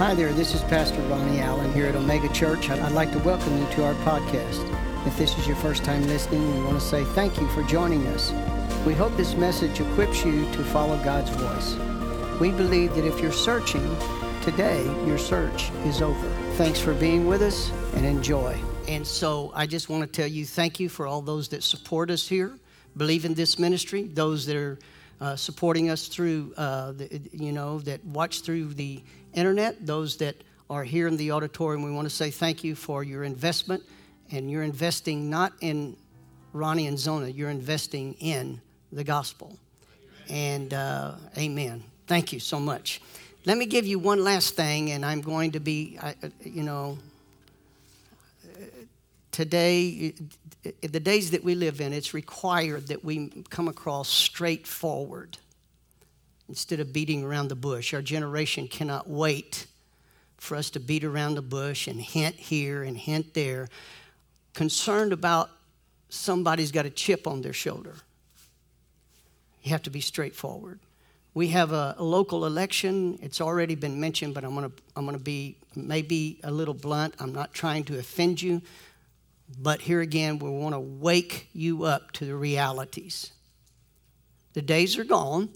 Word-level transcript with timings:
Hi 0.00 0.12
there, 0.12 0.32
this 0.32 0.56
is 0.56 0.62
Pastor 0.62 1.00
Ronnie 1.02 1.38
Allen 1.38 1.72
here 1.72 1.86
at 1.86 1.94
Omega 1.94 2.28
Church. 2.32 2.68
I'd 2.68 2.90
like 2.90 3.12
to 3.12 3.20
welcome 3.20 3.56
you 3.56 3.64
to 3.74 3.84
our 3.84 3.94
podcast. 4.02 5.06
If 5.06 5.16
this 5.16 5.38
is 5.38 5.46
your 5.46 5.54
first 5.54 5.84
time 5.84 6.04
listening, 6.08 6.52
we 6.52 6.64
want 6.64 6.80
to 6.80 6.84
say 6.84 7.04
thank 7.04 7.40
you 7.40 7.46
for 7.50 7.62
joining 7.62 8.04
us. 8.08 8.32
We 8.84 8.92
hope 8.92 9.16
this 9.16 9.36
message 9.36 9.80
equips 9.80 10.24
you 10.24 10.50
to 10.50 10.64
follow 10.64 11.00
God's 11.04 11.30
voice. 11.30 11.76
We 12.40 12.50
believe 12.50 12.92
that 12.96 13.06
if 13.06 13.20
you're 13.20 13.30
searching, 13.30 13.88
today 14.42 14.82
your 15.06 15.16
search 15.16 15.70
is 15.84 16.02
over. 16.02 16.28
Thanks 16.54 16.80
for 16.80 16.94
being 16.94 17.28
with 17.28 17.40
us 17.40 17.70
and 17.94 18.04
enjoy. 18.04 18.60
And 18.88 19.06
so 19.06 19.52
I 19.54 19.64
just 19.64 19.88
want 19.88 20.02
to 20.02 20.08
tell 20.08 20.28
you 20.28 20.44
thank 20.44 20.80
you 20.80 20.88
for 20.88 21.06
all 21.06 21.22
those 21.22 21.46
that 21.50 21.62
support 21.62 22.10
us 22.10 22.26
here, 22.26 22.58
believe 22.96 23.24
in 23.24 23.34
this 23.34 23.60
ministry, 23.60 24.08
those 24.08 24.44
that 24.46 24.56
are 24.56 24.76
uh, 25.20 25.36
supporting 25.36 25.90
us 25.90 26.08
through, 26.08 26.52
uh, 26.56 26.92
the, 26.92 27.20
you 27.32 27.52
know, 27.52 27.78
that 27.80 28.04
watch 28.04 28.42
through 28.42 28.74
the 28.74 29.02
internet, 29.32 29.86
those 29.86 30.16
that 30.18 30.36
are 30.70 30.84
here 30.84 31.06
in 31.08 31.16
the 31.16 31.30
auditorium. 31.30 31.82
We 31.82 31.92
want 31.92 32.08
to 32.08 32.14
say 32.14 32.30
thank 32.30 32.64
you 32.64 32.74
for 32.74 33.04
your 33.04 33.24
investment, 33.24 33.82
and 34.30 34.50
you're 34.50 34.62
investing 34.62 35.30
not 35.30 35.52
in 35.60 35.96
Ronnie 36.52 36.86
and 36.86 36.98
Zona, 36.98 37.28
you're 37.28 37.50
investing 37.50 38.14
in 38.20 38.60
the 38.92 39.04
gospel. 39.04 39.58
And 40.28 40.72
uh, 40.72 41.16
amen. 41.36 41.82
Thank 42.06 42.32
you 42.32 42.40
so 42.40 42.60
much. 42.60 43.00
Let 43.44 43.58
me 43.58 43.66
give 43.66 43.86
you 43.86 43.98
one 43.98 44.24
last 44.24 44.56
thing, 44.56 44.92
and 44.92 45.04
I'm 45.04 45.20
going 45.20 45.52
to 45.52 45.60
be, 45.60 45.98
you 46.42 46.62
know, 46.62 46.98
today, 49.32 50.14
the 50.80 51.00
days 51.00 51.30
that 51.32 51.44
we 51.44 51.54
live 51.54 51.80
in, 51.80 51.92
it's 51.92 52.14
required 52.14 52.88
that 52.88 53.04
we 53.04 53.44
come 53.50 53.68
across 53.68 54.08
straightforward 54.08 55.38
instead 56.48 56.80
of 56.80 56.92
beating 56.92 57.24
around 57.24 57.48
the 57.48 57.54
bush. 57.54 57.94
Our 57.94 58.02
generation 58.02 58.68
cannot 58.68 59.08
wait 59.08 59.66
for 60.36 60.56
us 60.56 60.70
to 60.70 60.80
beat 60.80 61.04
around 61.04 61.36
the 61.36 61.42
bush 61.42 61.86
and 61.86 62.00
hint 62.00 62.36
here 62.36 62.82
and 62.82 62.96
hint 62.96 63.34
there, 63.34 63.68
concerned 64.52 65.12
about 65.12 65.50
somebody's 66.08 66.70
got 66.70 66.86
a 66.86 66.90
chip 66.90 67.26
on 67.26 67.40
their 67.42 67.52
shoulder. 67.52 67.94
You 69.62 69.70
have 69.70 69.82
to 69.84 69.90
be 69.90 70.00
straightforward. 70.00 70.80
We 71.32 71.48
have 71.48 71.72
a, 71.72 71.96
a 71.98 72.04
local 72.04 72.44
election. 72.46 73.18
It's 73.22 73.40
already 73.40 73.74
been 73.74 73.98
mentioned, 73.98 74.34
but 74.34 74.44
I'm 74.44 74.54
going 74.54 74.70
to 74.70 74.76
I'm 74.94 75.04
going 75.06 75.18
to 75.18 75.24
be 75.24 75.56
maybe 75.74 76.38
a 76.44 76.50
little 76.50 76.74
blunt. 76.74 77.14
I'm 77.18 77.32
not 77.32 77.52
trying 77.54 77.84
to 77.84 77.98
offend 77.98 78.40
you, 78.40 78.60
but 79.54 79.80
here 79.80 80.00
again, 80.00 80.38
we 80.38 80.50
want 80.50 80.74
to 80.74 80.80
wake 80.80 81.48
you 81.52 81.84
up 81.84 82.12
to 82.12 82.24
the 82.24 82.34
realities. 82.34 83.32
The 84.52 84.62
days 84.62 84.98
are 84.98 85.04
gone 85.04 85.48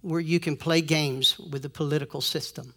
where 0.00 0.20
you 0.20 0.40
can 0.40 0.56
play 0.56 0.80
games 0.80 1.38
with 1.38 1.62
the 1.62 1.68
political 1.68 2.20
system. 2.20 2.74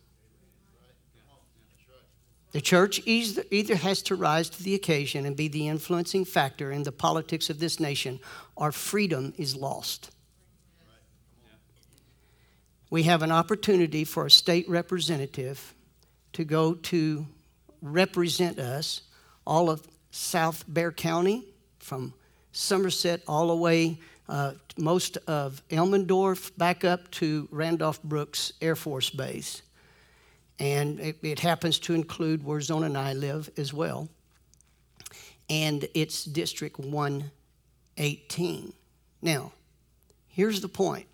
The 2.51 2.61
church 2.61 3.01
either 3.05 3.75
has 3.75 4.03
to 4.03 4.15
rise 4.15 4.49
to 4.51 4.63
the 4.63 4.75
occasion 4.75 5.25
and 5.25 5.35
be 5.35 5.47
the 5.47 5.67
influencing 5.67 6.25
factor 6.25 6.71
in 6.71 6.83
the 6.83 6.91
politics 6.91 7.49
of 7.49 7.59
this 7.59 7.79
nation, 7.79 8.19
or 8.55 8.71
freedom 8.71 9.33
is 9.37 9.55
lost. 9.55 10.11
We 12.91 13.03
have 13.03 13.23
an 13.23 13.31
opportunity 13.31 14.03
for 14.03 14.27
a 14.27 14.31
state 14.31 14.69
representative 14.69 15.73
to 16.33 16.43
go 16.43 16.75
to 16.75 17.25
represent 17.81 18.59
us 18.59 19.01
all 19.45 19.69
of 19.69 19.87
South 20.11 20.63
Bexar 20.67 20.91
County, 20.91 21.43
from 21.79 22.13
Somerset 22.51 23.21
all 23.27 23.47
the 23.47 23.55
way, 23.55 23.99
uh, 24.29 24.53
most 24.77 25.17
of 25.27 25.61
Elmendorf 25.69 26.55
back 26.57 26.85
up 26.85 27.09
to 27.11 27.47
Randolph 27.51 28.01
Brooks 28.03 28.53
Air 28.61 28.75
Force 28.75 29.09
Base. 29.09 29.61
And 30.59 30.99
it, 30.99 31.17
it 31.23 31.39
happens 31.39 31.79
to 31.79 31.93
include 31.93 32.43
where 32.43 32.61
Zona 32.61 32.85
and 32.85 32.97
I 32.97 33.13
live 33.13 33.49
as 33.57 33.73
well. 33.73 34.07
And 35.49 35.87
it's 35.93 36.23
District 36.23 36.79
118. 36.79 38.73
Now, 39.21 39.51
here's 40.27 40.61
the 40.61 40.69
point. 40.69 41.07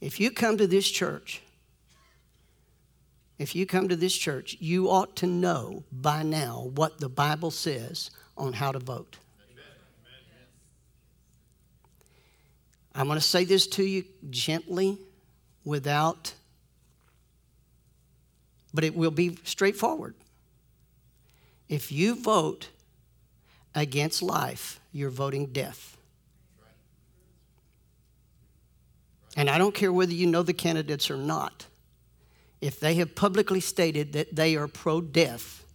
If 0.00 0.20
you 0.20 0.30
come 0.30 0.58
to 0.58 0.66
this 0.66 0.90
church 0.90 1.40
if 3.38 3.54
you 3.54 3.66
come 3.66 3.88
to 3.88 3.96
this 3.96 4.16
church, 4.16 4.56
you 4.60 4.88
ought 4.88 5.16
to 5.16 5.26
know 5.26 5.84
by 5.90 6.22
now 6.22 6.70
what 6.74 6.98
the 6.98 7.08
Bible 7.08 7.50
says 7.50 8.10
on 8.36 8.52
how 8.52 8.72
to 8.72 8.78
vote. 8.78 9.16
I'm 12.94 13.06
going 13.06 13.18
to 13.18 13.24
say 13.24 13.44
this 13.44 13.66
to 13.68 13.82
you 13.82 14.04
gently, 14.30 14.98
without, 15.64 16.32
but 18.72 18.84
it 18.84 18.94
will 18.94 19.10
be 19.10 19.36
straightforward. 19.42 20.14
If 21.68 21.90
you 21.90 22.14
vote 22.14 22.68
against 23.74 24.22
life, 24.22 24.78
you're 24.92 25.10
voting 25.10 25.46
death. 25.46 25.96
And 29.36 29.50
I 29.50 29.58
don't 29.58 29.74
care 29.74 29.92
whether 29.92 30.12
you 30.12 30.26
know 30.26 30.44
the 30.44 30.52
candidates 30.52 31.10
or 31.10 31.16
not 31.16 31.66
if 32.64 32.80
they 32.80 32.94
have 32.94 33.14
publicly 33.14 33.60
stated 33.60 34.14
that 34.14 34.34
they 34.34 34.56
are 34.56 34.66
pro 34.66 35.02
death 35.02 35.66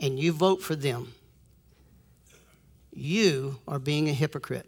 and 0.00 0.18
you 0.18 0.32
vote 0.32 0.60
for 0.60 0.74
them, 0.74 1.12
you 2.92 3.56
are 3.68 3.78
being 3.78 4.08
a 4.08 4.12
hypocrite. 4.12 4.66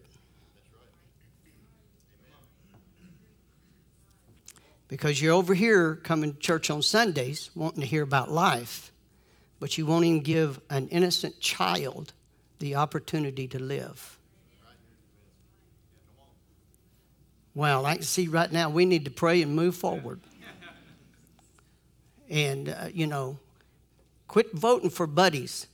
Because 4.87 5.21
you're 5.21 5.35
over 5.35 5.53
here 5.53 5.97
coming 5.97 6.33
to 6.33 6.39
church 6.39 6.71
on 6.71 6.81
Sundays 6.81 7.51
wanting 7.57 7.81
to 7.81 7.87
hear 7.87 8.05
about 8.05 8.31
life, 8.31 8.93
but 9.59 9.77
you 9.77 9.85
won't 9.85 10.05
even 10.05 10.23
give 10.23 10.61
an 10.71 10.87
innocent 10.91 11.41
child 11.41 12.13
the 12.61 12.77
opportunity 12.77 13.49
to 13.49 13.59
live. 13.59 14.17
Well, 17.53 17.85
I 17.85 17.95
can 17.95 18.05
see 18.05 18.29
right 18.29 18.53
now 18.53 18.71
we 18.71 18.85
need 18.85 19.07
to 19.07 19.11
pray 19.11 19.43
and 19.43 19.57
move 19.57 19.75
forward 19.75 20.21
and 22.29 22.69
uh, 22.69 22.89
you 22.93 23.07
know, 23.07 23.39
quit 24.29 24.53
voting 24.53 24.91
for 24.91 25.07
buddies. 25.07 25.67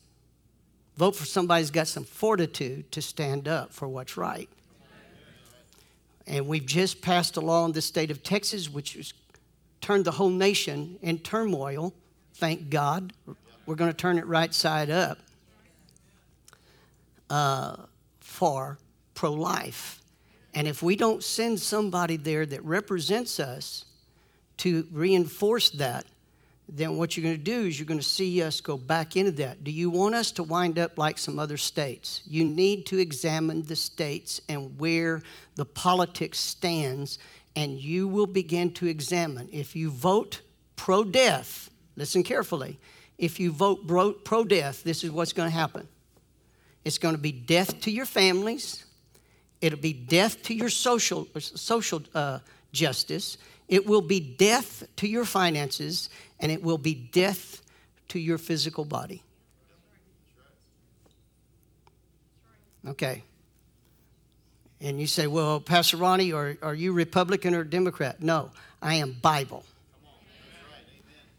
Vote 0.96 1.16
for 1.16 1.24
somebody 1.24 1.62
who's 1.62 1.70
got 1.70 1.88
some 1.88 2.04
fortitude 2.04 2.90
to 2.92 3.00
stand 3.00 3.48
up 3.48 3.72
for 3.72 3.88
what's 3.88 4.16
right. 4.16 4.48
And 6.26 6.46
we've 6.46 6.66
just 6.66 7.02
passed 7.02 7.36
a 7.36 7.40
law 7.40 7.64
in 7.64 7.72
the 7.72 7.82
state 7.82 8.10
of 8.10 8.22
Texas, 8.22 8.70
which 8.70 8.94
has 8.94 9.12
turned 9.80 10.04
the 10.04 10.12
whole 10.12 10.30
nation 10.30 10.98
in 11.02 11.18
turmoil. 11.18 11.92
Thank 12.34 12.70
God. 12.70 13.12
We're 13.66 13.74
going 13.74 13.90
to 13.90 13.96
turn 13.96 14.18
it 14.18 14.26
right 14.26 14.52
side 14.52 14.90
up 14.90 15.18
uh, 17.30 17.76
for 18.20 18.78
pro 19.14 19.32
life. 19.32 20.00
And 20.54 20.68
if 20.68 20.82
we 20.82 20.96
don't 20.96 21.24
send 21.24 21.58
somebody 21.60 22.16
there 22.16 22.44
that 22.46 22.62
represents 22.64 23.40
us 23.40 23.86
to 24.58 24.86
reinforce 24.92 25.70
that, 25.70 26.04
then 26.74 26.96
what 26.96 27.16
you're 27.16 27.24
going 27.24 27.36
to 27.36 27.42
do 27.42 27.66
is 27.66 27.78
you're 27.78 27.86
going 27.86 28.00
to 28.00 28.06
see 28.06 28.42
us 28.42 28.60
go 28.60 28.78
back 28.78 29.16
into 29.16 29.32
that. 29.32 29.62
Do 29.62 29.70
you 29.70 29.90
want 29.90 30.14
us 30.14 30.30
to 30.32 30.42
wind 30.42 30.78
up 30.78 30.96
like 30.96 31.18
some 31.18 31.38
other 31.38 31.58
states? 31.58 32.22
You 32.26 32.44
need 32.44 32.86
to 32.86 32.98
examine 32.98 33.62
the 33.62 33.76
states 33.76 34.40
and 34.48 34.78
where 34.78 35.22
the 35.56 35.66
politics 35.66 36.40
stands, 36.40 37.18
and 37.54 37.78
you 37.78 38.08
will 38.08 38.26
begin 38.26 38.72
to 38.74 38.86
examine. 38.86 39.50
If 39.52 39.76
you 39.76 39.90
vote 39.90 40.40
pro 40.76 41.04
death, 41.04 41.70
listen 41.96 42.22
carefully. 42.22 42.78
If 43.18 43.38
you 43.38 43.52
vote 43.52 43.86
pro 44.24 44.44
death, 44.44 44.82
this 44.82 45.04
is 45.04 45.10
what's 45.10 45.32
going 45.32 45.50
to 45.50 45.54
happen 45.54 45.86
it's 46.84 46.98
going 46.98 47.14
to 47.14 47.20
be 47.20 47.32
death 47.32 47.80
to 47.82 47.90
your 47.90 48.06
families, 48.06 48.84
it'll 49.60 49.78
be 49.78 49.92
death 49.92 50.42
to 50.44 50.54
your 50.54 50.68
social, 50.68 51.28
social 51.38 52.02
uh, 52.14 52.40
justice, 52.72 53.38
it 53.72 53.86
will 53.86 54.02
be 54.02 54.20
death 54.20 54.84
to 54.96 55.08
your 55.08 55.24
finances, 55.24 56.10
and 56.38 56.52
it 56.52 56.62
will 56.62 56.76
be 56.76 56.92
death 56.92 57.62
to 58.08 58.18
your 58.18 58.36
physical 58.36 58.84
body. 58.84 59.22
Okay. 62.86 63.22
And 64.82 65.00
you 65.00 65.06
say, 65.06 65.26
well, 65.26 65.58
Pastor 65.58 65.96
Ronnie, 65.96 66.34
are, 66.34 66.54
are 66.60 66.74
you 66.74 66.92
Republican 66.92 67.54
or 67.54 67.64
Democrat? 67.64 68.22
No, 68.22 68.50
I 68.82 68.96
am 68.96 69.16
Bible. 69.22 69.64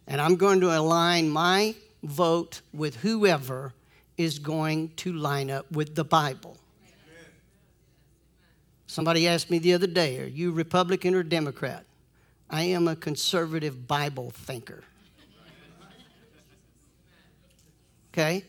And 0.08 0.20
I'm 0.20 0.36
going 0.36 0.60
to 0.62 0.76
align 0.76 1.30
my 1.30 1.76
vote 2.02 2.62
with 2.74 2.96
whoever 2.96 3.74
is 4.18 4.40
going 4.40 4.90
to 4.96 5.14
line 5.14 5.52
up 5.52 5.72
with 5.72 5.94
the 5.94 6.04
Bible. 6.04 6.58
Somebody 8.88 9.28
asked 9.28 9.52
me 9.52 9.60
the 9.60 9.76
other 9.76 9.86
day, 9.86 10.20
are 10.20 10.26
you 10.26 10.52
Republican 10.52 11.14
or 11.14 11.22
Democrat? 11.22 11.86
I 12.50 12.64
am 12.64 12.88
a 12.88 12.96
conservative 12.96 13.88
Bible 13.88 14.32
thinker. 14.32 14.84
Okay? 18.14 18.46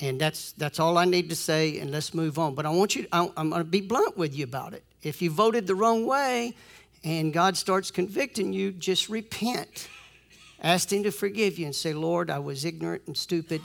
And 0.00 0.20
that's, 0.20 0.52
that's 0.52 0.80
all 0.80 0.98
I 0.98 1.04
need 1.04 1.28
to 1.28 1.36
say, 1.36 1.78
and 1.78 1.90
let's 1.90 2.12
move 2.12 2.38
on. 2.38 2.54
But 2.54 2.66
I 2.66 2.70
want 2.70 2.96
you, 2.96 3.06
I, 3.12 3.30
I'm 3.36 3.50
going 3.50 3.60
to 3.60 3.64
be 3.64 3.80
blunt 3.80 4.16
with 4.16 4.34
you 4.34 4.44
about 4.44 4.74
it. 4.74 4.82
If 5.02 5.22
you 5.22 5.30
voted 5.30 5.66
the 5.66 5.74
wrong 5.74 6.06
way 6.06 6.54
and 7.04 7.32
God 7.32 7.56
starts 7.56 7.90
convicting 7.90 8.52
you, 8.52 8.72
just 8.72 9.08
repent. 9.08 9.88
Ask 10.60 10.92
Him 10.92 11.02
to 11.04 11.12
forgive 11.12 11.58
you 11.58 11.66
and 11.66 11.74
say, 11.74 11.92
Lord, 11.92 12.30
I 12.30 12.38
was 12.38 12.64
ignorant 12.64 13.02
and 13.06 13.16
stupid, 13.16 13.60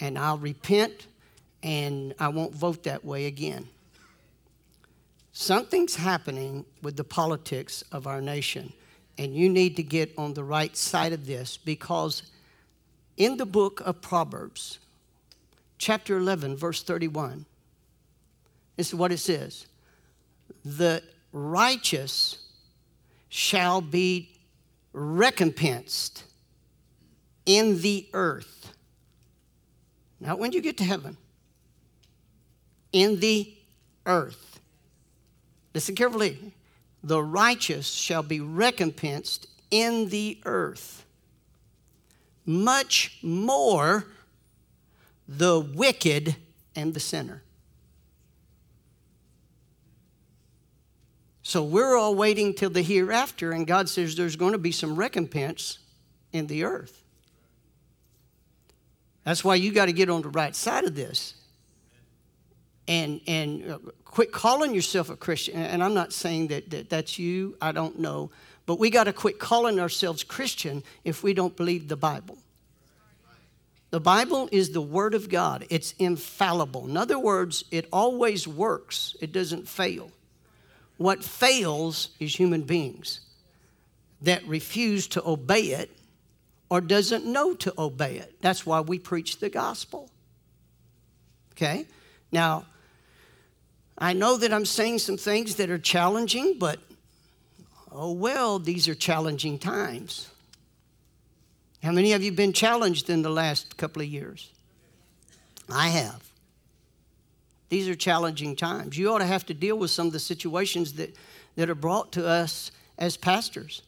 and 0.00 0.18
I'll 0.18 0.38
repent 0.38 1.06
and 1.62 2.14
I 2.18 2.28
won't 2.28 2.54
vote 2.54 2.84
that 2.84 3.04
way 3.04 3.26
again. 3.26 3.68
Something's 5.32 5.96
happening 5.96 6.66
with 6.82 6.96
the 6.96 7.04
politics 7.04 7.82
of 7.90 8.06
our 8.06 8.20
nation, 8.20 8.72
and 9.16 9.34
you 9.34 9.48
need 9.48 9.76
to 9.76 9.82
get 9.82 10.12
on 10.18 10.34
the 10.34 10.44
right 10.44 10.76
side 10.76 11.14
of 11.14 11.26
this 11.26 11.56
because 11.56 12.22
in 13.16 13.38
the 13.38 13.46
book 13.46 13.80
of 13.84 14.02
Proverbs, 14.02 14.78
chapter 15.78 16.18
11, 16.18 16.56
verse 16.56 16.82
31, 16.82 17.46
this 18.76 18.88
is 18.88 18.94
what 18.94 19.10
it 19.10 19.18
says 19.18 19.66
The 20.64 21.02
righteous 21.32 22.38
shall 23.30 23.80
be 23.80 24.32
recompensed 24.92 26.24
in 27.46 27.80
the 27.80 28.06
earth. 28.12 28.74
Not 30.20 30.38
when 30.38 30.52
you 30.52 30.60
get 30.60 30.76
to 30.76 30.84
heaven, 30.84 31.16
in 32.92 33.18
the 33.20 33.54
earth. 34.04 34.51
Listen 35.74 35.94
carefully. 35.94 36.52
The 37.02 37.22
righteous 37.22 37.88
shall 37.88 38.22
be 38.22 38.40
recompensed 38.40 39.48
in 39.70 40.08
the 40.08 40.38
earth. 40.44 41.04
Much 42.44 43.18
more 43.22 44.06
the 45.26 45.60
wicked 45.60 46.36
and 46.74 46.94
the 46.94 47.00
sinner. 47.00 47.42
So 51.42 51.62
we're 51.62 51.96
all 51.96 52.14
waiting 52.14 52.54
till 52.54 52.70
the 52.70 52.82
hereafter, 52.82 53.52
and 53.52 53.66
God 53.66 53.88
says 53.88 54.14
there's 54.16 54.36
going 54.36 54.52
to 54.52 54.58
be 54.58 54.72
some 54.72 54.96
recompense 54.96 55.78
in 56.32 56.46
the 56.46 56.64
earth. 56.64 57.02
That's 59.24 59.44
why 59.44 59.56
you 59.56 59.72
got 59.72 59.86
to 59.86 59.92
get 59.92 60.08
on 60.08 60.22
the 60.22 60.28
right 60.28 60.54
side 60.54 60.84
of 60.84 60.94
this. 60.94 61.34
And, 62.88 63.20
and 63.26 63.70
uh, 63.70 63.78
quit 64.04 64.32
calling 64.32 64.74
yourself 64.74 65.08
a 65.08 65.16
Christian. 65.16 65.56
And 65.56 65.82
I'm 65.82 65.94
not 65.94 66.12
saying 66.12 66.48
that, 66.48 66.70
that 66.70 66.90
that's 66.90 67.18
you, 67.18 67.56
I 67.60 67.72
don't 67.72 67.98
know. 67.98 68.30
But 68.66 68.78
we 68.78 68.90
got 68.90 69.04
to 69.04 69.12
quit 69.12 69.38
calling 69.38 69.80
ourselves 69.80 70.24
Christian 70.24 70.82
if 71.04 71.22
we 71.22 71.34
don't 71.34 71.56
believe 71.56 71.88
the 71.88 71.96
Bible. 71.96 72.38
The 73.90 74.00
Bible 74.00 74.48
is 74.50 74.70
the 74.70 74.80
Word 74.80 75.14
of 75.14 75.28
God, 75.28 75.66
it's 75.68 75.92
infallible. 75.98 76.88
In 76.88 76.96
other 76.96 77.18
words, 77.18 77.64
it 77.70 77.86
always 77.92 78.48
works, 78.48 79.14
it 79.20 79.32
doesn't 79.32 79.68
fail. 79.68 80.10
What 80.96 81.22
fails 81.22 82.08
is 82.18 82.34
human 82.34 82.62
beings 82.62 83.20
that 84.22 84.46
refuse 84.46 85.08
to 85.08 85.28
obey 85.28 85.72
it 85.72 85.90
or 86.70 86.80
doesn't 86.80 87.26
know 87.26 87.54
to 87.54 87.74
obey 87.76 88.16
it. 88.16 88.40
That's 88.40 88.64
why 88.64 88.80
we 88.80 88.98
preach 88.98 89.40
the 89.40 89.50
gospel. 89.50 90.08
Okay? 91.52 91.86
Now, 92.30 92.64
I 93.98 94.12
know 94.12 94.36
that 94.36 94.52
I'm 94.52 94.64
saying 94.64 94.98
some 94.98 95.16
things 95.16 95.56
that 95.56 95.70
are 95.70 95.78
challenging, 95.78 96.58
but 96.58 96.80
oh 97.90 98.12
well, 98.12 98.58
these 98.58 98.88
are 98.88 98.94
challenging 98.94 99.58
times. 99.58 100.28
How 101.82 101.92
many 101.92 102.12
of 102.12 102.22
you 102.22 102.32
been 102.32 102.52
challenged 102.52 103.10
in 103.10 103.22
the 103.22 103.30
last 103.30 103.76
couple 103.76 104.02
of 104.02 104.08
years? 104.08 104.50
I 105.68 105.88
have. 105.88 106.22
These 107.68 107.88
are 107.88 107.94
challenging 107.94 108.54
times. 108.54 108.98
You 108.98 109.12
ought 109.12 109.18
to 109.18 109.26
have 109.26 109.46
to 109.46 109.54
deal 109.54 109.76
with 109.76 109.90
some 109.90 110.06
of 110.06 110.12
the 110.12 110.20
situations 110.20 110.92
that, 110.94 111.16
that 111.56 111.70
are 111.70 111.74
brought 111.74 112.12
to 112.12 112.26
us 112.26 112.70
as 112.98 113.16
pastors. 113.16 113.82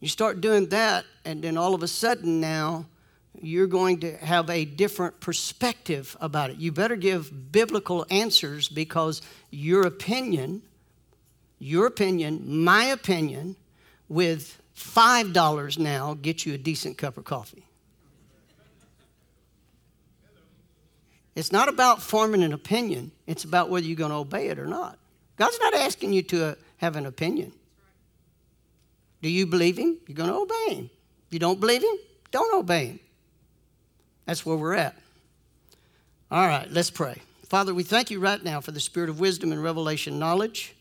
You 0.00 0.08
start 0.08 0.40
doing 0.40 0.66
that, 0.68 1.04
and 1.24 1.42
then 1.42 1.56
all 1.56 1.74
of 1.74 1.82
a 1.82 1.88
sudden 1.88 2.40
now, 2.40 2.86
you're 3.42 3.66
going 3.66 4.00
to 4.00 4.16
have 4.18 4.50
a 4.50 4.64
different 4.64 5.20
perspective 5.20 6.16
about 6.20 6.50
it. 6.50 6.56
You 6.56 6.72
better 6.72 6.96
give 6.96 7.52
biblical 7.52 8.06
answers 8.10 8.68
because 8.68 9.22
your 9.50 9.86
opinion, 9.86 10.62
your 11.58 11.86
opinion, 11.86 12.62
my 12.64 12.84
opinion, 12.84 13.56
with 14.08 14.60
$5 14.76 15.78
now, 15.78 16.14
get 16.14 16.46
you 16.46 16.54
a 16.54 16.58
decent 16.58 16.98
cup 16.98 17.16
of 17.16 17.24
coffee. 17.24 17.64
It's 21.34 21.52
not 21.52 21.68
about 21.68 22.02
forming 22.02 22.42
an 22.42 22.52
opinion, 22.52 23.12
it's 23.26 23.44
about 23.44 23.70
whether 23.70 23.86
you're 23.86 23.96
going 23.96 24.10
to 24.10 24.16
obey 24.16 24.48
it 24.48 24.58
or 24.58 24.66
not. 24.66 24.98
God's 25.36 25.58
not 25.60 25.72
asking 25.72 26.12
you 26.12 26.22
to 26.22 26.46
uh, 26.46 26.54
have 26.78 26.96
an 26.96 27.06
opinion. 27.06 27.52
Do 29.22 29.28
you 29.28 29.46
believe 29.46 29.78
Him? 29.78 29.98
You're 30.06 30.16
going 30.16 30.30
to 30.30 30.36
obey 30.36 30.74
Him. 30.74 30.90
If 31.28 31.32
you 31.32 31.38
don't 31.38 31.60
believe 31.60 31.82
Him, 31.82 31.94
don't 32.32 32.52
obey 32.54 32.86
Him. 32.86 33.00
That's 34.28 34.44
where 34.44 34.58
we're 34.58 34.74
at. 34.74 34.94
All 36.30 36.46
right, 36.46 36.70
let's 36.70 36.90
pray. 36.90 37.22
Father, 37.48 37.72
we 37.72 37.82
thank 37.82 38.10
you 38.10 38.20
right 38.20 38.44
now 38.44 38.60
for 38.60 38.72
the 38.72 38.78
spirit 38.78 39.08
of 39.08 39.18
wisdom 39.18 39.52
and 39.52 39.62
revelation 39.62 40.18
knowledge. 40.18 40.76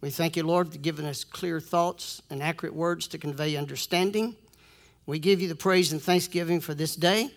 We 0.00 0.10
thank 0.10 0.36
you, 0.36 0.42
Lord, 0.42 0.72
for 0.72 0.78
giving 0.78 1.06
us 1.06 1.22
clear 1.22 1.60
thoughts 1.60 2.20
and 2.28 2.42
accurate 2.42 2.74
words 2.74 3.06
to 3.08 3.18
convey 3.18 3.54
understanding. 3.54 4.34
We 5.06 5.20
give 5.20 5.40
you 5.40 5.46
the 5.46 5.54
praise 5.54 5.92
and 5.92 6.02
thanksgiving 6.02 6.60
for 6.60 6.74
this 6.74 6.96
day. 6.96 7.30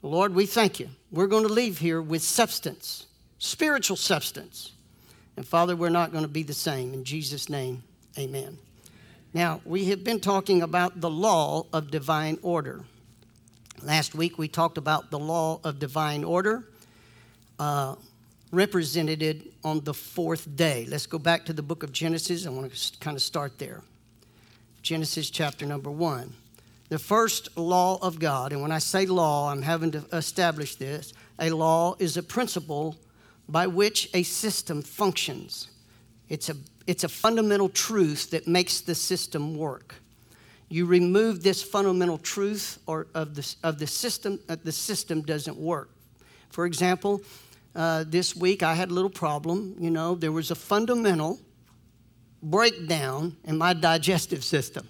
Lord, 0.00 0.32
we 0.32 0.46
thank 0.46 0.78
you. 0.78 0.88
We're 1.10 1.26
going 1.26 1.44
to 1.44 1.52
leave 1.52 1.78
here 1.78 2.00
with 2.00 2.22
substance, 2.22 3.06
spiritual 3.40 3.96
substance. 3.96 4.70
And 5.36 5.44
Father, 5.44 5.74
we're 5.74 5.88
not 5.88 6.12
going 6.12 6.22
to 6.22 6.28
be 6.28 6.44
the 6.44 6.54
same. 6.54 6.94
In 6.94 7.02
Jesus' 7.02 7.48
name, 7.48 7.82
amen. 8.16 8.58
Now, 9.34 9.60
we 9.64 9.86
have 9.86 10.04
been 10.04 10.20
talking 10.20 10.62
about 10.62 11.00
the 11.00 11.10
law 11.10 11.66
of 11.72 11.90
divine 11.90 12.38
order. 12.42 12.84
Last 13.82 14.14
week, 14.14 14.38
we 14.38 14.46
talked 14.46 14.76
about 14.76 15.10
the 15.10 15.18
law 15.18 15.58
of 15.64 15.78
divine 15.78 16.22
order, 16.22 16.68
uh, 17.58 17.94
represented 18.52 19.52
on 19.64 19.80
the 19.84 19.94
fourth 19.94 20.54
day. 20.54 20.86
Let's 20.88 21.06
go 21.06 21.18
back 21.18 21.46
to 21.46 21.54
the 21.54 21.62
book 21.62 21.82
of 21.82 21.90
Genesis. 21.90 22.46
I 22.46 22.50
want 22.50 22.72
to 22.72 22.98
kind 22.98 23.16
of 23.16 23.22
start 23.22 23.58
there. 23.58 23.82
Genesis 24.82 25.30
chapter 25.30 25.66
number 25.66 25.90
one 25.90 26.34
the 26.90 26.98
first 26.98 27.56
law 27.56 27.98
of 28.02 28.18
God, 28.18 28.52
and 28.52 28.60
when 28.60 28.72
I 28.72 28.80
say 28.80 29.06
law, 29.06 29.50
I'm 29.50 29.62
having 29.62 29.92
to 29.92 30.04
establish 30.12 30.74
this 30.74 31.12
a 31.38 31.50
law 31.50 31.94
is 31.98 32.16
a 32.16 32.22
principle 32.22 32.96
by 33.48 33.66
which 33.66 34.10
a 34.12 34.24
system 34.24 34.82
functions. 34.82 35.68
It's 36.28 36.50
a, 36.50 36.56
it's 36.86 37.04
a 37.04 37.08
fundamental 37.08 37.68
truth 37.68 38.30
that 38.30 38.46
makes 38.46 38.80
the 38.80 38.94
system 38.94 39.56
work. 39.56 39.94
You 40.70 40.86
remove 40.86 41.42
this 41.42 41.62
fundamental 41.62 42.16
truth 42.16 42.78
or 42.86 43.08
of 43.14 43.34
the, 43.34 43.54
of 43.62 43.78
the 43.78 43.86
system, 43.86 44.40
uh, 44.48 44.56
the 44.64 44.72
system 44.72 45.20
doesn't 45.20 45.58
work. 45.58 45.90
For 46.48 46.64
example, 46.64 47.20
uh, 47.74 48.04
this 48.06 48.34
week 48.34 48.62
I 48.62 48.72
had 48.72 48.90
a 48.90 48.94
little 48.94 49.10
problem. 49.10 49.76
You 49.78 49.90
know, 49.90 50.14
there 50.14 50.32
was 50.32 50.50
a 50.50 50.54
fundamental 50.54 51.38
breakdown 52.42 53.36
in 53.44 53.58
my 53.58 53.74
digestive 53.74 54.42
system. 54.42 54.88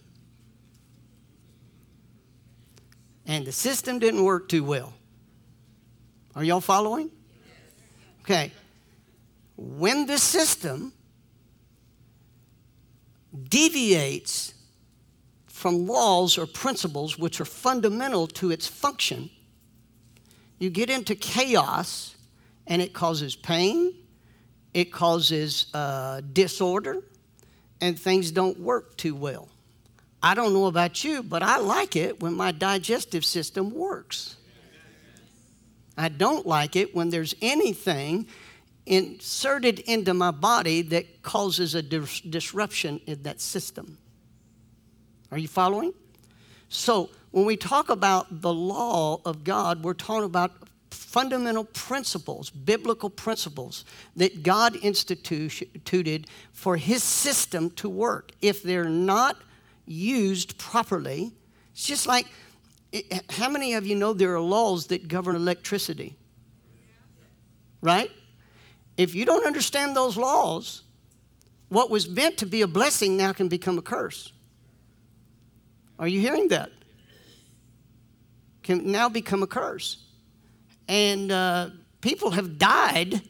and 3.31 3.47
the 3.47 3.53
system 3.53 4.01
didn't 4.01 4.25
work 4.25 4.49
too 4.49 4.65
well. 4.65 4.93
Are 6.35 6.43
y'all 6.43 6.61
following? 6.61 7.11
Okay. 8.23 8.51
When 9.57 10.07
the 10.07 10.19
system 10.19 10.93
deviates 13.49 14.53
from 15.61 15.87
laws 15.87 16.39
or 16.39 16.47
principles 16.47 17.19
which 17.19 17.39
are 17.39 17.45
fundamental 17.45 18.27
to 18.27 18.51
its 18.51 18.67
function, 18.67 19.29
you 20.59 20.71
get 20.71 20.89
into 20.89 21.15
chaos 21.15 22.17
and 22.67 22.81
it 22.81 22.95
causes 22.95 23.37
pain, 23.37 23.95
it 24.73 24.91
causes 24.91 25.67
uh, 25.75 26.23
disorder, 26.33 27.03
and 27.83 27.99
things 27.99 28.31
don't 28.31 28.59
work 28.59 28.97
too 28.97 29.15
well. 29.15 29.51
I 30.23 30.35
don't 30.35 30.55
know 30.55 30.65
about 30.65 31.05
you, 31.05 31.23
but 31.23 31.43
I 31.43 31.59
like 31.59 31.95
it 31.95 32.23
when 32.23 32.33
my 32.33 32.53
digestive 32.53 33.25
system 33.27 33.71
works. 33.71 34.37
I 35.99 36.09
don't 36.09 36.47
like 36.47 36.75
it 36.75 36.95
when 36.95 37.11
there's 37.11 37.35
anything 37.43 38.27
inserted 38.87 39.81
into 39.81 40.15
my 40.15 40.31
body 40.31 40.81
that 40.81 41.21
causes 41.21 41.75
a 41.75 41.83
dis- 41.83 42.23
disruption 42.23 43.03
in 43.07 43.25
that 43.25 43.43
system. 43.43 43.99
Are 45.31 45.39
you 45.39 45.49
following? 45.49 45.93
So, 46.69 47.11
when 47.31 47.45
we 47.45 47.57
talk 47.57 47.91
about 47.91 48.41
the 48.43 48.53
law 48.53 49.21
of 49.25 49.45
God, 49.45 49.85
we're 49.85 49.95
talking 49.95 50.25
about 50.25 50.53
fundamental 50.91 51.65
principles, 51.65 52.51
biblical 52.51 53.11
principles 53.11 53.85
that 54.17 54.43
God 54.43 54.77
instituted 54.83 56.27
for 56.53 56.77
His 56.77 57.03
system 57.03 57.71
to 57.73 57.89
work. 57.89 58.33
If 58.41 58.63
they're 58.63 58.85
not 58.85 59.37
used 59.87 60.59
properly, 60.59 61.33
it's 61.73 61.87
just 61.87 62.07
like 62.07 62.27
how 63.31 63.49
many 63.49 63.75
of 63.75 63.87
you 63.87 63.95
know 63.95 64.13
there 64.13 64.35
are 64.35 64.41
laws 64.41 64.87
that 64.89 65.09
govern 65.09 65.37
electricity? 65.37 66.17
Right? 67.81 68.11
If 68.97 69.15
you 69.15 69.25
don't 69.25 69.47
understand 69.47 69.97
those 69.97 70.17
laws, 70.17 70.83
what 71.69 71.91
was 71.91 72.09
meant 72.09 72.37
to 72.39 72.47
be 72.47 72.63
a 72.63 72.67
blessing 72.67 73.17
now 73.17 73.33
can 73.33 73.49
become 73.49 73.79
a 73.79 73.83
curse. 73.83 74.33
Are 76.01 76.09
you 76.09 76.19
hearing 76.19 76.49
that? 76.49 76.73
Can 78.63 78.91
now 78.91 79.09
become 79.11 79.43
a 79.43 79.47
curse. 79.47 79.99
And 80.89 81.31
uh, 81.31 81.71
people 82.01 82.31
have 82.31 82.59
died 82.59 83.23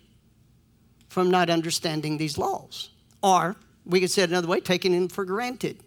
from 1.08 1.30
not 1.30 1.50
understanding 1.50 2.16
these 2.16 2.38
laws. 2.38 2.90
Or, 3.22 3.56
we 3.84 4.00
could 4.00 4.10
say 4.10 4.22
it 4.22 4.30
another 4.30 4.46
way, 4.46 4.60
taking 4.60 4.92
them 4.92 5.08
for 5.08 5.24
granted. 5.24 5.80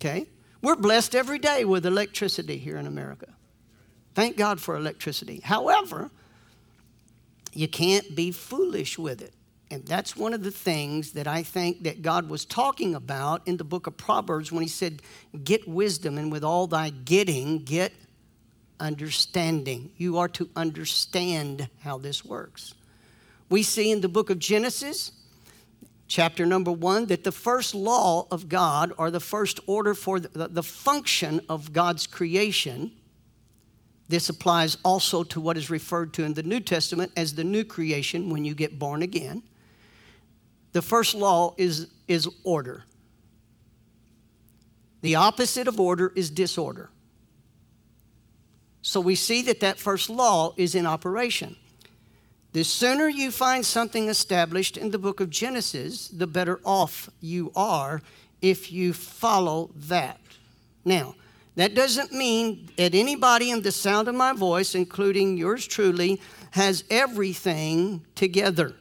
Okay? 0.00 0.26
We're 0.62 0.76
blessed 0.76 1.16
every 1.16 1.40
day 1.40 1.64
with 1.64 1.84
electricity 1.84 2.56
here 2.56 2.76
in 2.76 2.86
America. 2.86 3.26
Thank 4.14 4.36
God 4.36 4.60
for 4.60 4.76
electricity. 4.76 5.40
However, 5.42 6.10
you 7.52 7.66
can't 7.66 8.14
be 8.14 8.30
foolish 8.30 8.96
with 8.96 9.22
it. 9.22 9.34
And 9.72 9.86
that's 9.86 10.14
one 10.14 10.34
of 10.34 10.42
the 10.42 10.50
things 10.50 11.12
that 11.12 11.26
I 11.26 11.42
think 11.42 11.84
that 11.84 12.02
God 12.02 12.28
was 12.28 12.44
talking 12.44 12.94
about 12.94 13.48
in 13.48 13.56
the 13.56 13.64
book 13.64 13.86
of 13.86 13.96
Proverbs 13.96 14.52
when 14.52 14.60
he 14.60 14.68
said, 14.68 15.00
Get 15.44 15.66
wisdom, 15.66 16.18
and 16.18 16.30
with 16.30 16.44
all 16.44 16.66
thy 16.66 16.90
getting, 16.90 17.60
get 17.60 17.94
understanding. 18.78 19.90
You 19.96 20.18
are 20.18 20.28
to 20.28 20.50
understand 20.56 21.70
how 21.80 21.96
this 21.96 22.22
works. 22.22 22.74
We 23.48 23.62
see 23.62 23.90
in 23.90 24.02
the 24.02 24.10
book 24.10 24.28
of 24.28 24.38
Genesis, 24.38 25.12
chapter 26.06 26.44
number 26.44 26.70
one, 26.70 27.06
that 27.06 27.24
the 27.24 27.32
first 27.32 27.74
law 27.74 28.26
of 28.30 28.50
God, 28.50 28.92
or 28.98 29.10
the 29.10 29.20
first 29.20 29.58
order 29.66 29.94
for 29.94 30.20
the, 30.20 30.48
the 30.48 30.62
function 30.62 31.40
of 31.48 31.72
God's 31.72 32.06
creation, 32.06 32.92
this 34.06 34.28
applies 34.28 34.76
also 34.84 35.24
to 35.24 35.40
what 35.40 35.56
is 35.56 35.70
referred 35.70 36.12
to 36.12 36.24
in 36.24 36.34
the 36.34 36.42
New 36.42 36.60
Testament 36.60 37.10
as 37.16 37.34
the 37.34 37.44
new 37.44 37.64
creation 37.64 38.28
when 38.28 38.44
you 38.44 38.54
get 38.54 38.78
born 38.78 39.00
again. 39.00 39.42
The 40.72 40.82
first 40.82 41.14
law 41.14 41.54
is, 41.56 41.88
is 42.08 42.28
order. 42.44 42.84
The 45.02 45.16
opposite 45.16 45.68
of 45.68 45.78
order 45.78 46.12
is 46.14 46.30
disorder. 46.30 46.90
So 48.82 49.00
we 49.00 49.14
see 49.14 49.42
that 49.42 49.60
that 49.60 49.78
first 49.78 50.10
law 50.10 50.54
is 50.56 50.74
in 50.74 50.86
operation. 50.86 51.56
The 52.52 52.64
sooner 52.64 53.08
you 53.08 53.30
find 53.30 53.64
something 53.64 54.08
established 54.08 54.76
in 54.76 54.90
the 54.90 54.98
book 54.98 55.20
of 55.20 55.30
Genesis, 55.30 56.08
the 56.08 56.26
better 56.26 56.60
off 56.64 57.08
you 57.20 57.52
are 57.56 58.02
if 58.42 58.70
you 58.70 58.92
follow 58.92 59.70
that. 59.74 60.20
Now, 60.84 61.14
that 61.54 61.74
doesn't 61.74 62.12
mean 62.12 62.68
that 62.76 62.94
anybody 62.94 63.50
in 63.50 63.62
the 63.62 63.72
sound 63.72 64.08
of 64.08 64.14
my 64.14 64.32
voice, 64.32 64.74
including 64.74 65.36
yours 65.36 65.66
truly, 65.66 66.20
has 66.52 66.84
everything 66.90 68.04
together. 68.14 68.74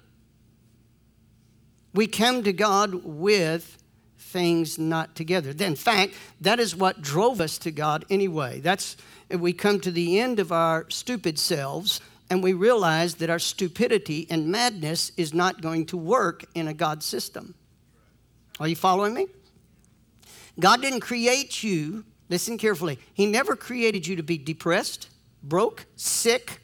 We 1.94 2.08
come 2.08 2.44
to 2.44 2.54
God 2.54 3.04
with 3.04 3.78
things 4.18 4.78
not 4.80 5.16
together. 5.16 5.54
In 5.64 5.76
fact, 5.76 6.14
that 6.40 6.60
is 6.60 6.76
what 6.76 7.02
drove 7.02 7.42
us 7.42 7.58
to 7.60 7.72
God 7.72 8.06
anyway. 8.10 8.60
That's 8.62 8.96
we 9.30 9.54
come 9.54 9.80
to 9.82 9.92
the 9.92 10.20
end 10.20 10.40
of 10.40 10.52
our 10.52 10.86
stupid 10.90 11.38
selves 11.38 12.00
and 12.30 12.42
we 12.42 12.54
realize 12.54 13.16
that 13.16 13.30
our 13.30 13.40
stupidity 13.40 14.28
and 14.30 14.48
madness 14.48 15.12
is 15.18 15.34
not 15.34 15.62
going 15.62 15.86
to 15.88 15.98
work 15.98 16.46
in 16.56 16.68
a 16.68 16.74
God 16.74 17.04
system. 17.04 17.56
Are 18.60 18.68
you 18.68 18.76
following 18.76 19.14
me? 19.14 19.28
God 20.60 20.82
didn't 20.82 21.02
create 21.02 21.64
you 21.64 22.06
Listen 22.32 22.58
carefully. 22.58 22.98
He 23.14 23.26
never 23.26 23.58
created 23.58 24.08
you 24.08 24.16
to 24.16 24.24
be 24.24 24.38
depressed, 24.38 25.10
broke, 25.44 25.86
sick, 25.98 26.62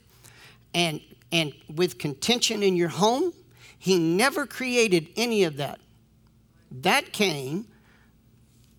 and, 0.73 1.01
and 1.29 1.53
with 1.75 1.97
contention 1.97 2.63
in 2.63 2.77
your 2.77 2.87
home. 2.87 3.33
He 3.77 3.97
never 3.97 4.45
created 4.45 5.09
any 5.15 5.43
of 5.43 5.57
that. 5.57 5.79
That 6.71 7.11
came 7.13 7.67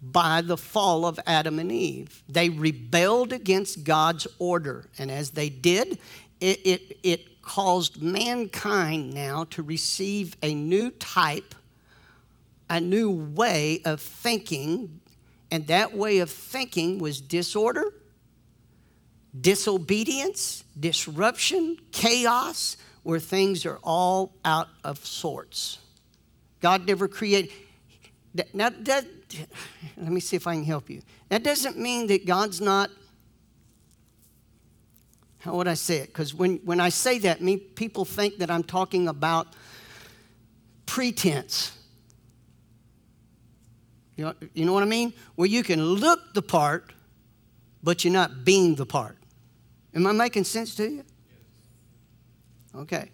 by 0.03 0.43
the 0.43 0.57
fall 0.57 1.07
of 1.07 1.19
Adam 1.27 1.59
and 1.59 1.73
Eve. 1.73 2.23
They 2.29 2.49
rebelled 2.49 3.33
against 3.33 3.85
God's 3.85 4.27
order. 4.39 4.87
And 4.99 5.11
as 5.11 5.31
they 5.31 5.49
did, 5.49 5.99
it, 6.41 6.61
it, 6.65 6.99
it 7.03 7.43
caused 7.43 8.03
mankind 8.03 9.13
now 9.13 9.45
to 9.51 9.63
receive 9.63 10.37
a 10.43 10.55
new 10.55 10.91
type, 10.91 11.55
a 12.69 12.81
new 12.81 13.11
way 13.11 13.81
of 13.85 14.01
thinking 14.01 15.01
and 15.51 15.67
that 15.69 15.95
way 15.95 16.19
of 16.19 16.31
thinking 16.31 16.99
was 16.99 17.21
disorder, 17.21 17.95
disobedience, 19.39 20.65
disruption, 20.79 21.79
chaos, 21.91 22.77
where 23.03 23.21
things 23.21 23.65
are 23.67 23.79
all 23.83 24.33
out 24.45 24.69
of 24.85 25.05
sorts. 25.05 25.79
God 26.61 26.87
never 26.87 27.09
created. 27.09 27.53
Now, 28.53 28.71
that, 28.71 29.05
let 29.97 30.13
me 30.13 30.21
see 30.21 30.37
if 30.37 30.47
I 30.47 30.55
can 30.55 30.65
help 30.65 30.91
you. 30.91 31.03
That 31.29 31.43
doesn't 31.43 31.79
mean 31.79 32.07
that 32.09 32.27
God's 32.27 32.61
not. 32.61 32.91
How 35.41 35.55
would 35.55 35.69
I 35.69 35.75
say 35.75 35.99
it? 35.99 36.09
Because 36.09 36.35
when, 36.35 36.57
when 36.65 36.81
I 36.81 36.89
say 36.89 37.19
that, 37.21 37.41
me, 37.41 37.57
people 37.57 38.05
think 38.05 38.39
that 38.39 38.51
I'm 38.51 38.65
talking 38.65 39.09
about 39.09 39.49
pretense. 40.87 41.73
You 44.17 44.25
know, 44.25 44.35
you 44.53 44.65
know 44.65 44.73
what 44.73 44.83
I 44.83 44.87
mean? 44.87 45.13
Where 45.37 45.49
you 45.49 45.63
can 45.63 45.83
look 45.83 46.35
the 46.35 46.43
part, 46.43 46.93
but 47.83 48.05
you're 48.05 48.13
not 48.13 48.45
being 48.45 48.75
the 48.75 48.85
part. 48.85 49.17
Am 49.95 50.07
I 50.07 50.13
making 50.13 50.45
sense 50.45 50.75
to 50.75 50.91
you? 50.91 51.05
Okay. 52.75 53.11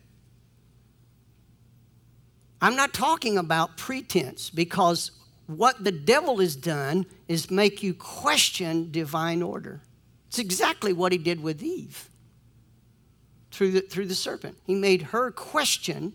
I'm 2.60 2.76
not 2.76 2.94
talking 2.94 3.36
about 3.36 3.76
pretense 3.76 4.50
because 4.50 5.10
what 5.46 5.84
the 5.84 5.92
devil 5.92 6.38
has 6.38 6.56
done 6.56 7.06
is 7.28 7.50
make 7.50 7.82
you 7.82 7.94
question 7.94 8.90
divine 8.90 9.42
order. 9.42 9.82
It's 10.28 10.38
exactly 10.38 10.92
what 10.92 11.12
he 11.12 11.18
did 11.18 11.42
with 11.42 11.62
Eve 11.62 12.08
through 13.50 13.72
the, 13.72 13.80
through 13.82 14.06
the 14.06 14.14
serpent. 14.14 14.56
He 14.66 14.74
made 14.74 15.02
her 15.02 15.30
question 15.30 16.14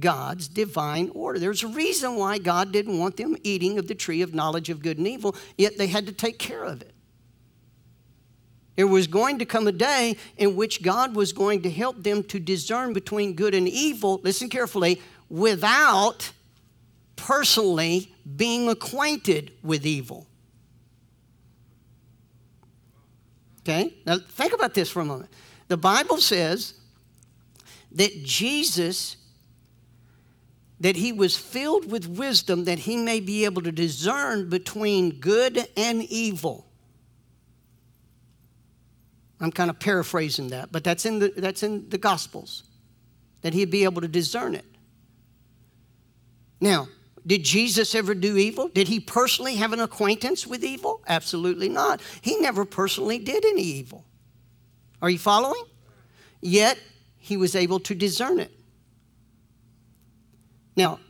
God's 0.00 0.48
divine 0.48 1.10
order. 1.14 1.38
There's 1.38 1.62
a 1.62 1.68
reason 1.68 2.16
why 2.16 2.38
God 2.38 2.72
didn't 2.72 2.98
want 2.98 3.16
them 3.16 3.36
eating 3.44 3.78
of 3.78 3.86
the 3.86 3.94
tree 3.94 4.22
of 4.22 4.34
knowledge 4.34 4.68
of 4.68 4.82
good 4.82 4.98
and 4.98 5.06
evil, 5.06 5.36
yet 5.56 5.78
they 5.78 5.86
had 5.86 6.06
to 6.06 6.12
take 6.12 6.38
care 6.38 6.64
of 6.64 6.82
it. 6.82 6.92
There 8.76 8.86
was 8.86 9.06
going 9.06 9.38
to 9.38 9.46
come 9.46 9.66
a 9.66 9.72
day 9.72 10.16
in 10.36 10.54
which 10.54 10.82
God 10.82 11.16
was 11.16 11.32
going 11.32 11.62
to 11.62 11.70
help 11.70 12.02
them 12.02 12.22
to 12.24 12.38
discern 12.38 12.92
between 12.92 13.34
good 13.34 13.54
and 13.54 13.66
evil, 13.66 14.20
listen 14.22 14.48
carefully, 14.48 15.00
without 15.28 16.30
personally 17.16 18.14
being 18.36 18.68
acquainted 18.68 19.52
with 19.62 19.86
evil. 19.86 20.26
Okay? 23.60 23.94
Now 24.04 24.18
think 24.18 24.52
about 24.52 24.74
this 24.74 24.90
for 24.90 25.00
a 25.00 25.04
moment. 25.04 25.30
The 25.68 25.76
Bible 25.76 26.18
says 26.18 26.74
that 27.92 28.22
Jesus 28.22 29.16
that 30.78 30.96
he 30.96 31.10
was 31.10 31.36
filled 31.36 31.90
with 31.90 32.06
wisdom 32.06 32.64
that 32.64 32.80
he 32.80 32.96
may 32.96 33.18
be 33.18 33.46
able 33.46 33.62
to 33.62 33.72
discern 33.72 34.48
between 34.50 35.18
good 35.18 35.66
and 35.76 36.02
evil. 36.02 36.65
I'm 39.40 39.52
kind 39.52 39.70
of 39.70 39.78
paraphrasing 39.78 40.48
that, 40.48 40.72
but 40.72 40.82
that's 40.82 41.04
in 41.04 41.18
the, 41.18 41.32
that's 41.36 41.62
in 41.62 41.88
the 41.90 41.98
Gospels, 41.98 42.64
that 43.42 43.52
he'd 43.52 43.70
be 43.70 43.84
able 43.84 44.00
to 44.00 44.08
discern 44.08 44.54
it. 44.54 44.64
Now, 46.60 46.88
did 47.26 47.44
Jesus 47.44 47.94
ever 47.94 48.14
do 48.14 48.36
evil? 48.36 48.68
Did 48.68 48.88
he 48.88 49.00
personally 49.00 49.56
have 49.56 49.72
an 49.72 49.80
acquaintance 49.80 50.46
with 50.46 50.64
evil? 50.64 51.02
Absolutely 51.08 51.68
not. 51.68 52.00
He 52.22 52.38
never 52.38 52.64
personally 52.64 53.18
did 53.18 53.44
any 53.44 53.62
evil. 53.62 54.04
Are 55.02 55.10
you 55.10 55.18
following? 55.18 55.62
Yet, 56.40 56.78
he 57.18 57.36
was 57.36 57.56
able 57.56 57.80
to 57.80 57.94
discern 57.94 58.38
it. 58.38 58.52
Now, 60.76 61.00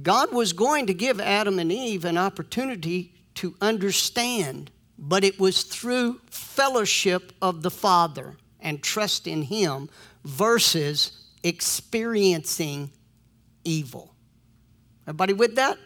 God 0.00 0.32
was 0.32 0.52
going 0.52 0.86
to 0.86 0.94
give 0.94 1.20
Adam 1.20 1.58
and 1.58 1.72
Eve 1.72 2.04
an 2.04 2.16
opportunity 2.16 3.12
to 3.34 3.56
understand, 3.60 4.70
but 5.00 5.24
it 5.24 5.40
was 5.40 5.62
through 5.62 6.20
fellowship 6.30 7.32
of 7.40 7.62
the 7.62 7.70
Father 7.70 8.36
and 8.60 8.82
trust 8.82 9.26
in 9.26 9.42
Him 9.42 9.88
versus 10.24 11.24
experiencing 11.42 12.90
evil. 13.64 14.14
Everybody 15.04 15.32
with 15.32 15.56
that? 15.56 15.78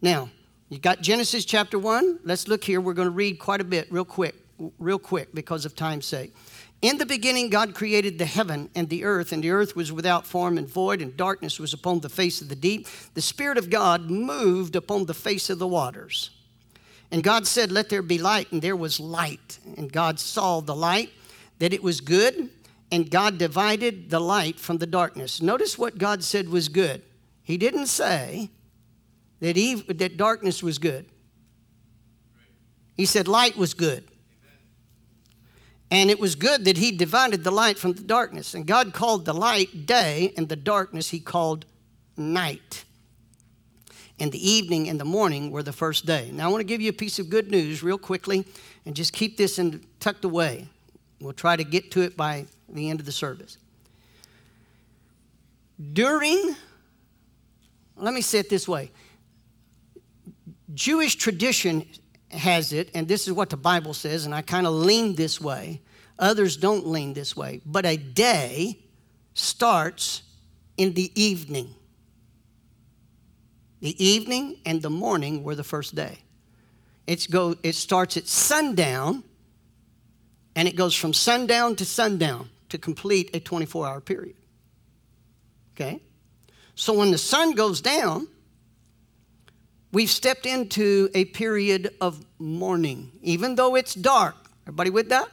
Now, 0.00 0.30
you 0.70 0.78
got 0.78 1.02
Genesis 1.02 1.44
chapter 1.44 1.78
1. 1.78 2.20
Let's 2.24 2.48
look 2.48 2.64
here. 2.64 2.80
We're 2.80 2.94
going 2.94 3.08
to 3.08 3.14
read 3.14 3.38
quite 3.38 3.60
a 3.60 3.64
bit 3.64 3.92
real 3.92 4.06
quick, 4.06 4.34
real 4.78 4.98
quick 4.98 5.34
because 5.34 5.66
of 5.66 5.76
time's 5.76 6.06
sake. 6.06 6.34
In 6.80 6.96
the 6.96 7.06
beginning, 7.06 7.50
God 7.50 7.74
created 7.74 8.18
the 8.18 8.24
heaven 8.24 8.70
and 8.74 8.88
the 8.88 9.04
earth, 9.04 9.32
and 9.32 9.42
the 9.42 9.50
earth 9.50 9.76
was 9.76 9.92
without 9.92 10.26
form 10.26 10.56
and 10.56 10.68
void, 10.68 11.02
and 11.02 11.16
darkness 11.16 11.58
was 11.58 11.74
upon 11.74 12.00
the 12.00 12.08
face 12.08 12.40
of 12.40 12.48
the 12.48 12.56
deep. 12.56 12.86
The 13.14 13.20
Spirit 13.20 13.58
of 13.58 13.68
God 13.68 14.10
moved 14.10 14.76
upon 14.76 15.06
the 15.06 15.14
face 15.14 15.50
of 15.50 15.58
the 15.58 15.66
waters. 15.66 16.30
And 17.10 17.22
God 17.22 17.46
said, 17.46 17.72
Let 17.72 17.88
there 17.88 18.02
be 18.02 18.18
light, 18.18 18.52
and 18.52 18.60
there 18.60 18.76
was 18.76 19.00
light. 19.00 19.58
And 19.76 19.90
God 19.90 20.20
saw 20.20 20.60
the 20.60 20.76
light, 20.76 21.10
that 21.58 21.72
it 21.72 21.82
was 21.82 22.00
good, 22.00 22.50
and 22.90 23.10
God 23.10 23.38
divided 23.38 24.10
the 24.10 24.20
light 24.20 24.58
from 24.58 24.78
the 24.78 24.86
darkness. 24.86 25.42
Notice 25.42 25.78
what 25.78 25.98
God 25.98 26.22
said 26.22 26.48
was 26.48 26.68
good. 26.68 27.02
He 27.42 27.56
didn't 27.56 27.86
say 27.86 28.50
that, 29.40 29.56
that 29.88 30.16
darkness 30.16 30.62
was 30.62 30.78
good, 30.78 31.06
He 32.96 33.06
said 33.06 33.28
light 33.28 33.56
was 33.56 33.74
good. 33.74 34.04
And 35.90 36.10
it 36.10 36.20
was 36.20 36.34
good 36.34 36.66
that 36.66 36.76
He 36.76 36.92
divided 36.92 37.44
the 37.44 37.50
light 37.50 37.78
from 37.78 37.94
the 37.94 38.02
darkness. 38.02 38.52
And 38.52 38.66
God 38.66 38.92
called 38.92 39.24
the 39.24 39.32
light 39.32 39.86
day, 39.86 40.34
and 40.36 40.50
the 40.50 40.56
darkness 40.56 41.08
He 41.08 41.20
called 41.20 41.64
night. 42.14 42.84
And 44.20 44.32
the 44.32 44.50
evening 44.50 44.88
and 44.88 44.98
the 44.98 45.04
morning 45.04 45.50
were 45.50 45.62
the 45.62 45.72
first 45.72 46.06
day. 46.06 46.30
Now, 46.32 46.48
I 46.48 46.50
want 46.50 46.60
to 46.60 46.66
give 46.66 46.80
you 46.80 46.90
a 46.90 46.94
piece 46.94 47.18
of 47.18 47.30
good 47.30 47.50
news 47.50 47.82
real 47.82 47.98
quickly 47.98 48.44
and 48.84 48.96
just 48.96 49.12
keep 49.12 49.36
this 49.36 49.58
in, 49.58 49.84
tucked 50.00 50.24
away. 50.24 50.68
We'll 51.20 51.32
try 51.32 51.56
to 51.56 51.64
get 51.64 51.90
to 51.92 52.02
it 52.02 52.16
by 52.16 52.46
the 52.68 52.90
end 52.90 53.00
of 53.00 53.06
the 53.06 53.12
service. 53.12 53.58
During, 55.92 56.56
let 57.96 58.12
me 58.12 58.20
say 58.20 58.40
it 58.40 58.50
this 58.50 58.66
way 58.66 58.90
Jewish 60.74 61.16
tradition 61.16 61.86
has 62.30 62.72
it, 62.72 62.90
and 62.94 63.08
this 63.08 63.26
is 63.26 63.32
what 63.32 63.50
the 63.50 63.56
Bible 63.56 63.94
says, 63.94 64.26
and 64.26 64.34
I 64.34 64.42
kind 64.42 64.66
of 64.66 64.72
lean 64.74 65.14
this 65.14 65.40
way. 65.40 65.80
Others 66.18 66.56
don't 66.56 66.86
lean 66.86 67.14
this 67.14 67.36
way. 67.36 67.60
But 67.64 67.86
a 67.86 67.96
day 67.96 68.80
starts 69.34 70.22
in 70.76 70.94
the 70.94 71.10
evening. 71.20 71.74
The 73.80 74.04
evening 74.04 74.58
and 74.66 74.82
the 74.82 74.90
morning 74.90 75.44
were 75.44 75.54
the 75.54 75.64
first 75.64 75.94
day. 75.94 76.18
It's 77.06 77.26
go, 77.26 77.56
it 77.62 77.74
starts 77.74 78.16
at 78.16 78.26
sundown, 78.26 79.22
and 80.56 80.66
it 80.66 80.76
goes 80.76 80.94
from 80.94 81.14
sundown 81.14 81.76
to 81.76 81.84
sundown 81.84 82.50
to 82.68 82.78
complete 82.78 83.30
a 83.34 83.40
24 83.40 83.86
hour 83.86 84.00
period. 84.00 84.36
Okay? 85.74 86.00
So 86.74 86.92
when 86.92 87.10
the 87.10 87.18
sun 87.18 87.52
goes 87.52 87.80
down, 87.80 88.28
we've 89.92 90.10
stepped 90.10 90.44
into 90.44 91.08
a 91.14 91.26
period 91.26 91.94
of 92.00 92.24
morning, 92.38 93.12
even 93.22 93.54
though 93.54 93.74
it's 93.74 93.94
dark. 93.94 94.36
Everybody 94.64 94.90
with 94.90 95.08
that? 95.08 95.28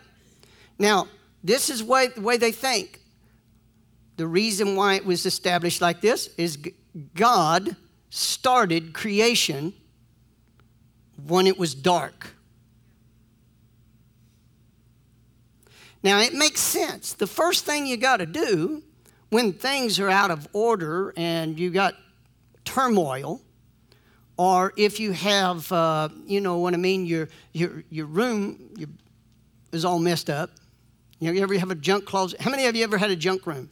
Now, 0.78 1.08
this 1.44 1.70
is 1.70 1.84
way, 1.84 2.08
the 2.08 2.22
way 2.22 2.38
they 2.38 2.52
think. 2.52 3.00
The 4.18 4.28
reason 4.28 4.76
why 4.76 4.96
it 4.96 5.06
was 5.06 5.26
established 5.26 5.82
like 5.82 6.00
this 6.00 6.28
is 6.38 6.58
God 7.16 7.76
started 8.16 8.94
creation 8.94 9.74
when 11.28 11.48
it 11.48 11.60
was 11.60 11.76
dark. 11.76 12.30
Now, 16.02 16.22
it 16.22 16.34
makes 16.34 16.62
sense. 16.62 17.14
The 17.14 17.28
first 17.28 17.66
thing 17.66 17.86
you 17.86 17.98
got 17.98 18.18
to 18.18 18.26
do 18.26 18.84
when 19.30 19.52
things 19.52 20.00
are 20.00 20.10
out 20.10 20.32
of 20.32 20.48
order 20.54 21.14
and 21.18 21.60
you 21.60 21.72
got 21.72 21.96
turmoil, 22.64 23.42
or 24.38 24.72
if 24.78 25.00
you 25.00 25.12
have, 25.12 25.70
uh, 25.72 26.10
you 26.26 26.40
know 26.40 26.60
what 26.60 26.74
I 26.74 26.78
mean, 26.78 27.06
your, 27.06 27.28
your, 27.54 27.84
your 27.90 28.06
room 28.06 28.70
your, 28.78 28.90
is 29.72 29.84
all 29.84 30.00
messed 30.00 30.30
up. 30.30 30.52
You, 31.20 31.28
know, 31.28 31.34
you 31.34 31.42
ever 31.42 31.58
have 31.58 31.72
a 31.72 31.76
junk 31.76 32.06
closet? 32.06 32.40
How 32.40 32.52
many 32.52 32.66
of 32.66 32.76
you 32.76 32.84
ever 32.84 32.98
had 32.98 33.10
a 33.10 33.16
junk 33.16 33.46
room? 33.46 33.70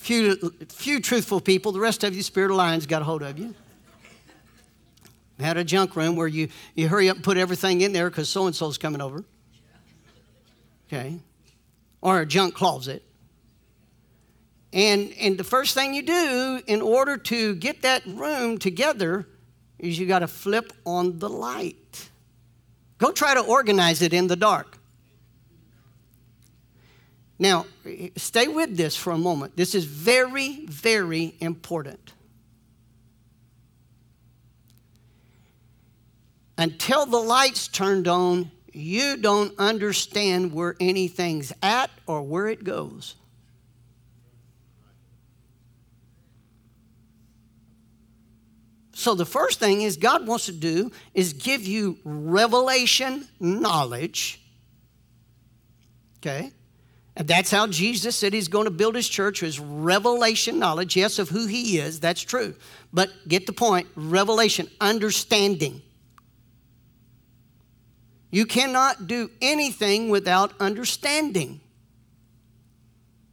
Few, 0.00 0.36
few 0.68 1.00
truthful 1.00 1.40
people. 1.40 1.72
The 1.72 1.80
rest 1.80 2.04
of 2.04 2.16
you, 2.16 2.22
Spirit 2.22 2.50
of 2.50 2.56
Lions, 2.56 2.86
got 2.86 3.02
a 3.02 3.04
hold 3.04 3.22
of 3.22 3.38
you. 3.38 3.54
Had 5.38 5.56
a 5.56 5.64
junk 5.64 5.94
room 5.94 6.16
where 6.16 6.26
you, 6.26 6.48
you 6.74 6.88
hurry 6.88 7.08
up 7.08 7.16
and 7.16 7.24
put 7.24 7.36
everything 7.36 7.82
in 7.82 7.92
there 7.92 8.10
because 8.10 8.28
so 8.28 8.46
and 8.46 8.54
so's 8.54 8.76
coming 8.76 9.00
over 9.00 9.24
okay, 10.90 11.18
or 12.00 12.20
a 12.20 12.26
junk 12.26 12.54
closet. 12.54 13.02
And, 14.72 15.12
and 15.20 15.38
the 15.38 15.44
first 15.44 15.74
thing 15.74 15.94
you 15.94 16.02
do 16.02 16.62
in 16.66 16.80
order 16.80 17.16
to 17.16 17.54
get 17.54 17.82
that 17.82 18.04
room 18.06 18.58
together 18.58 19.26
is 19.78 19.98
you 19.98 20.06
got 20.06 20.20
to 20.20 20.28
flip 20.28 20.72
on 20.84 21.18
the 21.18 21.28
light. 21.28 22.08
Go 22.98 23.12
try 23.12 23.34
to 23.34 23.40
organize 23.40 24.02
it 24.02 24.12
in 24.12 24.26
the 24.26 24.36
dark. 24.36 24.79
Now, 27.40 27.64
stay 28.16 28.48
with 28.48 28.76
this 28.76 28.94
for 28.94 29.12
a 29.12 29.18
moment. 29.18 29.56
This 29.56 29.74
is 29.74 29.86
very, 29.86 30.66
very 30.66 31.34
important. 31.40 32.12
Until 36.58 37.06
the 37.06 37.16
lights 37.16 37.66
turned 37.66 38.06
on, 38.06 38.50
you 38.74 39.16
don't 39.16 39.58
understand 39.58 40.52
where 40.52 40.76
anything's 40.80 41.50
at 41.62 41.90
or 42.06 42.20
where 42.20 42.46
it 42.46 42.62
goes. 42.62 43.14
So, 48.92 49.14
the 49.14 49.24
first 49.24 49.58
thing 49.58 49.80
is 49.80 49.96
God 49.96 50.26
wants 50.26 50.44
to 50.44 50.52
do 50.52 50.92
is 51.14 51.32
give 51.32 51.62
you 51.62 51.96
revelation 52.04 53.26
knowledge. 53.40 54.42
Okay? 56.18 56.52
That's 57.26 57.50
how 57.50 57.66
Jesus 57.66 58.16
said 58.16 58.32
he's 58.32 58.48
going 58.48 58.64
to 58.64 58.70
build 58.70 58.94
his 58.94 59.08
church 59.08 59.42
is 59.42 59.60
revelation 59.60 60.58
knowledge, 60.58 60.96
yes, 60.96 61.18
of 61.18 61.28
who 61.28 61.46
he 61.46 61.78
is. 61.78 62.00
That's 62.00 62.22
true. 62.22 62.54
But 62.94 63.10
get 63.28 63.46
the 63.46 63.52
point 63.52 63.88
revelation, 63.94 64.68
understanding. 64.80 65.82
You 68.30 68.46
cannot 68.46 69.06
do 69.06 69.30
anything 69.42 70.08
without 70.08 70.54
understanding. 70.60 71.60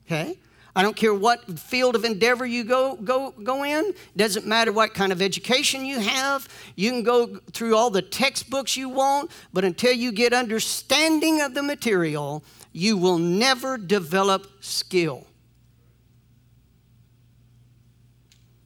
Okay? 0.05 0.37
I 0.75 0.83
don't 0.83 0.95
care 0.95 1.13
what 1.13 1.57
field 1.57 1.95
of 1.95 2.03
endeavor 2.03 2.45
you 2.45 2.63
go, 2.63 2.97
go, 2.97 3.31
go 3.31 3.63
in. 3.63 3.93
Doesn't 4.15 4.45
matter 4.45 4.71
what 4.71 4.93
kind 4.93 5.11
of 5.11 5.21
education 5.21 5.85
you 5.85 5.99
have. 5.99 6.47
You 6.75 6.91
can 6.91 7.03
go 7.03 7.37
through 7.51 7.75
all 7.75 7.89
the 7.89 8.01
textbooks 8.01 8.75
you 8.75 8.89
want, 8.89 9.31
but 9.53 9.63
until 9.63 9.93
you 9.93 10.11
get 10.11 10.33
understanding 10.33 11.41
of 11.41 11.53
the 11.53 11.63
material, 11.63 12.43
you 12.77 12.95
will 12.95 13.17
never 13.17 13.75
develop 13.75 14.45
skill. 14.59 15.25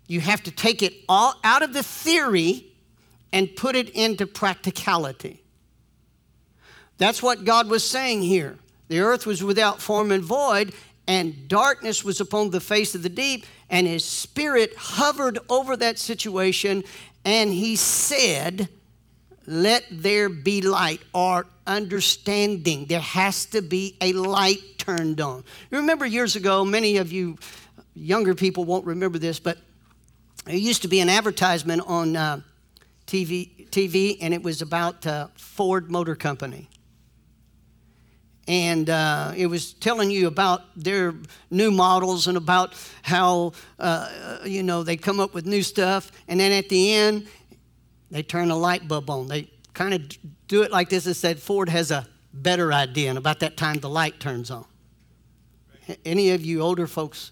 You 0.05 0.19
have 0.19 0.43
to 0.43 0.51
take 0.51 0.83
it 0.83 0.93
all 1.07 1.35
out 1.45 1.61
of 1.61 1.71
the 1.71 1.81
theory 1.81 2.73
and 3.31 3.55
put 3.55 3.77
it 3.77 3.87
into 3.91 4.27
practicality. 4.27 5.41
That's 6.97 7.23
what 7.23 7.45
God 7.45 7.69
was 7.69 7.89
saying 7.89 8.23
here. 8.23 8.57
The 8.89 8.99
earth 8.99 9.25
was 9.25 9.41
without 9.41 9.81
form 9.81 10.11
and 10.11 10.21
void, 10.21 10.73
and 11.07 11.47
darkness 11.47 12.03
was 12.03 12.19
upon 12.19 12.49
the 12.49 12.59
face 12.59 12.93
of 12.93 13.03
the 13.03 13.09
deep, 13.09 13.45
and 13.69 13.87
his 13.87 14.03
spirit 14.03 14.75
hovered 14.75 15.39
over 15.49 15.77
that 15.77 15.97
situation, 15.97 16.83
and 17.23 17.49
he 17.49 17.77
said, 17.77 18.67
Let 19.47 19.85
there 19.89 20.27
be 20.27 20.61
light, 20.61 20.99
or 21.13 21.47
understanding. 21.71 22.85
There 22.85 22.99
has 22.99 23.45
to 23.47 23.61
be 23.61 23.97
a 24.01 24.13
light 24.13 24.77
turned 24.77 25.21
on. 25.21 25.43
You 25.69 25.79
remember 25.79 26.05
years 26.05 26.35
ago, 26.35 26.65
many 26.65 26.97
of 26.97 27.11
you 27.11 27.37
younger 27.93 28.35
people 28.35 28.63
won't 28.63 28.85
remember 28.85 29.17
this, 29.17 29.39
but 29.39 29.57
there 30.45 30.55
used 30.55 30.81
to 30.83 30.87
be 30.87 30.99
an 30.99 31.09
advertisement 31.09 31.83
on 31.85 32.15
uh, 32.15 32.41
TV, 33.07 33.69
TV, 33.69 34.17
and 34.21 34.33
it 34.33 34.43
was 34.43 34.61
about 34.61 35.05
uh, 35.05 35.27
Ford 35.35 35.91
Motor 35.91 36.15
Company 36.15 36.67
and 38.47 38.89
uh, 38.89 39.33
it 39.35 39.47
was 39.47 39.73
telling 39.73 40.11
you 40.11 40.27
about 40.27 40.61
their 40.75 41.13
new 41.49 41.71
models 41.71 42.27
and 42.27 42.37
about 42.37 42.73
how 43.01 43.53
uh, 43.79 44.39
you 44.43 44.63
know 44.63 44.83
they 44.83 44.97
come 44.97 45.19
up 45.19 45.33
with 45.33 45.45
new 45.45 45.63
stuff 45.63 46.11
and 46.27 46.39
then 46.39 46.51
at 46.51 46.69
the 46.69 46.93
end 46.93 47.27
they 48.09 48.23
turn 48.23 48.51
a 48.51 48.55
light 48.55 48.87
bulb 48.87 49.09
on 49.09 49.27
they 49.27 49.49
kind 49.73 49.93
of 49.93 50.01
do 50.47 50.63
it 50.63 50.71
like 50.71 50.89
this 50.89 51.05
and 51.05 51.15
said 51.15 51.39
ford 51.39 51.69
has 51.69 51.91
a 51.91 52.05
better 52.33 52.71
idea 52.73 53.09
and 53.09 53.17
about 53.17 53.39
that 53.39 53.57
time 53.57 53.77
the 53.79 53.89
light 53.89 54.19
turns 54.19 54.51
on. 54.51 54.65
Any 56.05 56.31
of 56.31 56.43
you 56.43 56.61
older 56.61 56.87
folks 56.87 57.31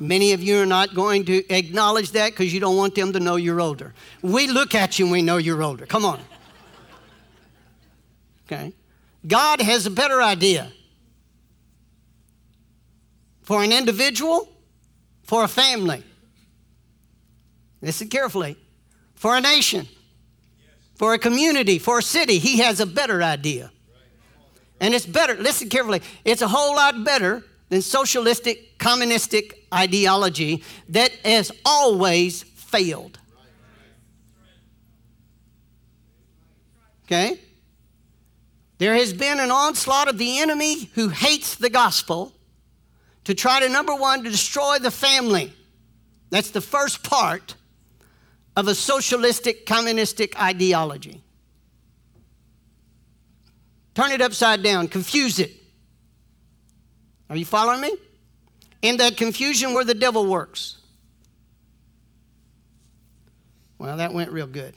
many 0.00 0.32
of 0.32 0.42
you 0.42 0.60
are 0.60 0.66
not 0.66 0.94
going 0.94 1.24
to 1.26 1.48
acknowledge 1.50 2.12
that 2.12 2.30
because 2.32 2.52
you 2.52 2.60
don't 2.60 2.76
want 2.76 2.94
them 2.94 3.12
to 3.12 3.20
know 3.20 3.36
you're 3.36 3.60
older. 3.60 3.94
We 4.22 4.46
look 4.48 4.74
at 4.74 4.98
you 4.98 5.06
and 5.06 5.12
we 5.12 5.22
know 5.22 5.36
you're 5.36 5.62
older. 5.62 5.86
Come 5.86 6.04
on. 6.04 6.20
Okay? 8.46 8.72
God 9.26 9.60
has 9.60 9.86
a 9.86 9.90
better 9.90 10.22
idea 10.22 10.70
for 13.42 13.62
an 13.62 13.72
individual, 13.72 14.48
for 15.22 15.44
a 15.44 15.48
family. 15.48 16.02
Listen 17.80 18.08
carefully. 18.08 18.56
For 19.14 19.36
a 19.36 19.40
nation, 19.40 19.88
for 20.94 21.14
a 21.14 21.18
community, 21.18 21.78
for 21.78 21.98
a 21.98 22.02
city, 22.02 22.38
He 22.38 22.58
has 22.58 22.80
a 22.80 22.86
better 22.86 23.22
idea. 23.22 23.70
And 24.80 24.94
it's 24.94 25.06
better, 25.06 25.34
listen 25.34 25.68
carefully, 25.68 26.02
it's 26.24 26.42
a 26.42 26.48
whole 26.48 26.76
lot 26.76 27.04
better 27.04 27.44
than 27.68 27.82
socialistic, 27.82 28.78
communistic 28.78 29.66
ideology 29.72 30.62
that 30.90 31.10
has 31.24 31.50
always 31.64 32.42
failed. 32.42 33.18
Okay? 37.06 37.38
There 38.78 38.94
has 38.94 39.12
been 39.12 39.38
an 39.38 39.50
onslaught 39.50 40.08
of 40.08 40.18
the 40.18 40.38
enemy 40.38 40.90
who 40.94 41.08
hates 41.08 41.54
the 41.54 41.70
gospel 41.70 42.32
to 43.24 43.34
try 43.34 43.60
to, 43.60 43.68
number 43.68 43.94
one, 43.94 44.24
to 44.24 44.30
destroy 44.30 44.78
the 44.78 44.90
family. 44.90 45.52
That's 46.30 46.50
the 46.50 46.60
first 46.60 47.02
part 47.02 47.54
of 48.56 48.68
a 48.68 48.74
socialistic, 48.74 49.66
communistic 49.66 50.40
ideology. 50.40 51.22
Turn 53.94 54.12
it 54.12 54.20
upside 54.20 54.62
down, 54.62 54.88
confuse 54.88 55.38
it. 55.38 55.52
Are 57.30 57.36
you 57.36 57.44
following 57.44 57.80
me? 57.80 57.96
In 58.82 58.98
that 58.98 59.16
confusion 59.16 59.72
where 59.72 59.84
the 59.84 59.94
devil 59.94 60.26
works. 60.26 60.78
Well, 63.78 63.96
that 63.96 64.12
went 64.12 64.30
real 64.30 64.46
good. 64.46 64.74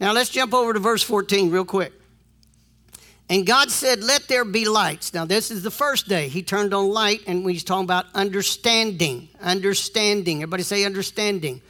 Now 0.00 0.12
let's 0.12 0.30
jump 0.30 0.54
over 0.54 0.72
to 0.72 0.78
verse 0.78 1.02
14 1.02 1.50
real 1.50 1.64
quick. 1.64 1.92
And 3.28 3.46
God 3.46 3.70
said, 3.70 4.02
Let 4.02 4.28
there 4.28 4.44
be 4.44 4.66
lights. 4.66 5.14
Now, 5.14 5.24
this 5.24 5.50
is 5.50 5.62
the 5.62 5.70
first 5.70 6.08
day. 6.08 6.28
He 6.28 6.42
turned 6.42 6.74
on 6.74 6.90
light, 6.90 7.22
and 7.26 7.48
he's 7.48 7.64
talking 7.64 7.84
about 7.84 8.06
understanding. 8.14 9.28
Understanding. 9.40 10.38
Everybody 10.42 10.62
say 10.62 10.84
understanding. 10.84 11.62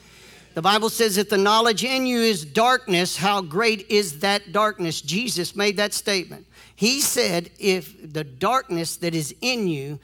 The 0.54 0.62
Bible 0.62 0.88
says 0.88 1.16
that 1.16 1.30
the 1.30 1.38
knowledge 1.38 1.82
in 1.82 2.06
you 2.06 2.20
is 2.20 2.44
darkness. 2.44 3.16
How 3.16 3.42
great 3.42 3.90
is 3.90 4.20
that 4.20 4.52
darkness? 4.52 5.00
Jesus 5.00 5.56
made 5.56 5.76
that 5.78 5.92
statement. 5.92 6.46
He 6.76 7.00
said, 7.00 7.50
If 7.58 8.12
the 8.12 8.22
darkness 8.22 8.96
that 8.98 9.16
is 9.16 9.34
in 9.40 9.66
you, 9.66 9.98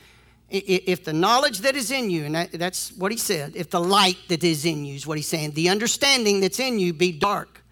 if 0.51 1.05
the 1.05 1.13
knowledge 1.13 1.61
that 1.61 1.77
is 1.77 1.93
in 1.93 2.11
you, 2.11 2.25
and 2.25 2.35
that's 2.35 2.93
what 2.95 3.13
he 3.13 3.19
said, 3.19 3.53
if 3.55 3.71
the 3.71 3.81
light 3.81 4.19
that 4.29 4.43
is 4.43 4.65
in 4.65 4.85
you 4.85 4.97
is 4.97 5.07
what 5.07 5.17
he's 5.17 5.29
saying, 5.29 5.53
the 5.53 5.69
understanding 5.69 6.41
that's 6.41 6.59
in 6.59 6.81
you 6.81 6.93
be 6.93 7.13
dark, 7.13 7.63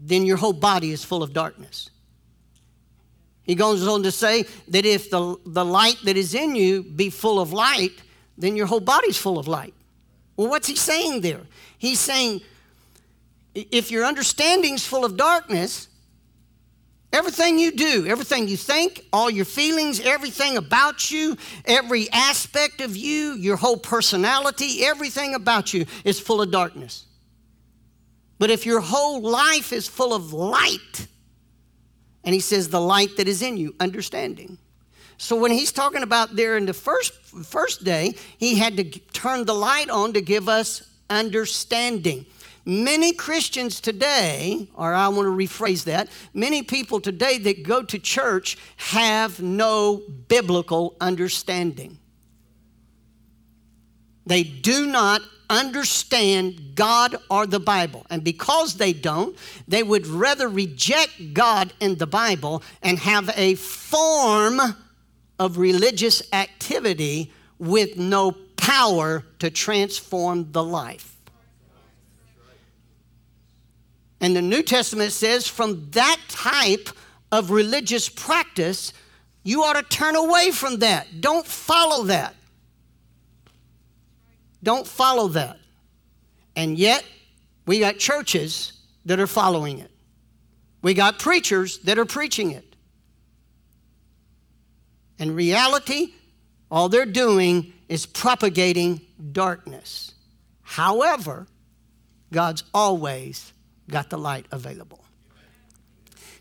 then 0.00 0.26
your 0.26 0.36
whole 0.36 0.52
body 0.52 0.90
is 0.90 1.04
full 1.04 1.22
of 1.22 1.32
darkness. 1.32 1.90
He 3.44 3.54
goes 3.54 3.86
on 3.86 4.02
to 4.02 4.10
say 4.10 4.44
that 4.68 4.84
if 4.84 5.10
the, 5.10 5.36
the 5.46 5.64
light 5.64 5.98
that 6.04 6.16
is 6.16 6.34
in 6.34 6.56
you 6.56 6.82
be 6.82 7.10
full 7.10 7.38
of 7.38 7.52
light, 7.52 7.92
then 8.36 8.56
your 8.56 8.66
whole 8.66 8.80
body's 8.80 9.16
full 9.16 9.38
of 9.38 9.46
light. 9.46 9.74
Well, 10.36 10.48
what's 10.48 10.68
he 10.68 10.76
saying 10.76 11.20
there? 11.20 11.42
He's 11.80 11.98
saying 11.98 12.42
if 13.54 13.90
your 13.90 14.04
understanding's 14.04 14.86
full 14.86 15.02
of 15.02 15.16
darkness, 15.16 15.88
everything 17.10 17.58
you 17.58 17.72
do, 17.72 18.06
everything 18.06 18.48
you 18.48 18.58
think, 18.58 19.02
all 19.14 19.30
your 19.30 19.46
feelings, 19.46 19.98
everything 19.98 20.58
about 20.58 21.10
you, 21.10 21.38
every 21.64 22.10
aspect 22.12 22.82
of 22.82 22.98
you, 22.98 23.32
your 23.32 23.56
whole 23.56 23.78
personality, 23.78 24.84
everything 24.84 25.34
about 25.34 25.72
you 25.72 25.86
is 26.04 26.20
full 26.20 26.42
of 26.42 26.50
darkness. 26.50 27.06
But 28.38 28.50
if 28.50 28.66
your 28.66 28.80
whole 28.80 29.22
life 29.22 29.72
is 29.72 29.88
full 29.88 30.12
of 30.12 30.34
light, 30.34 31.06
and 32.24 32.34
he 32.34 32.40
says, 32.40 32.68
the 32.68 32.80
light 32.80 33.16
that 33.16 33.26
is 33.26 33.40
in 33.40 33.56
you, 33.56 33.74
understanding. 33.80 34.58
So 35.16 35.34
when 35.34 35.50
he's 35.50 35.72
talking 35.72 36.02
about 36.02 36.36
there 36.36 36.58
in 36.58 36.66
the 36.66 36.74
first, 36.74 37.14
first 37.46 37.84
day, 37.84 38.16
he 38.36 38.56
had 38.56 38.76
to 38.76 38.84
turn 38.84 39.46
the 39.46 39.54
light 39.54 39.88
on 39.88 40.12
to 40.12 40.20
give 40.20 40.46
us 40.46 40.89
understanding. 41.10 42.24
Many 42.64 43.12
Christians 43.12 43.80
today, 43.80 44.68
or 44.74 44.94
I 44.94 45.08
want 45.08 45.26
to 45.26 45.32
rephrase 45.32 45.84
that, 45.84 46.08
many 46.32 46.62
people 46.62 47.00
today 47.00 47.38
that 47.38 47.62
go 47.62 47.82
to 47.82 47.98
church 47.98 48.56
have 48.76 49.42
no 49.42 50.02
biblical 50.28 50.96
understanding. 51.00 51.98
They 54.26 54.44
do 54.44 54.86
not 54.86 55.22
understand 55.48 56.76
God 56.76 57.16
or 57.28 57.46
the 57.46 57.58
Bible. 57.58 58.06
And 58.08 58.22
because 58.22 58.74
they 58.74 58.92
don't, 58.92 59.36
they 59.66 59.82
would 59.82 60.06
rather 60.06 60.48
reject 60.48 61.34
God 61.34 61.72
and 61.80 61.98
the 61.98 62.06
Bible 62.06 62.62
and 62.82 62.98
have 63.00 63.30
a 63.36 63.56
form 63.56 64.60
of 65.38 65.58
religious 65.58 66.22
activity 66.32 67.32
with 67.58 67.96
no 67.98 68.30
power 68.60 69.24
to 69.38 69.50
transform 69.50 70.52
the 70.52 70.62
life. 70.62 71.16
And 74.20 74.36
the 74.36 74.42
New 74.42 74.62
Testament 74.62 75.12
says 75.12 75.46
from 75.46 75.90
that 75.92 76.18
type 76.28 76.90
of 77.32 77.50
religious 77.50 78.08
practice, 78.10 78.92
you 79.42 79.62
ought 79.62 79.76
to 79.76 79.82
turn 79.82 80.14
away 80.14 80.50
from 80.50 80.80
that. 80.80 81.22
Don't 81.22 81.46
follow 81.46 82.04
that. 82.04 82.34
Don't 84.62 84.86
follow 84.86 85.28
that. 85.28 85.58
And 86.54 86.78
yet, 86.78 87.02
we 87.64 87.80
got 87.80 87.96
churches 87.96 88.74
that 89.06 89.18
are 89.18 89.26
following 89.26 89.78
it. 89.78 89.90
We 90.82 90.92
got 90.92 91.18
preachers 91.18 91.78
that 91.78 91.98
are 91.98 92.04
preaching 92.04 92.50
it. 92.50 92.76
In 95.18 95.34
reality, 95.34 96.12
all 96.70 96.90
they're 96.90 97.06
doing 97.06 97.72
is 97.90 98.06
propagating 98.06 99.00
darkness. 99.32 100.14
However, 100.62 101.48
God's 102.32 102.62
always 102.72 103.52
got 103.88 104.10
the 104.10 104.16
light 104.16 104.46
available. 104.52 105.04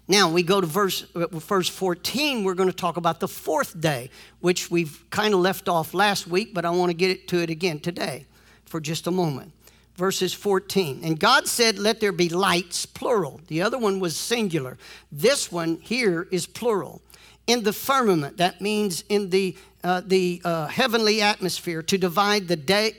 Now 0.07 0.29
we 0.29 0.43
go 0.43 0.61
to 0.61 0.67
verse, 0.67 1.07
uh, 1.15 1.25
verse 1.27 1.67
14. 1.67 2.43
We're 2.43 2.53
going 2.53 2.69
to 2.69 2.75
talk 2.75 2.97
about 2.97 3.19
the 3.19 3.27
fourth 3.27 3.79
day, 3.81 4.11
which 4.41 4.69
we've 4.69 5.03
kind 5.09 5.33
of 5.33 5.39
left 5.39 5.67
off 5.67 5.95
last 5.95 6.27
week, 6.27 6.53
but 6.53 6.65
I 6.65 6.69
want 6.69 6.91
to 6.91 6.95
get 6.95 7.27
to 7.29 7.41
it 7.41 7.49
again 7.49 7.79
today 7.79 8.27
for 8.65 8.79
just 8.79 9.07
a 9.07 9.11
moment. 9.11 9.51
Verses 9.95 10.33
14. 10.33 11.01
And 11.03 11.19
God 11.19 11.47
said, 11.47 11.79
Let 11.79 11.99
there 11.99 12.11
be 12.11 12.29
lights, 12.29 12.85
plural. 12.85 13.41
The 13.47 13.63
other 13.63 13.79
one 13.79 13.99
was 13.99 14.15
singular. 14.15 14.77
This 15.11 15.51
one 15.51 15.79
here 15.81 16.27
is 16.31 16.45
plural. 16.45 17.01
In 17.49 17.63
the 17.63 17.73
firmament, 17.73 18.37
that 18.37 18.61
means 18.61 19.03
in 19.09 19.31
the, 19.31 19.57
uh, 19.83 20.03
the 20.05 20.39
uh, 20.45 20.67
heavenly 20.67 21.19
atmosphere, 21.19 21.81
to 21.81 21.97
divide 21.97 22.47
the 22.47 22.55
day, 22.55 22.93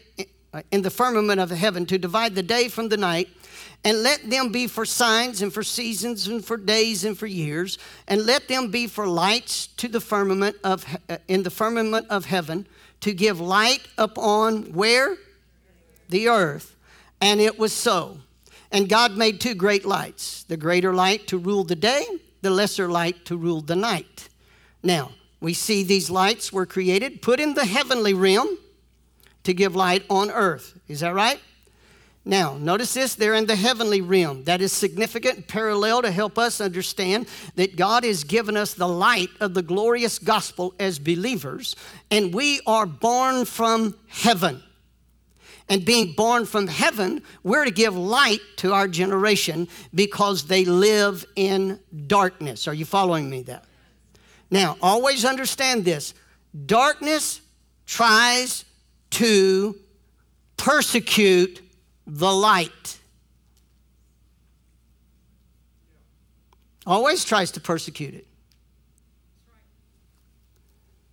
uh, 0.53 0.63
in 0.73 0.83
the 0.83 0.91
firmament 0.91 1.41
of 1.41 1.53
heaven, 1.53 1.87
to 1.87 1.97
divide 1.99 2.35
the 2.35 2.43
day 2.43 2.67
from 2.67 2.89
the 2.89 2.97
night 2.97 3.29
and 3.85 4.03
let 4.03 4.29
them 4.29 4.51
be 4.51 4.67
for 4.67 4.85
signs 4.85 5.41
and 5.41 5.55
for 5.55 5.63
seasons 5.63 6.27
and 6.27 6.45
for 6.45 6.57
days 6.57 7.05
and 7.05 7.17
for 7.17 7.29
years 7.29 7.79
and 8.09 8.27
let 8.27 8.49
them 8.49 8.73
be 8.73 8.89
for 8.89 9.07
lights 9.07 9.69
to 9.69 9.87
the 9.87 10.01
firmament 10.01 10.57
of 10.65 10.85
uh, 11.09 11.19
in 11.29 11.45
the 11.45 11.51
firmament 11.51 12.09
of 12.11 12.25
heaven 12.25 12.67
to 13.03 13.13
give 13.13 13.41
light 13.41 13.87
upon 13.99 14.73
where? 14.73 15.17
The 16.09 16.29
earth. 16.29 16.75
And 17.21 17.41
it 17.41 17.57
was 17.57 17.73
so. 17.73 18.19
And 18.73 18.89
god 18.89 19.17
made 19.17 19.41
two 19.41 19.55
great 19.55 19.85
lights 19.85 20.43
the 20.43 20.57
greater 20.57 20.93
light 20.93 21.29
to 21.29 21.39
rule 21.39 21.63
the 21.63 21.77
day 21.77 22.05
the 22.43 22.51
lesser 22.51 22.89
light 22.89 23.25
to 23.27 23.37
rule 23.37 23.61
the 23.61 23.77
night 23.77 24.27
now 24.83 25.13
we 25.41 25.55
see 25.55 25.83
these 25.83 26.11
lights 26.11 26.53
were 26.53 26.67
created 26.67 27.23
put 27.23 27.41
in 27.41 27.55
the 27.55 27.65
heavenly 27.65 28.15
realm 28.15 28.59
to 29.45 29.55
give 29.55 29.75
light 29.75 30.05
on 30.11 30.31
earth 30.31 30.79
is 30.89 31.01
that 31.01 31.15
right 31.15 31.41
now, 32.25 32.59
notice 32.59 32.93
this, 32.93 33.15
they're 33.15 33.35
in 33.35 33.47
the 33.47 33.57
heavenly 33.57 34.03
realm. 34.03 34.45
That 34.45 34.61
is 34.61 34.73
significant, 34.73 35.49
parallel 35.49 36.03
to 36.03 36.11
help 36.11 36.39
us 36.39 36.61
understand 36.61 37.27
that 37.55 37.77
God 37.77 38.05
has 38.05 38.25
given 38.25 38.59
us 38.59 38.75
the 38.75 38.89
light 38.89 39.31
of 39.41 39.55
the 39.55 39.63
glorious 39.63 40.19
gospel 40.19 40.75
as 40.79 40.99
believers, 40.99 41.77
and 42.11 42.35
we 42.35 42.61
are 42.67 42.85
born 42.85 43.47
from 43.47 43.97
heaven. 44.09 44.63
And 45.71 45.85
being 45.85 46.13
born 46.13 46.47
from 46.47 46.67
heaven, 46.67 47.23
we're 47.43 47.65
to 47.65 47.71
give 47.71 47.97
light 47.97 48.41
to 48.57 48.75
our 48.75 48.89
generation 48.89 49.69
because 49.95 50.45
they 50.45 50.65
live 50.65 51.25
in 51.37 51.79
darkness. 52.07 52.69
Are 52.69 52.75
you 52.75 52.85
following 52.85 53.31
me 53.31 53.43
that? 53.45 53.65
Now, 54.51 54.77
always 54.83 55.25
understand 55.25 55.85
this 55.85 56.15
darkness 56.67 57.41
tries 57.87 58.65
to 59.11 59.77
persecute 60.57 61.61
the 62.07 62.31
light. 62.31 62.99
Always 66.87 67.25
tries 67.25 67.53
to 67.53 67.61
persecute 67.61 68.15
it. 68.15 68.27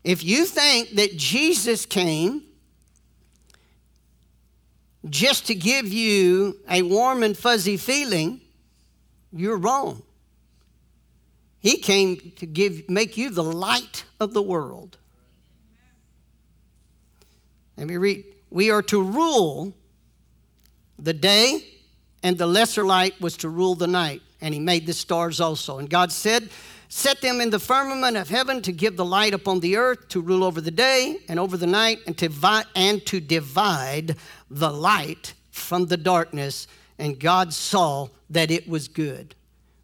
If 0.04 0.24
you 0.24 0.46
think 0.46 0.92
that 0.92 1.18
Jesus 1.18 1.86
came 1.86 2.44
just 5.10 5.48
to 5.48 5.56
give 5.56 5.92
you 5.92 6.58
a 6.70 6.82
warm 6.82 7.24
and 7.24 7.38
fuzzy 7.38 7.78
feeling, 7.78 8.42
you're 9.32 9.58
wrong. 9.58 10.02
He 11.60 11.78
came 11.78 12.32
to 12.38 12.46
give, 12.46 12.90
make 12.90 13.18
you 13.18 13.30
the 13.30 13.44
light 13.44 14.06
of 14.20 14.34
the 14.34 14.42
world. 14.42 14.98
Let 17.78 17.88
me 17.88 17.98
read. 17.98 18.26
We 18.50 18.72
are 18.72 18.82
to 18.84 19.02
rule 19.02 19.74
the 20.98 21.14
day, 21.14 21.64
and 22.24 22.38
the 22.38 22.48
lesser 22.48 22.86
light 22.86 23.20
was 23.22 23.38
to 23.38 23.50
rule 23.50 23.76
the 23.76 23.88
night. 23.88 24.22
And 24.42 24.54
he 24.54 24.60
made 24.60 24.86
the 24.86 24.94
stars 24.94 25.40
also. 25.42 25.80
And 25.80 25.90
God 25.90 26.12
said, 26.12 26.50
Set 26.90 27.22
them 27.22 27.42
in 27.42 27.50
the 27.50 27.60
firmament 27.60 28.16
of 28.16 28.30
heaven 28.30 28.62
to 28.62 28.72
give 28.72 28.96
the 28.96 29.06
light 29.06 29.34
upon 29.34 29.60
the 29.60 29.76
earth, 29.76 30.08
to 30.10 30.22
rule 30.22 30.44
over 30.44 30.62
the 30.62 30.72
day 30.72 31.18
and 31.28 31.40
over 31.40 31.58
the 31.58 31.68
night, 31.68 32.00
and 32.08 32.18
to, 32.18 32.30
vi- 32.30 32.64
and 32.76 33.06
to 33.08 33.20
divide 33.20 34.16
the 34.50 34.72
light 34.72 35.34
from 35.52 35.88
the 35.88 35.98
darkness. 35.98 36.68
And 36.98 37.20
God 37.20 37.54
saw 37.54 38.08
that 38.30 38.52
it 38.52 38.70
was 38.70 38.88
good. 38.88 39.36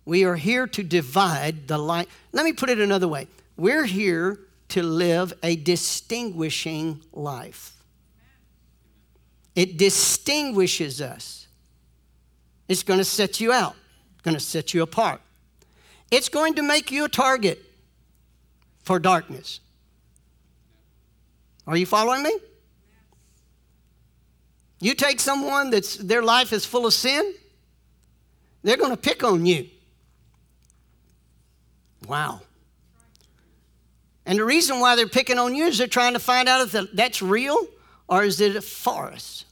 We 0.05 0.25
are 0.25 0.35
here 0.35 0.67
to 0.67 0.83
divide 0.83 1.67
the 1.67 1.77
light. 1.77 2.09
Let 2.31 2.45
me 2.45 2.53
put 2.53 2.69
it 2.69 2.79
another 2.79 3.07
way. 3.07 3.27
We're 3.55 3.85
here 3.85 4.39
to 4.69 4.83
live 4.83 5.33
a 5.43 5.55
distinguishing 5.55 7.01
life. 7.13 7.73
It 9.55 9.77
distinguishes 9.77 11.01
us. 11.01 11.47
It's 12.67 12.83
going 12.83 12.99
to 12.99 13.05
set 13.05 13.39
you 13.39 13.51
out, 13.51 13.75
It's 14.13 14.21
going 14.21 14.35
to 14.35 14.43
set 14.43 14.73
you 14.73 14.81
apart. 14.81 15.21
It's 16.11 16.29
going 16.29 16.55
to 16.55 16.61
make 16.61 16.91
you 16.91 17.05
a 17.05 17.09
target 17.09 17.61
for 18.83 18.99
darkness. 18.99 19.59
Are 21.65 21.77
you 21.77 21.85
following 21.85 22.23
me? 22.23 22.37
You 24.79 24.95
take 24.95 25.19
someone 25.19 25.69
that's 25.69 25.95
their 25.95 26.21
life 26.21 26.51
is 26.51 26.65
full 26.65 26.85
of 26.85 26.93
sin, 26.93 27.33
they're 28.63 28.77
going 28.77 28.91
to 28.91 28.97
pick 28.97 29.23
on 29.23 29.45
you. 29.45 29.67
Wow. 32.07 32.41
And 34.25 34.39
the 34.39 34.45
reason 34.45 34.79
why 34.79 34.95
they're 34.95 35.07
picking 35.07 35.37
on 35.37 35.53
you 35.53 35.65
is 35.65 35.77
they're 35.77 35.87
trying 35.87 36.13
to 36.13 36.19
find 36.19 36.47
out 36.47 36.73
if 36.73 36.91
that's 36.93 37.21
real 37.21 37.67
or 38.07 38.23
is 38.23 38.39
it 38.39 38.55
a 38.55 38.61
farce. 38.61 39.45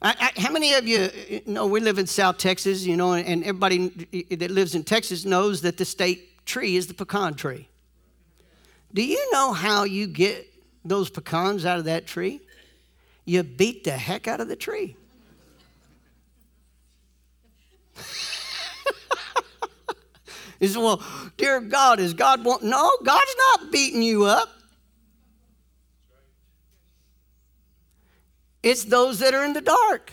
I, 0.00 0.32
I, 0.36 0.40
how 0.40 0.52
many 0.52 0.74
of 0.74 0.86
you 0.86 1.42
know 1.44 1.66
we 1.66 1.80
live 1.80 1.98
in 1.98 2.06
South 2.06 2.38
Texas, 2.38 2.86
you 2.86 2.96
know, 2.96 3.14
and 3.14 3.42
everybody 3.42 3.88
that 4.30 4.50
lives 4.50 4.76
in 4.76 4.84
Texas 4.84 5.24
knows 5.24 5.62
that 5.62 5.76
the 5.76 5.84
state 5.84 6.46
tree 6.46 6.76
is 6.76 6.86
the 6.86 6.94
pecan 6.94 7.34
tree. 7.34 7.68
Do 8.94 9.04
you 9.04 9.30
know 9.32 9.52
how 9.52 9.84
you 9.84 10.06
get 10.06 10.46
those 10.84 11.10
pecans 11.10 11.66
out 11.66 11.78
of 11.78 11.84
that 11.86 12.06
tree? 12.06 12.40
You 13.24 13.42
beat 13.42 13.84
the 13.84 13.90
heck 13.90 14.28
out 14.28 14.40
of 14.40 14.48
the 14.48 14.56
tree. 14.56 14.96
Said, 20.60 20.76
Well, 20.76 21.02
dear 21.36 21.60
God, 21.60 22.00
is 22.00 22.14
God 22.14 22.44
want 22.44 22.62
no, 22.62 22.90
God's 23.04 23.36
not 23.38 23.70
beating 23.70 24.02
you 24.02 24.24
up. 24.24 24.48
It's 28.62 28.84
those 28.84 29.20
that 29.20 29.34
are 29.34 29.44
in 29.44 29.52
the 29.52 29.60
dark. 29.60 30.12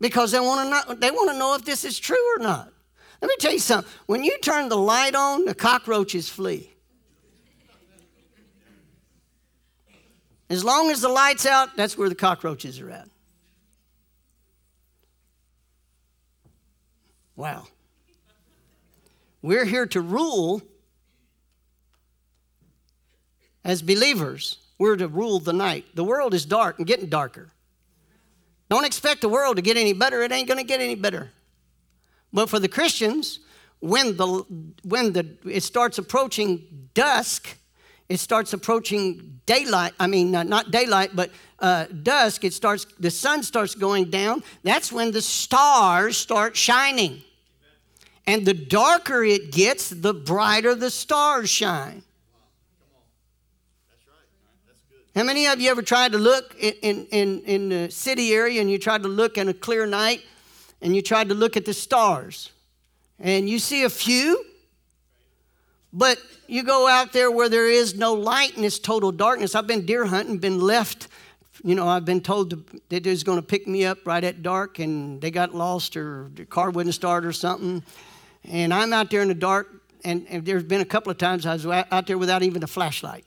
Because 0.00 0.32
they 0.32 0.40
want 0.40 0.66
to 0.66 0.70
know, 0.70 0.94
they 0.98 1.10
want 1.10 1.30
to 1.30 1.38
know 1.38 1.54
if 1.54 1.64
this 1.64 1.84
is 1.84 1.98
true 1.98 2.36
or 2.36 2.38
not. 2.38 2.72
Let 3.20 3.28
me 3.28 3.36
tell 3.38 3.52
you 3.52 3.60
something. 3.60 3.90
When 4.06 4.24
you 4.24 4.36
turn 4.38 4.68
the 4.68 4.76
light 4.76 5.14
on, 5.14 5.44
the 5.44 5.54
cockroaches 5.54 6.28
flee. 6.28 6.72
As 10.50 10.64
long 10.64 10.90
as 10.90 11.00
the 11.00 11.08
light's 11.08 11.46
out, 11.46 11.76
that's 11.76 11.96
where 11.96 12.08
the 12.08 12.14
cockroaches 12.14 12.80
are 12.80 12.90
at. 12.90 13.08
Wow. 17.36 17.68
We're 19.42 19.64
here 19.64 19.86
to 19.86 20.00
rule 20.00 20.62
as 23.64 23.82
believers. 23.82 24.58
We're 24.78 24.96
to 24.96 25.08
rule 25.08 25.40
the 25.40 25.52
night. 25.52 25.84
The 25.94 26.04
world 26.04 26.32
is 26.32 26.44
dark 26.44 26.78
and 26.78 26.86
getting 26.86 27.08
darker. 27.08 27.50
Don't 28.68 28.84
expect 28.84 29.20
the 29.20 29.28
world 29.28 29.56
to 29.56 29.62
get 29.62 29.76
any 29.76 29.92
better. 29.92 30.22
It 30.22 30.32
ain't 30.32 30.48
going 30.48 30.58
to 30.58 30.64
get 30.64 30.80
any 30.80 30.94
better. 30.94 31.30
But 32.32 32.48
for 32.48 32.58
the 32.58 32.68
Christians, 32.68 33.40
when 33.80 34.16
the 34.16 34.44
when 34.84 35.12
the 35.12 35.36
it 35.44 35.62
starts 35.62 35.98
approaching 35.98 36.88
dusk, 36.94 37.58
it 38.08 38.18
starts 38.18 38.52
approaching 38.52 39.40
daylight. 39.44 39.92
I 40.00 40.06
mean, 40.06 40.30
not 40.30 40.70
daylight, 40.70 41.10
but 41.14 41.30
uh, 41.58 41.86
dusk. 42.02 42.44
It 42.44 42.54
starts. 42.54 42.86
The 42.98 43.10
sun 43.10 43.42
starts 43.42 43.74
going 43.74 44.08
down. 44.08 44.42
That's 44.62 44.90
when 44.90 45.10
the 45.10 45.20
stars 45.20 46.16
start 46.16 46.56
shining. 46.56 47.22
And 48.26 48.46
the 48.46 48.54
darker 48.54 49.24
it 49.24 49.50
gets, 49.50 49.90
the 49.90 50.14
brighter 50.14 50.74
the 50.74 50.90
stars 50.90 51.50
shine. 51.50 52.02
How 55.14 55.24
many 55.24 55.46
of 55.46 55.60
you 55.60 55.70
ever 55.70 55.82
tried 55.82 56.12
to 56.12 56.18
look 56.18 56.56
in, 56.58 57.06
in, 57.10 57.40
in 57.42 57.68
the 57.68 57.90
city 57.90 58.32
area 58.32 58.60
and 58.62 58.70
you 58.70 58.78
tried 58.78 59.02
to 59.02 59.08
look 59.08 59.36
in 59.36 59.48
a 59.48 59.54
clear 59.54 59.84
night 59.84 60.22
and 60.80 60.96
you 60.96 61.02
tried 61.02 61.28
to 61.28 61.34
look 61.34 61.56
at 61.56 61.66
the 61.66 61.74
stars? 61.74 62.50
And 63.18 63.48
you 63.48 63.58
see 63.58 63.82
a 63.82 63.90
few, 63.90 64.42
but 65.92 66.18
you 66.46 66.62
go 66.62 66.88
out 66.88 67.12
there 67.12 67.30
where 67.30 67.50
there 67.50 67.68
is 67.68 67.94
no 67.94 68.14
light 68.14 68.56
and 68.56 68.64
it's 68.64 68.78
total 68.78 69.12
darkness. 69.12 69.54
I've 69.54 69.66
been 69.66 69.84
deer 69.84 70.06
hunting, 70.06 70.38
been 70.38 70.60
left. 70.60 71.08
You 71.62 71.74
know, 71.74 71.86
I've 71.86 72.06
been 72.06 72.22
told 72.22 72.50
that 72.88 73.04
they're 73.04 73.16
going 73.16 73.38
to 73.38 73.46
pick 73.46 73.68
me 73.68 73.84
up 73.84 73.98
right 74.06 74.24
at 74.24 74.42
dark 74.42 74.78
and 74.78 75.20
they 75.20 75.30
got 75.30 75.54
lost 75.54 75.94
or 75.94 76.30
the 76.34 76.46
car 76.46 76.70
wouldn't 76.70 76.94
start 76.94 77.26
or 77.26 77.32
something. 77.32 77.82
And 78.44 78.74
I'm 78.74 78.92
out 78.92 79.10
there 79.10 79.22
in 79.22 79.28
the 79.28 79.34
dark, 79.34 79.68
and, 80.04 80.26
and 80.28 80.44
there's 80.44 80.64
been 80.64 80.80
a 80.80 80.86
couple 80.86 81.10
of 81.10 81.18
times 81.18 81.46
I 81.46 81.54
was 81.54 81.66
out 81.66 82.06
there 82.06 82.18
without 82.18 82.42
even 82.42 82.62
a 82.62 82.66
flashlight. 82.66 83.24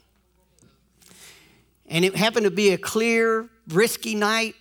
And 1.88 2.04
it 2.04 2.16
happened 2.16 2.46
to 2.46 2.52
be 2.52 2.70
a 2.72 2.78
clear, 2.78 3.50
brisky 3.68 4.16
night, 4.16 4.56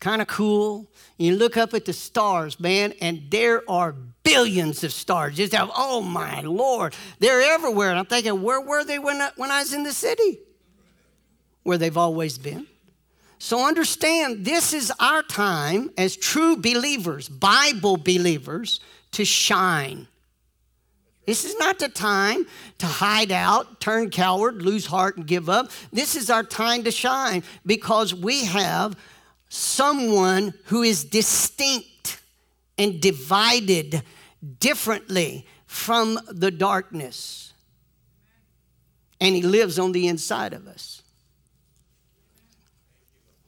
kind 0.00 0.20
of 0.20 0.28
cool. 0.28 0.90
You 1.16 1.36
look 1.36 1.56
up 1.56 1.72
at 1.72 1.84
the 1.84 1.92
stars, 1.92 2.58
man, 2.58 2.92
and 3.00 3.22
there 3.30 3.62
are 3.70 3.94
billions 4.22 4.82
of 4.82 4.92
stars. 4.92 5.36
Just 5.36 5.52
have, 5.54 5.70
oh 5.74 6.00
my 6.00 6.40
Lord, 6.40 6.94
they're 7.20 7.40
everywhere. 7.40 7.90
And 7.90 7.98
I'm 7.98 8.06
thinking, 8.06 8.42
where 8.42 8.60
were 8.60 8.84
they 8.84 8.98
when 8.98 9.20
I, 9.20 9.30
when 9.36 9.50
I 9.50 9.60
was 9.60 9.72
in 9.72 9.84
the 9.84 9.92
city? 9.92 10.40
Where 11.62 11.78
they've 11.78 11.96
always 11.96 12.36
been. 12.36 12.66
So 13.38 13.66
understand, 13.66 14.44
this 14.44 14.72
is 14.72 14.92
our 14.98 15.22
time 15.22 15.90
as 15.96 16.16
true 16.16 16.56
believers, 16.56 17.28
Bible 17.28 17.96
believers, 17.96 18.80
to 19.14 19.24
shine. 19.24 20.06
This 21.26 21.44
is 21.44 21.56
not 21.58 21.78
the 21.78 21.88
time 21.88 22.46
to 22.78 22.86
hide 22.86 23.32
out, 23.32 23.80
turn 23.80 24.10
coward, 24.10 24.60
lose 24.60 24.86
heart, 24.86 25.16
and 25.16 25.26
give 25.26 25.48
up. 25.48 25.70
This 25.92 26.16
is 26.16 26.28
our 26.28 26.42
time 26.42 26.84
to 26.84 26.90
shine 26.90 27.42
because 27.64 28.14
we 28.14 28.44
have 28.44 28.96
someone 29.48 30.52
who 30.64 30.82
is 30.82 31.04
distinct 31.04 32.20
and 32.76 33.00
divided 33.00 34.02
differently 34.60 35.46
from 35.66 36.18
the 36.28 36.50
darkness. 36.50 37.52
And 39.20 39.34
he 39.34 39.42
lives 39.42 39.78
on 39.78 39.92
the 39.92 40.08
inside 40.08 40.52
of 40.52 40.66
us. 40.66 41.02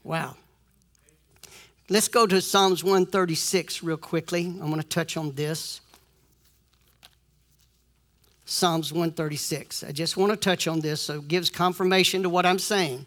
Wow. 0.03 0.37
Let's 1.89 2.09
go 2.09 2.27
to 2.27 2.41
Psalms 2.41 2.83
136 2.83 3.83
real 3.85 3.97
quickly. 3.97 4.47
I'm 4.47 4.71
going 4.71 4.81
to 4.81 4.83
touch 4.83 5.17
on 5.17 5.33
this. 5.33 5.81
Psalms 8.45 8.93
136. 8.93 9.85
I 9.85 9.93
just 9.93 10.17
want 10.17 10.33
to 10.33 10.37
touch 10.37 10.67
on 10.67 10.81
this 10.81 11.01
so 11.01 11.17
it 11.17 11.29
gives 11.29 11.49
confirmation 11.49 12.25
to 12.25 12.29
what 12.29 12.45
I'm 12.45 12.59
saying. 12.59 13.07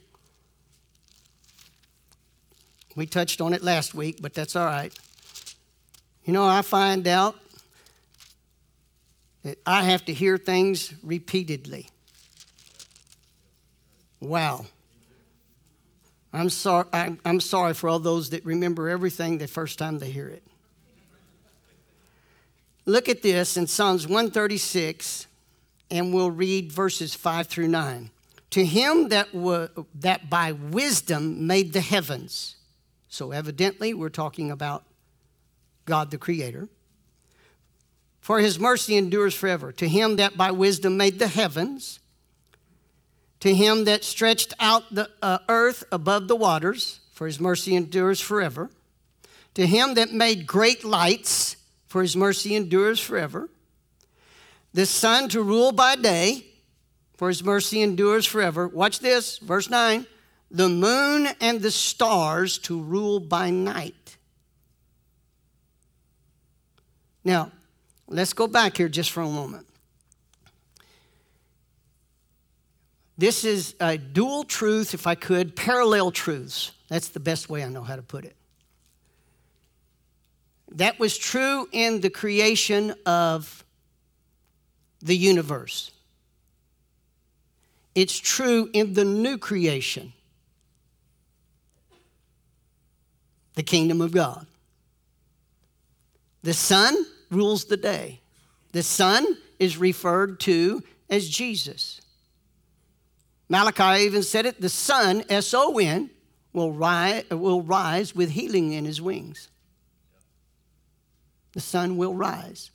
We 2.95 3.05
touched 3.05 3.41
on 3.41 3.53
it 3.53 3.63
last 3.63 3.93
week, 3.93 4.21
but 4.21 4.33
that's 4.33 4.55
all 4.55 4.65
right. 4.65 4.93
You 6.23 6.33
know, 6.33 6.45
I 6.45 6.61
find 6.61 7.07
out 7.07 7.35
that 9.43 9.57
I 9.65 9.83
have 9.83 10.05
to 10.05 10.13
hear 10.13 10.37
things 10.37 10.93
repeatedly. 11.03 11.89
Wow. 14.21 14.65
I'm 16.31 16.49
sorry, 16.49 16.87
I'm 16.93 17.39
sorry 17.39 17.73
for 17.73 17.89
all 17.89 17.99
those 17.99 18.29
that 18.29 18.45
remember 18.45 18.89
everything 18.89 19.37
the 19.37 19.47
first 19.47 19.79
time 19.79 19.99
they 19.99 20.11
hear 20.11 20.27
it. 20.27 20.43
Look 22.85 23.09
at 23.09 23.21
this 23.21 23.57
in 23.57 23.67
Psalms 23.67 24.07
136, 24.07 25.27
and 25.91 26.13
we'll 26.13 26.31
read 26.31 26.71
verses 26.71 27.13
5 27.13 27.47
through 27.47 27.67
9. 27.67 28.09
To 28.51 28.65
him 28.65 29.09
that, 29.09 29.27
that 29.95 30.29
by 30.29 30.51
wisdom 30.53 31.45
made 31.45 31.73
the 31.73 31.81
heavens. 31.81 32.55
So, 33.07 33.31
evidently, 33.31 33.93
we're 33.93 34.09
talking 34.09 34.49
about 34.49 34.85
God 35.85 36.09
the 36.09 36.17
Creator. 36.17 36.67
For 38.21 38.39
his 38.39 38.59
mercy 38.59 38.95
endures 38.97 39.35
forever. 39.35 39.71
To 39.73 39.87
him 39.87 40.15
that 40.17 40.37
by 40.37 40.51
wisdom 40.51 40.97
made 40.97 41.19
the 41.19 41.27
heavens 41.27 41.99
to 43.39 43.53
him 43.53 43.85
that 43.85 44.03
stretched 44.03 44.53
out 44.59 44.83
the 44.93 45.09
uh, 45.21 45.39
earth 45.47 45.83
above 45.91 46.27
the 46.27 46.35
waters, 46.35 46.99
for 47.13 47.25
his 47.25 47.39
mercy 47.39 47.75
endures 47.75 48.19
forever. 48.19 48.69
To 49.55 49.65
him 49.65 49.93
that 49.95 50.11
made 50.11 50.45
great 50.45 50.83
lights, 50.83 51.55
for 51.87 52.01
his 52.01 52.15
mercy 52.15 52.55
endures 52.55 52.99
forever. 52.99 53.49
The 54.73 54.85
sun 54.85 55.29
to 55.29 55.41
rule 55.41 55.71
by 55.71 55.95
day, 55.95 56.45
for 57.17 57.27
his 57.27 57.43
mercy 57.43 57.81
endures 57.81 58.25
forever. 58.25 58.67
Watch 58.67 58.99
this, 58.99 59.37
verse 59.39 59.69
9. 59.69 60.05
The 60.51 60.69
moon 60.69 61.27
and 61.41 61.61
the 61.61 61.71
stars 61.71 62.57
to 62.59 62.79
rule 62.79 63.19
by 63.19 63.49
night. 63.49 64.17
Now, 67.23 67.51
let's 68.07 68.33
go 68.33 68.47
back 68.47 68.77
here 68.77 68.89
just 68.89 69.11
for 69.11 69.21
a 69.21 69.29
moment. 69.29 69.67
This 73.19 73.43
is 73.43 73.75
a 73.81 73.97
dual 73.97 74.45
truth, 74.45 74.93
if 74.93 75.05
I 75.05 75.13
could, 75.13 75.53
parallel 75.53 76.09
truths. 76.09 76.71
That's 76.87 77.09
the 77.09 77.19
best 77.19 77.49
way 77.49 77.65
I 77.65 77.67
know 77.67 77.83
how 77.83 77.97
to 77.97 78.01
put 78.01 78.23
it. 78.23 78.33
That 80.71 80.99
was 80.99 81.17
true 81.17 81.67
in 81.73 81.99
the 81.99 82.09
creation 82.09 82.95
of 83.05 83.65
the 85.01 85.17
universe. 85.17 85.91
It's 87.93 88.17
true 88.17 88.69
in 88.71 88.93
the 88.93 89.03
new 89.03 89.37
creation, 89.37 90.13
the 93.55 93.63
kingdom 93.63 93.99
of 93.99 94.13
God. 94.13 94.47
The 96.43 96.53
sun 96.53 96.95
rules 97.29 97.65
the 97.65 97.75
day. 97.75 98.21
The 98.71 98.83
sun 98.83 99.25
is 99.59 99.77
referred 99.77 100.39
to 100.41 100.81
as 101.09 101.27
Jesus. 101.27 101.99
Malachi 103.49 104.03
even 104.03 104.21
said 104.21 104.45
it 104.45 104.61
the 104.61 104.69
sun, 104.69 105.23
S 105.27 105.53
O 105.53 105.77
N, 105.79 106.11
will 106.53 106.71
rise, 106.71 107.27
will 107.31 107.63
rise 107.63 108.15
with 108.15 108.29
healing 108.31 108.73
in 108.73 108.85
his 108.85 109.01
wings. 109.01 109.49
The 111.53 111.59
sun 111.59 111.97
will 111.97 112.13
rise. 112.13 112.69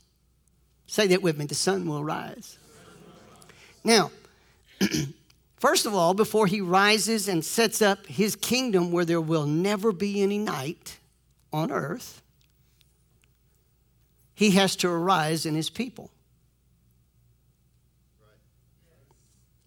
Say 0.87 1.07
that 1.09 1.23
with 1.23 1.39
me 1.39 1.47
the 1.47 1.55
sun 1.55 1.87
will 1.87 2.03
rise. 2.03 2.59
Now, 3.85 4.11
first 5.57 5.87
of 5.87 5.95
all, 5.95 6.13
before 6.13 6.47
he 6.47 6.61
rises 6.61 7.29
and 7.29 7.45
sets 7.45 7.81
up 7.81 8.07
his 8.07 8.35
kingdom 8.35 8.91
where 8.91 9.05
there 9.05 9.21
will 9.21 9.47
never 9.47 9.93
be 9.93 10.23
any 10.23 10.39
night 10.39 10.99
on 11.53 11.71
earth, 11.71 12.21
he 14.35 14.51
has 14.53 14.75
to 14.77 14.89
arise 14.89 15.47
in 15.47 15.55
his 15.55 15.71
people. 15.71 16.11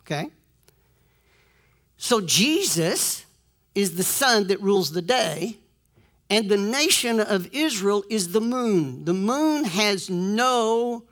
Okay? 0.01 0.29
So 1.97 2.21
Jesus 2.21 3.25
is 3.75 3.95
the 3.95 4.03
sun 4.03 4.47
that 4.47 4.61
rules 4.61 4.91
the 4.91 5.01
day, 5.01 5.57
and 6.29 6.49
the 6.49 6.57
nation 6.57 7.19
of 7.19 7.53
Israel 7.53 8.03
is 8.09 8.31
the 8.31 8.41
moon. 8.41 9.05
The 9.05 9.13
moon 9.13 9.65
has 9.65 10.09
no 10.09 11.03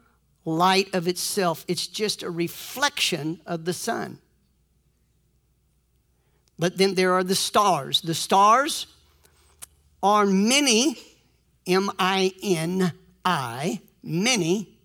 light 0.45 0.93
of 0.93 1.07
itself, 1.07 1.65
it's 1.67 1.87
just 1.87 2.21
a 2.21 2.29
reflection 2.29 3.41
of 3.47 3.65
the 3.65 3.73
sun. 3.73 4.19
But 6.57 6.77
then 6.77 6.93
there 6.93 7.13
are 7.13 7.23
the 7.23 7.35
stars. 7.35 8.01
The 8.01 8.13
stars 8.13 8.87
are 10.03 10.25
many, 10.25 10.97
M 11.65 11.91
I 11.97 12.31
N 12.43 12.93
I, 13.25 13.81
many 14.03 14.77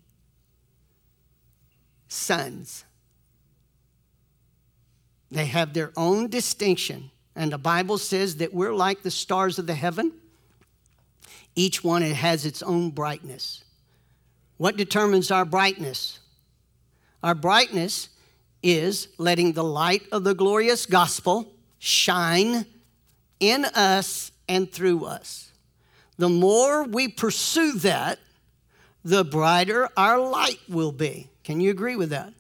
suns. 2.09 2.85
They 5.31 5.47
have 5.47 5.73
their 5.75 5.93
own 5.97 6.29
distinction. 6.29 7.11
And 7.37 7.53
the 7.53 7.59
Bible 7.59 7.99
says 7.99 8.37
that 8.37 8.53
we're 8.53 8.75
like 8.75 9.03
the 9.03 9.11
stars 9.11 9.59
of 9.59 9.67
the 9.67 9.75
heaven. 9.75 10.13
Each 11.55 11.83
one 11.85 12.03
has 12.03 12.45
its 12.45 12.63
own 12.63 12.91
brightness. 12.91 13.65
What 14.57 14.77
determines 14.77 15.31
our 15.31 15.45
brightness? 15.45 16.19
Our 17.23 17.35
brightness 17.35 18.09
is 18.63 19.09
letting 19.19 19.53
the 19.53 19.65
light 19.65 20.03
of 20.13 20.25
the 20.25 20.35
glorious 20.35 20.87
gospel 20.87 21.53
shine 21.79 22.67
in 23.39 23.65
us 23.65 24.33
and 24.49 24.71
through 24.71 25.05
us. 25.07 25.51
The 26.19 26.29
more 26.29 26.85
we 26.85 27.09
pursue 27.09 27.73
that, 27.79 28.19
the 29.03 29.25
brighter 29.25 29.89
our 29.97 30.19
light 30.19 30.61
will 30.69 30.93
be. 30.93 31.31
Can 31.43 31.61
you 31.61 31.71
agree 31.71 31.97
with 31.97 32.11
that? 32.11 32.35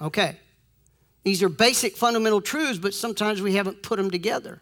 Okay. 0.00 0.36
These 1.24 1.42
are 1.42 1.48
basic 1.48 1.96
fundamental 1.96 2.40
truths, 2.40 2.78
but 2.78 2.94
sometimes 2.94 3.42
we 3.42 3.54
haven't 3.54 3.82
put 3.82 3.96
them 3.96 4.10
together. 4.10 4.60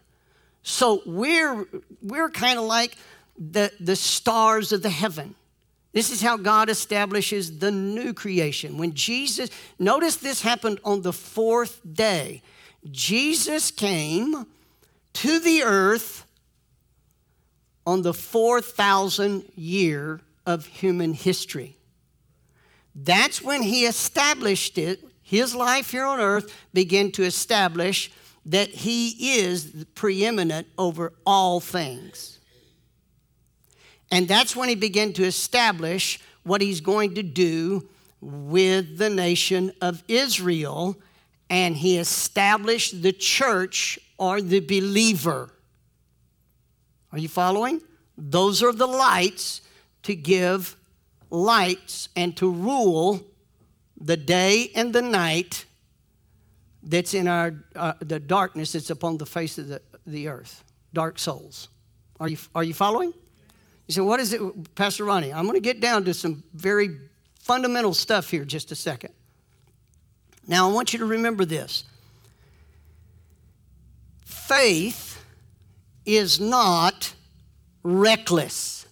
So 0.63 1.01
we're, 1.05 1.67
we're 2.01 2.29
kind 2.29 2.57
of 2.57 2.65
like 2.65 2.97
the, 3.37 3.71
the 3.79 3.97
stars 3.97 4.71
of 4.71 4.81
the 4.81 4.89
heaven. 4.89 5.35
This 5.91 6.09
is 6.09 6.21
how 6.21 6.37
God 6.37 6.69
establishes 6.69 7.59
the 7.59 7.69
new 7.69 8.13
creation. 8.13 8.77
When 8.77 8.93
Jesus, 8.93 9.49
notice 9.77 10.15
this 10.15 10.41
happened 10.41 10.79
on 10.83 11.01
the 11.01 11.13
fourth 11.13 11.81
day. 11.93 12.41
Jesus 12.89 13.69
came 13.69 14.47
to 15.13 15.39
the 15.39 15.63
earth 15.63 16.25
on 17.85 18.01
the 18.01 18.13
4,000 18.13 19.43
year 19.55 20.21
of 20.45 20.65
human 20.65 21.13
history. 21.13 21.77
That's 22.95 23.41
when 23.41 23.61
he 23.61 23.85
established 23.85 24.77
it 24.77 25.03
his 25.33 25.55
life 25.55 25.89
here 25.89 26.05
on 26.05 26.19
earth 26.19 26.55
began 26.75 27.11
to 27.11 27.23
establish 27.23 28.11
that 28.45 28.69
he 28.69 29.39
is 29.39 29.85
preeminent 29.95 30.67
over 30.77 31.11
all 31.25 31.59
things. 31.59 32.37
And 34.11 34.27
that's 34.27 34.55
when 34.55 34.69
he 34.69 34.75
began 34.75 35.11
to 35.13 35.23
establish 35.23 36.19
what 36.43 36.61
he's 36.61 36.81
going 36.81 37.15
to 37.15 37.23
do 37.23 37.89
with 38.21 38.99
the 38.99 39.09
nation 39.09 39.73
of 39.81 40.03
Israel. 40.07 40.97
And 41.49 41.75
he 41.75 41.97
established 41.97 43.01
the 43.01 43.11
church 43.11 43.97
or 44.19 44.39
the 44.39 44.59
believer. 44.59 45.49
Are 47.11 47.17
you 47.17 47.27
following? 47.27 47.81
Those 48.15 48.61
are 48.61 48.71
the 48.71 48.85
lights 48.85 49.61
to 50.03 50.13
give 50.13 50.75
lights 51.31 52.09
and 52.15 52.37
to 52.37 52.51
rule 52.51 53.32
the 54.03 54.17
day 54.17 54.69
and 54.75 54.93
the 54.93 55.01
night 55.01 55.65
that's 56.83 57.13
in 57.13 57.27
our 57.27 57.53
uh, 57.75 57.93
the 57.99 58.19
darkness 58.19 58.73
that's 58.73 58.89
upon 58.89 59.17
the 59.17 59.25
face 59.25 59.57
of 59.57 59.67
the, 59.69 59.81
the 60.05 60.27
earth. 60.27 60.63
Dark 60.93 61.17
souls. 61.17 61.69
Are 62.19 62.27
you 62.27 62.37
are 62.53 62.63
you 62.63 62.73
following? 62.73 63.13
You 63.87 63.93
say 63.93 64.01
what 64.01 64.19
is 64.19 64.33
it 64.33 64.75
pastor 64.75 65.05
ronnie? 65.05 65.33
I'm 65.33 65.43
going 65.43 65.55
to 65.55 65.61
get 65.61 65.79
down 65.79 66.03
to 66.05 66.13
some 66.13 66.43
very 66.53 66.89
fundamental 67.39 67.93
stuff 67.93 68.29
here 68.29 68.45
just 68.45 68.71
a 68.71 68.75
second. 68.75 69.13
Now 70.45 70.69
i 70.69 70.73
want 70.73 70.91
you 70.93 70.99
to 70.99 71.05
remember 71.05 71.45
this. 71.45 71.85
Faith 74.25 75.23
is 76.05 76.39
not 76.39 77.13
reckless 77.81 78.82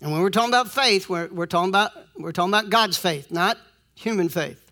And 0.00 0.10
when 0.12 0.22
we're 0.22 0.30
talking 0.30 0.50
about 0.50 0.70
faith, 0.70 1.08
we're, 1.08 1.28
we're, 1.28 1.46
talking 1.46 1.68
about, 1.68 1.92
we're 2.16 2.32
talking 2.32 2.50
about 2.50 2.70
God's 2.70 2.96
faith, 2.96 3.30
not 3.30 3.58
human 3.94 4.28
faith. 4.28 4.70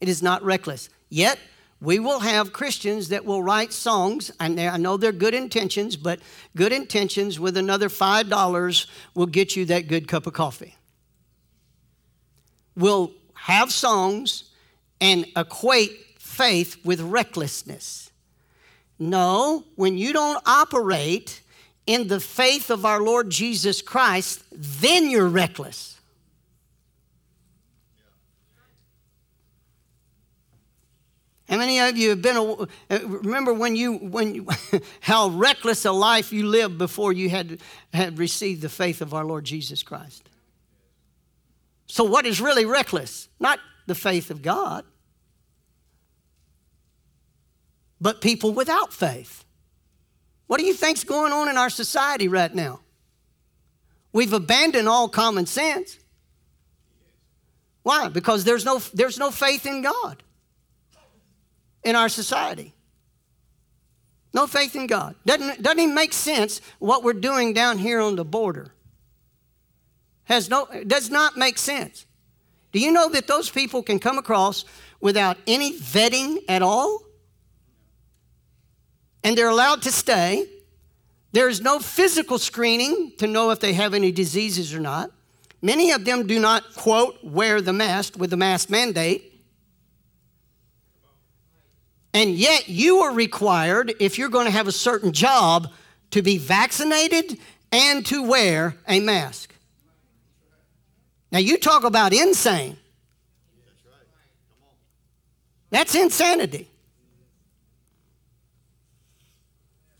It 0.00 0.08
is 0.08 0.22
not 0.22 0.42
reckless. 0.42 0.88
Yet, 1.10 1.38
we 1.80 1.98
will 1.98 2.20
have 2.20 2.52
Christians 2.52 3.10
that 3.10 3.26
will 3.26 3.42
write 3.42 3.72
songs, 3.72 4.30
and 4.40 4.58
I 4.58 4.78
know 4.78 4.96
they're 4.96 5.12
good 5.12 5.34
intentions, 5.34 5.96
but 5.96 6.18
good 6.56 6.72
intentions 6.72 7.38
with 7.38 7.58
another 7.58 7.90
$5 7.90 8.86
will 9.14 9.26
get 9.26 9.54
you 9.54 9.66
that 9.66 9.86
good 9.86 10.08
cup 10.08 10.26
of 10.26 10.32
coffee. 10.32 10.76
We'll 12.74 13.12
have 13.34 13.70
songs 13.70 14.50
and 15.00 15.26
equate 15.36 16.18
faith 16.18 16.78
with 16.84 17.00
recklessness. 17.02 18.10
No, 18.98 19.64
when 19.76 19.98
you 19.98 20.14
don't 20.14 20.42
operate 20.46 21.42
in 21.86 22.08
the 22.08 22.20
faith 22.20 22.70
of 22.70 22.84
our 22.84 23.00
Lord 23.00 23.30
Jesus 23.30 23.82
Christ, 23.82 24.42
then 24.52 25.10
you're 25.10 25.28
reckless. 25.28 25.94
How 31.48 31.58
many 31.58 31.78
of 31.78 31.96
you 31.96 32.10
have 32.10 32.22
been? 32.22 32.36
Uh, 32.36 32.98
remember 33.06 33.52
when 33.52 33.76
you 33.76 33.98
when 33.98 34.34
you, 34.34 34.48
how 35.00 35.28
reckless 35.28 35.84
a 35.84 35.92
life 35.92 36.32
you 36.32 36.46
lived 36.46 36.78
before 36.78 37.12
you 37.12 37.28
had 37.28 37.60
had 37.92 38.18
received 38.18 38.62
the 38.62 38.70
faith 38.70 39.02
of 39.02 39.12
our 39.12 39.24
Lord 39.24 39.44
Jesus 39.44 39.82
Christ? 39.82 40.28
So 41.86 42.02
what 42.02 42.24
is 42.24 42.40
really 42.40 42.64
reckless? 42.64 43.28
Not 43.38 43.60
the 43.86 43.94
faith 43.94 44.30
of 44.30 44.40
God, 44.40 44.84
but 48.00 48.22
people 48.22 48.52
without 48.52 48.92
faith. 48.92 49.43
What 50.46 50.60
do 50.60 50.66
you 50.66 50.74
think's 50.74 51.04
going 51.04 51.32
on 51.32 51.48
in 51.48 51.56
our 51.56 51.70
society 51.70 52.28
right 52.28 52.54
now? 52.54 52.80
We've 54.12 54.32
abandoned 54.32 54.88
all 54.88 55.08
common 55.08 55.46
sense. 55.46 55.98
Why? 57.82 58.08
Because 58.08 58.44
there's 58.44 58.64
no, 58.64 58.78
there's 58.92 59.18
no 59.18 59.30
faith 59.30 59.66
in 59.66 59.82
God 59.82 60.22
in 61.82 61.96
our 61.96 62.08
society. 62.08 62.74
No 64.32 64.46
faith 64.46 64.74
in 64.74 64.86
God. 64.86 65.14
Doesn't, 65.24 65.62
doesn't 65.62 65.78
even 65.78 65.94
make 65.94 66.12
sense 66.12 66.60
what 66.78 67.04
we're 67.04 67.12
doing 67.12 67.52
down 67.52 67.78
here 67.78 68.00
on 68.00 68.16
the 68.16 68.24
border. 68.24 68.72
Has 70.24 70.48
no, 70.48 70.66
does 70.86 71.10
not 71.10 71.36
make 71.36 71.58
sense. 71.58 72.06
Do 72.72 72.80
you 72.80 72.90
know 72.90 73.08
that 73.10 73.28
those 73.28 73.48
people 73.48 73.82
can 73.82 74.00
come 74.00 74.18
across 74.18 74.64
without 75.00 75.36
any 75.46 75.78
vetting 75.78 76.38
at 76.48 76.62
all? 76.62 77.03
And 79.24 79.36
they're 79.36 79.48
allowed 79.48 79.82
to 79.82 79.90
stay. 79.90 80.46
There 81.32 81.48
is 81.48 81.60
no 81.60 81.80
physical 81.80 82.38
screening 82.38 83.12
to 83.18 83.26
know 83.26 83.50
if 83.50 83.58
they 83.58 83.72
have 83.72 83.94
any 83.94 84.12
diseases 84.12 84.72
or 84.72 84.80
not. 84.80 85.10
Many 85.62 85.90
of 85.90 86.04
them 86.04 86.26
do 86.26 86.38
not, 86.38 86.74
quote, 86.76 87.18
wear 87.24 87.60
the 87.62 87.72
mask 87.72 88.18
with 88.18 88.30
the 88.30 88.36
mask 88.36 88.68
mandate. 88.68 89.32
And 92.12 92.36
yet, 92.36 92.68
you 92.68 92.98
are 92.98 93.12
required, 93.12 93.94
if 93.98 94.18
you're 94.18 94.28
going 94.28 94.44
to 94.44 94.52
have 94.52 94.68
a 94.68 94.72
certain 94.72 95.12
job, 95.12 95.72
to 96.12 96.22
be 96.22 96.38
vaccinated 96.38 97.38
and 97.72 98.06
to 98.06 98.22
wear 98.22 98.76
a 98.86 99.00
mask. 99.00 99.52
Now, 101.32 101.40
you 101.40 101.58
talk 101.58 101.82
about 101.82 102.12
insane. 102.12 102.76
That's 105.70 105.96
insanity. 105.96 106.68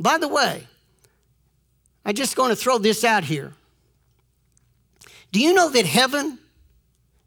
By 0.05 0.18
the 0.18 0.28
way, 0.28 0.68
I'm 2.05 2.14
just 2.14 2.36
going 2.36 2.50
to 2.50 2.57
throw 2.57 2.76
this 2.76 3.05
out 3.05 3.24
here. 3.24 3.55
Do 5.32 5.40
you 5.40 5.55
know 5.55 5.70
that 5.70 5.86
heaven, 5.86 6.38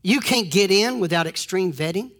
you 0.04 0.20
can't 0.20 0.52
get 0.52 0.70
in 0.70 1.00
without 1.00 1.26
extreme 1.26 1.74
vetting? 1.74 2.12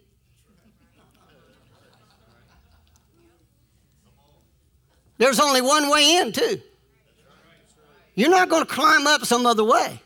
There's 5.16 5.38
only 5.38 5.60
one 5.60 5.88
way 5.90 6.16
in, 6.16 6.32
too. 6.32 6.60
You're 8.16 8.28
not 8.28 8.48
going 8.48 8.66
to 8.66 8.68
climb 8.68 9.06
up 9.06 9.24
some 9.26 9.46
other 9.46 9.62
way. 9.62 10.02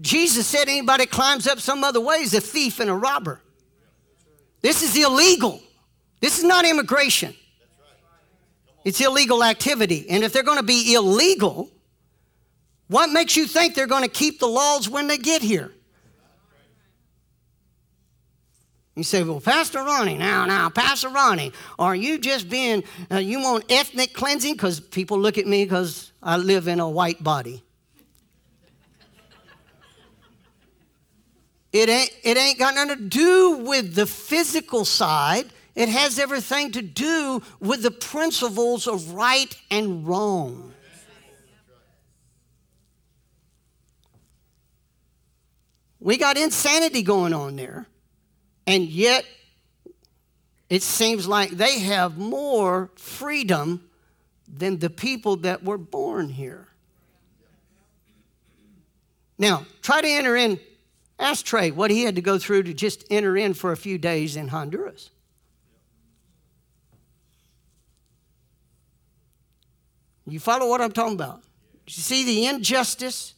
Jesus 0.00 0.48
said 0.48 0.68
anybody 0.68 1.06
climbs 1.06 1.46
up 1.46 1.60
some 1.60 1.84
other 1.84 2.00
way 2.00 2.16
is 2.16 2.34
a 2.34 2.40
thief 2.40 2.80
and 2.80 2.90
a 2.90 2.94
robber. 2.94 3.40
This 4.62 4.82
is 4.82 4.96
illegal. 4.96 5.60
This 6.18 6.38
is 6.38 6.44
not 6.44 6.64
immigration. 6.64 7.36
It's 8.84 9.00
illegal 9.00 9.44
activity. 9.44 10.06
And 10.08 10.24
if 10.24 10.32
they're 10.32 10.42
going 10.42 10.58
to 10.58 10.64
be 10.64 10.94
illegal, 10.94 11.70
what 12.88 13.10
makes 13.10 13.36
you 13.36 13.46
think 13.46 13.74
they're 13.74 13.86
going 13.86 14.02
to 14.02 14.08
keep 14.08 14.40
the 14.40 14.48
laws 14.48 14.88
when 14.88 15.06
they 15.06 15.18
get 15.18 15.42
here? 15.42 15.72
You 18.96 19.04
say, 19.04 19.22
well, 19.22 19.40
Pastor 19.40 19.78
Ronnie, 19.78 20.18
now, 20.18 20.44
now, 20.44 20.68
Pastor 20.68 21.08
Ronnie, 21.08 21.52
are 21.78 21.94
you 21.94 22.18
just 22.18 22.50
being, 22.50 22.82
uh, 23.10 23.18
you 23.18 23.40
want 23.40 23.64
ethnic 23.70 24.12
cleansing? 24.12 24.54
Because 24.54 24.80
people 24.80 25.18
look 25.18 25.38
at 25.38 25.46
me 25.46 25.64
because 25.64 26.12
I 26.22 26.36
live 26.36 26.68
in 26.68 26.80
a 26.80 26.88
white 26.88 27.22
body. 27.22 27.62
It 31.72 31.88
ain't, 31.88 32.10
it 32.24 32.36
ain't 32.36 32.58
got 32.58 32.74
nothing 32.74 32.96
to 32.96 33.02
do 33.02 33.58
with 33.58 33.94
the 33.94 34.06
physical 34.06 34.84
side. 34.84 35.46
It 35.74 35.88
has 35.88 36.18
everything 36.18 36.72
to 36.72 36.82
do 36.82 37.42
with 37.60 37.82
the 37.82 37.90
principles 37.90 38.86
of 38.86 39.12
right 39.12 39.54
and 39.70 40.06
wrong. 40.06 40.72
We 46.00 46.16
got 46.16 46.36
insanity 46.36 47.02
going 47.02 47.34
on 47.34 47.56
there. 47.56 47.86
And 48.66 48.84
yet, 48.84 49.24
it 50.68 50.82
seems 50.82 51.26
like 51.26 51.50
they 51.50 51.80
have 51.80 52.16
more 52.16 52.90
freedom 52.96 53.90
than 54.48 54.78
the 54.78 54.90
people 54.90 55.36
that 55.36 55.62
were 55.62 55.78
born 55.78 56.28
here. 56.28 56.68
Now, 59.38 59.66
try 59.82 60.00
to 60.00 60.08
enter 60.08 60.36
in. 60.36 60.58
Ask 61.18 61.44
Trey 61.44 61.70
what 61.70 61.90
he 61.90 62.02
had 62.04 62.14
to 62.16 62.22
go 62.22 62.38
through 62.38 62.62
to 62.64 62.74
just 62.74 63.04
enter 63.10 63.36
in 63.36 63.54
for 63.54 63.72
a 63.72 63.76
few 63.76 63.98
days 63.98 64.36
in 64.36 64.48
Honduras. 64.48 65.10
You 70.30 70.38
follow 70.38 70.68
what 70.68 70.80
I'm 70.80 70.92
talking 70.92 71.14
about? 71.14 71.42
You 71.86 71.92
see 71.92 72.24
the 72.24 72.46
injustice? 72.46 73.34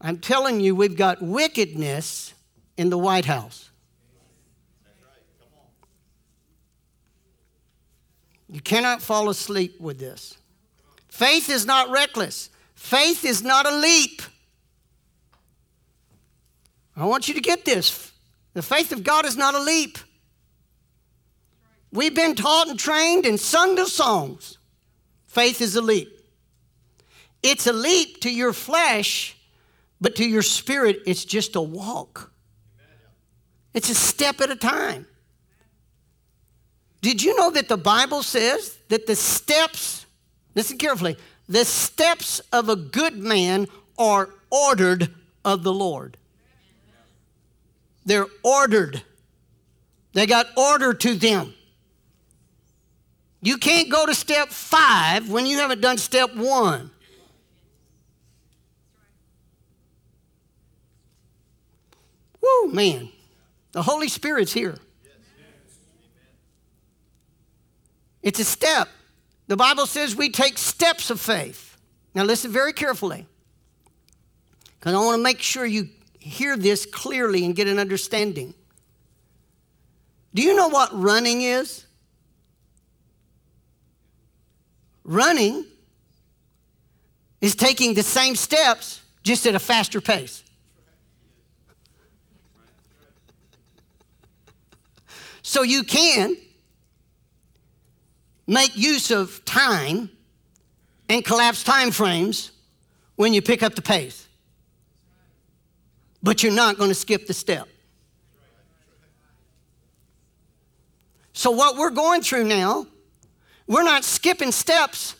I'm 0.00 0.18
telling 0.18 0.60
you, 0.60 0.74
we've 0.74 0.96
got 0.96 1.22
wickedness 1.22 2.34
in 2.76 2.90
the 2.90 2.98
White 2.98 3.24
House. 3.24 3.70
You 8.48 8.60
cannot 8.60 9.00
fall 9.00 9.30
asleep 9.30 9.80
with 9.80 9.98
this. 9.98 10.36
Faith 11.08 11.48
is 11.48 11.64
not 11.64 11.90
reckless, 11.90 12.50
faith 12.74 13.24
is 13.24 13.42
not 13.42 13.66
a 13.66 13.74
leap. 13.74 14.20
I 16.94 17.06
want 17.06 17.28
you 17.28 17.34
to 17.34 17.40
get 17.40 17.64
this. 17.64 18.12
The 18.52 18.60
faith 18.60 18.92
of 18.92 19.02
God 19.02 19.24
is 19.24 19.34
not 19.34 19.54
a 19.54 19.60
leap. 19.60 19.96
We've 21.90 22.14
been 22.14 22.34
taught 22.34 22.68
and 22.68 22.78
trained 22.78 23.24
sung 23.40 23.76
the 23.76 23.86
songs. 23.86 24.58
Faith 25.32 25.62
is 25.62 25.76
a 25.76 25.80
leap. 25.80 26.20
It's 27.42 27.66
a 27.66 27.72
leap 27.72 28.20
to 28.20 28.30
your 28.30 28.52
flesh, 28.52 29.34
but 29.98 30.14
to 30.16 30.28
your 30.28 30.42
spirit, 30.42 31.00
it's 31.06 31.24
just 31.24 31.56
a 31.56 31.60
walk. 31.62 32.30
It's 33.72 33.88
a 33.88 33.94
step 33.94 34.42
at 34.42 34.50
a 34.50 34.56
time. 34.56 35.06
Did 37.00 37.22
you 37.22 37.34
know 37.34 37.50
that 37.50 37.68
the 37.68 37.78
Bible 37.78 38.22
says 38.22 38.76
that 38.88 39.06
the 39.06 39.16
steps, 39.16 40.04
listen 40.54 40.76
carefully, 40.76 41.16
the 41.48 41.64
steps 41.64 42.42
of 42.52 42.68
a 42.68 42.76
good 42.76 43.16
man 43.16 43.68
are 43.96 44.28
ordered 44.50 45.14
of 45.46 45.62
the 45.62 45.72
Lord? 45.72 46.18
They're 48.04 48.26
ordered. 48.42 49.02
They 50.12 50.26
got 50.26 50.48
order 50.58 50.92
to 50.92 51.14
them. 51.14 51.54
You 53.42 53.58
can't 53.58 53.90
go 53.90 54.06
to 54.06 54.14
step 54.14 54.50
five 54.50 55.28
when 55.28 55.46
you 55.46 55.58
haven't 55.58 55.80
done 55.80 55.98
step 55.98 56.34
one. 56.34 56.92
Woo, 62.40 62.72
man. 62.72 63.10
The 63.72 63.82
Holy 63.82 64.08
Spirit's 64.08 64.52
here. 64.52 64.76
It's 68.22 68.38
a 68.38 68.44
step. 68.44 68.88
The 69.48 69.56
Bible 69.56 69.86
says 69.86 70.14
we 70.14 70.30
take 70.30 70.56
steps 70.56 71.10
of 71.10 71.20
faith. 71.20 71.76
Now, 72.14 72.22
listen 72.22 72.52
very 72.52 72.72
carefully, 72.72 73.26
because 74.78 74.94
I 74.94 74.98
want 74.98 75.18
to 75.18 75.22
make 75.22 75.40
sure 75.40 75.66
you 75.66 75.88
hear 76.18 76.56
this 76.56 76.86
clearly 76.86 77.44
and 77.44 77.56
get 77.56 77.66
an 77.66 77.78
understanding. 77.78 78.54
Do 80.34 80.42
you 80.42 80.54
know 80.54 80.68
what 80.68 80.90
running 80.92 81.42
is? 81.42 81.86
Running 85.04 85.64
is 87.40 87.54
taking 87.54 87.94
the 87.94 88.02
same 88.02 88.36
steps 88.36 89.00
just 89.22 89.46
at 89.46 89.54
a 89.54 89.58
faster 89.58 90.00
pace. 90.00 90.42
So 95.42 95.62
you 95.62 95.82
can 95.82 96.36
make 98.46 98.76
use 98.76 99.10
of 99.10 99.44
time 99.44 100.08
and 101.08 101.24
collapse 101.24 101.62
time 101.64 101.90
frames 101.90 102.52
when 103.16 103.34
you 103.34 103.42
pick 103.42 103.62
up 103.62 103.74
the 103.74 103.82
pace. 103.82 104.28
But 106.22 106.42
you're 106.42 106.52
not 106.52 106.78
going 106.78 106.90
to 106.90 106.94
skip 106.94 107.26
the 107.26 107.34
step. 107.34 107.68
So, 111.32 111.50
what 111.50 111.76
we're 111.76 111.90
going 111.90 112.22
through 112.22 112.44
now, 112.44 112.86
we're 113.66 113.82
not 113.82 114.04
skipping 114.04 114.52
steps, 114.52 115.16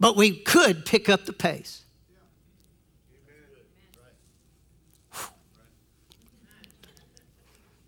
but 0.00 0.16
we 0.16 0.36
could 0.36 0.84
pick 0.84 1.08
up 1.08 1.24
the 1.24 1.32
pace. 1.32 1.84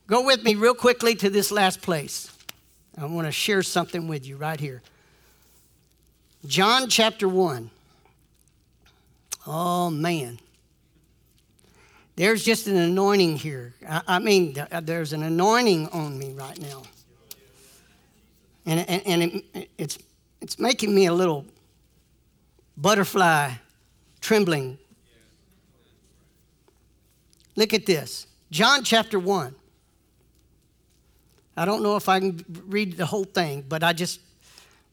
Go 0.07 0.24
with 0.24 0.45
me 0.45 0.55
real 0.55 0.74
quickly 0.74 1.16
to 1.16 1.31
this 1.31 1.51
last 1.51 1.83
place. 1.83 2.33
I 2.97 3.07
want 3.07 3.27
to 3.27 3.33
share 3.33 3.62
something 3.62 4.07
with 4.07 4.27
you 4.27 4.37
right 4.37 4.59
here. 4.59 4.83
John 6.47 6.89
chapter 6.89 7.29
1. 7.29 7.70
Oh, 9.47 9.91
man. 9.91 10.39
There's 12.14 12.45
just 12.45 12.66
an 12.66 12.77
anointing 12.77 13.37
here. 13.37 13.74
I, 13.87 14.03
I 14.07 14.18
mean, 14.20 14.57
uh, 14.70 14.81
there's 14.81 15.12
an 15.12 15.22
anointing 15.22 15.89
on 15.89 16.18
me 16.18 16.33
right 16.33 16.59
now. 16.61 16.83
And, 18.67 18.81
and, 18.89 19.03
and 19.07 19.23
it, 19.23 19.71
it's, 19.79 19.99
it's 20.41 20.59
making 20.59 20.95
me 20.95 21.07
a 21.07 21.12
little 21.12 21.47
butterfly 22.77 23.53
trembling. 24.21 24.79
Look 27.55 27.73
at 27.73 27.87
this 27.87 28.27
John 28.51 28.83
chapter 28.83 29.19
1. 29.19 29.55
I 31.57 31.64
don't 31.64 31.83
know 31.83 31.97
if 31.97 32.09
I 32.09 32.21
can 32.21 32.45
read 32.67 32.99
the 32.99 33.07
whole 33.07 33.25
thing, 33.25 33.64
but 33.67 33.83
I 33.83 33.95
just, 33.95 34.21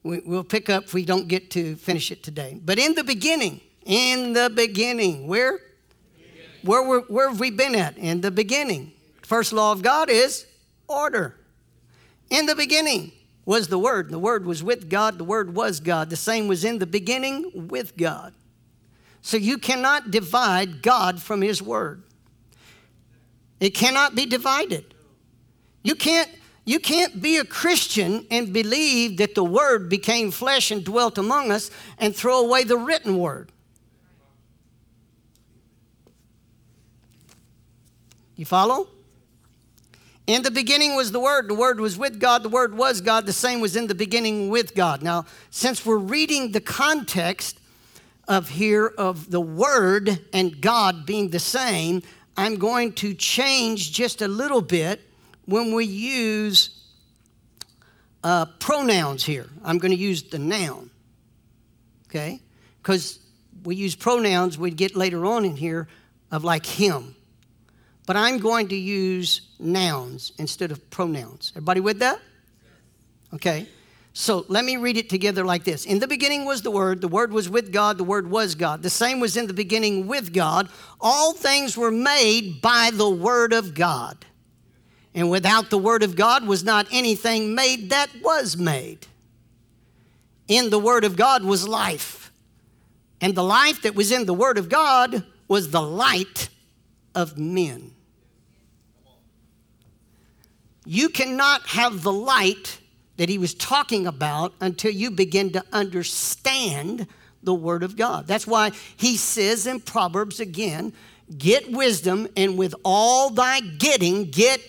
we'll 0.04 0.46
pick 0.46 0.70
up 0.70 0.86
if 0.86 0.94
we 0.94 1.04
don't 1.04 1.28
get 1.28 1.52
to 1.52 1.76
finish 1.76 2.10
it 2.10 2.24
today. 2.24 2.58
But 2.64 2.80
in 2.80 2.96
the 2.96 3.04
beginning, 3.04 3.60
in 3.86 4.32
the 4.32 4.50
beginning, 4.50 5.28
where? 5.28 5.60
Beginning. 6.16 6.50
Where, 6.64 6.88
where, 6.88 7.00
where 7.02 7.30
have 7.30 7.40
we 7.40 7.52
been 7.52 7.76
at? 7.76 7.98
In 7.98 8.22
the 8.22 8.32
beginning. 8.32 8.94
First 9.24 9.52
law 9.52 9.74
of 9.74 9.82
God 9.82 10.10
is 10.10 10.46
order. 10.88 11.36
In 12.30 12.46
the 12.46 12.56
beginning 12.56 13.12
was 13.46 13.68
the 13.68 13.78
Word. 13.78 14.10
The 14.10 14.20
Word 14.20 14.46
was 14.46 14.64
with 14.64 14.90
God. 14.90 15.18
The 15.18 15.24
Word 15.24 15.56
was 15.56 15.80
God. 15.80 16.10
The 16.10 16.16
same 16.16 16.48
was 16.48 16.64
in 16.64 16.80
the 16.80 16.86
beginning 16.86 17.68
with 17.68 17.98
God. 17.98 18.34
So 19.22 19.38
you 19.38 19.58
cannot 19.58 20.12
divide 20.12 20.82
God 20.82 21.22
from 21.22 21.42
His 21.42 21.62
Word. 21.62 22.04
It 23.60 23.72
cannot 23.72 24.16
be 24.16 24.26
divided. 24.26 24.94
You 25.84 25.96
can't, 25.96 26.30
you 26.66 26.80
can't 26.80 27.22
be 27.22 27.38
a 27.38 27.46
Christian 27.46 28.26
and 28.32 28.54
believe 28.54 29.18
that 29.18 29.36
the 29.36 29.44
Word 29.44 29.90
became 29.90 30.32
flesh 30.32 30.72
and 30.72 30.84
dwelt 30.84 31.18
among 31.18 31.52
us 31.52 31.70
and 31.98 32.16
throw 32.16 32.40
away 32.40 32.64
the 32.64 32.78
written 32.78 33.18
Word. 33.18 33.52
You 38.36 38.46
follow? 38.46 38.88
In 40.26 40.42
the 40.42 40.52
beginning 40.52 40.96
was 40.96 41.12
the 41.12 41.20
Word. 41.20 41.50
The 41.50 41.54
Word 41.54 41.80
was 41.80 41.98
with 41.98 42.20
God. 42.20 42.44
The 42.44 42.50
Word 42.50 42.76
was 42.76 43.02
God. 43.02 43.26
The 43.26 43.34
same 43.34 43.60
was 43.60 43.76
in 43.76 43.88
the 43.88 43.96
beginning 43.96 44.50
with 44.50 44.74
God. 44.74 45.02
Now, 45.02 45.26
since 45.50 45.86
we're 45.86 45.98
reading 45.98 46.54
the 46.54 46.62
context 46.62 47.60
of 48.28 48.50
here 48.50 48.88
of 48.98 49.32
the 49.32 49.42
Word 49.42 50.26
and 50.32 50.62
God 50.62 51.06
being 51.06 51.30
the 51.30 51.40
same, 51.40 52.04
I'm 52.38 52.56
going 52.56 52.94
to 52.94 53.14
change 53.14 53.92
just 53.92 54.22
a 54.22 54.28
little 54.28 54.62
bit 54.62 55.02
when 55.46 55.74
we 55.74 55.86
use 55.86 56.82
uh, 58.24 58.46
pronouns 58.60 59.26
here. 59.26 59.50
I'm 59.64 59.78
going 59.78 59.92
to 59.92 59.98
use 59.98 60.24
the 60.24 60.40
noun, 60.40 60.90
okay? 62.08 62.40
Because 62.82 63.20
we 63.66 63.76
use 63.76 63.96
pronouns 63.96 64.58
we'd 64.58 64.78
get 64.78 64.96
later 64.96 65.26
on 65.26 65.44
in 65.44 65.58
here 65.58 65.90
of 66.32 66.46
like 66.46 66.66
him. 66.66 67.16
But 68.06 68.18
I'm 68.18 68.38
going 68.38 68.68
to 68.70 68.76
use 68.76 69.42
nouns 69.60 70.34
instead 70.38 70.72
of 70.72 70.90
pronouns. 70.90 71.52
Everybody 71.56 71.80
with 71.80 72.00
that? 72.00 72.20
Okay. 73.34 73.68
So 74.16 74.46
let 74.48 74.64
me 74.64 74.78
read 74.78 74.98
it 74.98 75.10
together 75.10 75.44
like 75.44 75.64
this. 75.64 75.86
In 75.86 75.98
the 75.98 76.08
beginning 76.08 76.46
was 76.46 76.62
the 76.62 76.70
Word, 76.70 77.02
the 77.02 77.08
Word 77.08 77.34
was 77.34 77.50
with 77.50 77.74
God, 77.74 77.98
the 77.98 78.04
Word 78.04 78.30
was 78.30 78.54
God. 78.54 78.84
The 78.84 78.90
same 78.90 79.20
was 79.20 79.36
in 79.36 79.48
the 79.48 79.54
beginning 79.54 80.06
with 80.06 80.34
God. 80.34 80.70
All 81.02 81.34
things 81.34 81.76
were 81.76 81.92
made 81.92 82.62
by 82.62 82.92
the 82.94 83.10
Word 83.10 83.54
of 83.54 83.74
God. 83.74 84.24
And 85.16 85.32
without 85.32 85.72
the 85.72 85.80
Word 85.80 86.04
of 86.04 86.16
God 86.16 86.46
was 86.46 86.64
not 86.64 86.88
anything 86.92 87.56
made 87.56 87.90
that 87.90 88.10
was 88.22 88.56
made. 88.56 89.08
In 90.48 90.70
the 90.70 90.80
Word 90.80 91.06
of 91.06 91.16
God 91.16 91.44
was 91.44 91.68
life. 91.68 92.32
And 93.20 93.34
the 93.34 93.44
life 93.44 93.82
that 93.82 93.96
was 93.96 94.12
in 94.12 94.26
the 94.26 94.34
Word 94.34 94.60
of 94.60 94.70
God 94.70 95.24
was 95.48 95.72
the 95.72 95.82
light 95.82 96.50
of 97.16 97.38
men. 97.38 97.94
You 100.86 101.10
cannot 101.10 101.68
have 101.68 102.04
the 102.04 102.12
light 102.12 102.80
that 103.18 103.30
he 103.30 103.38
was 103.38 103.54
talking 103.54 104.06
about 104.06 104.54
until 104.60 104.92
you 104.92 105.12
begin 105.12 105.52
to 105.52 105.64
understand 105.72 107.08
the 107.42 107.54
Word 107.54 107.84
of 107.84 107.96
God. 107.96 108.28
That's 108.28 108.48
why 108.48 108.72
he 108.98 109.16
says 109.16 109.68
in 109.68 109.80
Proverbs 109.80 110.40
again 110.40 110.94
get 111.38 111.72
wisdom, 111.72 112.28
and 112.36 112.58
with 112.58 112.76
all 112.84 113.30
thy 113.30 113.60
getting, 113.60 114.30
get 114.30 114.62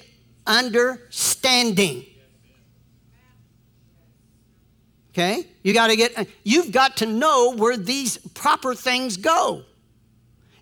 understanding. 0.47 2.07
Okay? 5.11 5.47
You 5.63 5.73
got 5.73 5.89
to 5.89 5.97
get 5.97 6.19
uh, 6.19 6.25
you've 6.43 6.73
got 6.73 6.99
to 6.99 7.07
know 7.07 7.55
where 7.55 7.77
these 7.77 8.19
proper 8.19 8.75
things 8.75 9.17
go. 9.17 9.63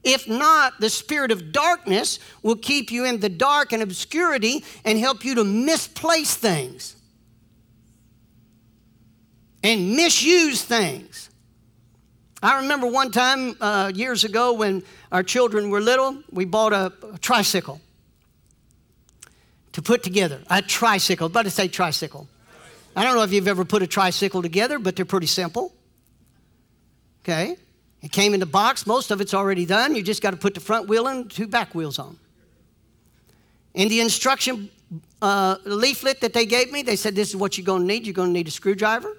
If 0.05 0.29
not, 0.29 0.81
the 0.81 0.91
spirit 0.91 1.31
of 1.31 1.53
darkness 1.53 2.19
will 2.43 2.57
keep 2.57 2.91
you 2.91 3.05
in 3.05 3.21
the 3.21 3.29
dark 3.29 3.73
and 3.73 3.83
obscurity 3.83 4.65
and 4.85 4.99
help 4.99 5.25
you 5.25 5.37
to 5.37 5.45
misplace 5.45 6.35
things 6.35 6.97
and 9.63 9.95
misuse 9.95 10.65
things. 10.65 11.31
I 12.43 12.61
remember 12.63 12.89
one 12.89 13.13
time 13.13 13.57
uh, 13.61 13.93
years 13.95 14.25
ago 14.25 14.55
when 14.55 14.83
our 15.13 15.23
children 15.23 15.71
were 15.71 15.81
little, 15.81 16.21
we 16.33 16.45
bought 16.45 16.73
a, 16.73 16.93
a 17.15 17.19
tricycle 17.19 17.81
to 19.73 19.83
put 19.83 20.03
together. 20.03 20.41
A 20.51 20.61
tricycle, 20.61 21.29
but 21.29 21.45
to 21.45 21.51
say 21.51 21.69
tricycle. 21.69 22.27
I 22.97 23.05
don't 23.05 23.15
know 23.15 23.23
if 23.23 23.33
you've 23.33 23.49
ever 23.49 23.65
put 23.65 23.83
a 23.83 23.87
tricycle 23.87 24.43
together, 24.43 24.81
but 24.81 24.97
they're 24.97 25.05
pretty 25.05 25.29
simple. 25.29 25.73
Okay? 27.23 27.57
It 28.03 28.11
came 28.11 28.35
in 28.35 28.41
the 28.41 28.47
box, 28.47 28.87
most 28.87 29.11
of 29.13 29.21
it's 29.21 29.33
already 29.33 29.65
done. 29.65 29.95
You 29.95 30.03
just 30.03 30.23
got 30.23 30.33
to 30.33 30.37
put 30.37 30.55
the 30.55 30.61
front 30.61 30.89
wheel 30.89 31.07
and 31.07 31.31
two 31.31 31.47
back 31.47 31.75
wheels 31.75 31.99
on. 31.99 32.19
In 33.75 33.89
the 33.89 34.01
instruction 34.01 34.71
uh, 35.23 35.57
leaflet 35.65 36.21
that 36.21 36.33
they 36.33 36.45
gave 36.45 36.73
me, 36.73 36.83
they 36.83 36.97
said, 36.97 37.15
This 37.15 37.31
is 37.31 37.37
what 37.37 37.57
you're 37.57 37.65
going 37.65 37.83
to 37.83 37.87
need. 37.87 38.05
You're 38.05 38.13
going 38.13 38.29
to 38.29 38.33
need 38.33 38.49
a 38.49 38.51
screwdriver, 38.51 39.17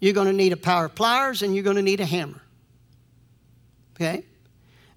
you're 0.00 0.12
going 0.12 0.26
to 0.26 0.32
need 0.32 0.52
a 0.52 0.56
pair 0.56 0.84
of 0.84 0.94
pliers, 0.94 1.42
and 1.42 1.54
you're 1.54 1.64
going 1.64 1.76
to 1.76 1.82
need 1.82 2.00
a 2.00 2.04
hammer. 2.04 2.42
Okay? 3.94 4.24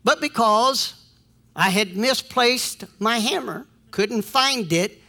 But 0.03 0.19
because 0.19 0.95
I 1.55 1.69
had 1.69 1.95
misplaced 1.95 2.85
my 2.99 3.19
hammer, 3.19 3.67
couldn't 3.91 4.23
find 4.23 4.71
it, 4.73 5.01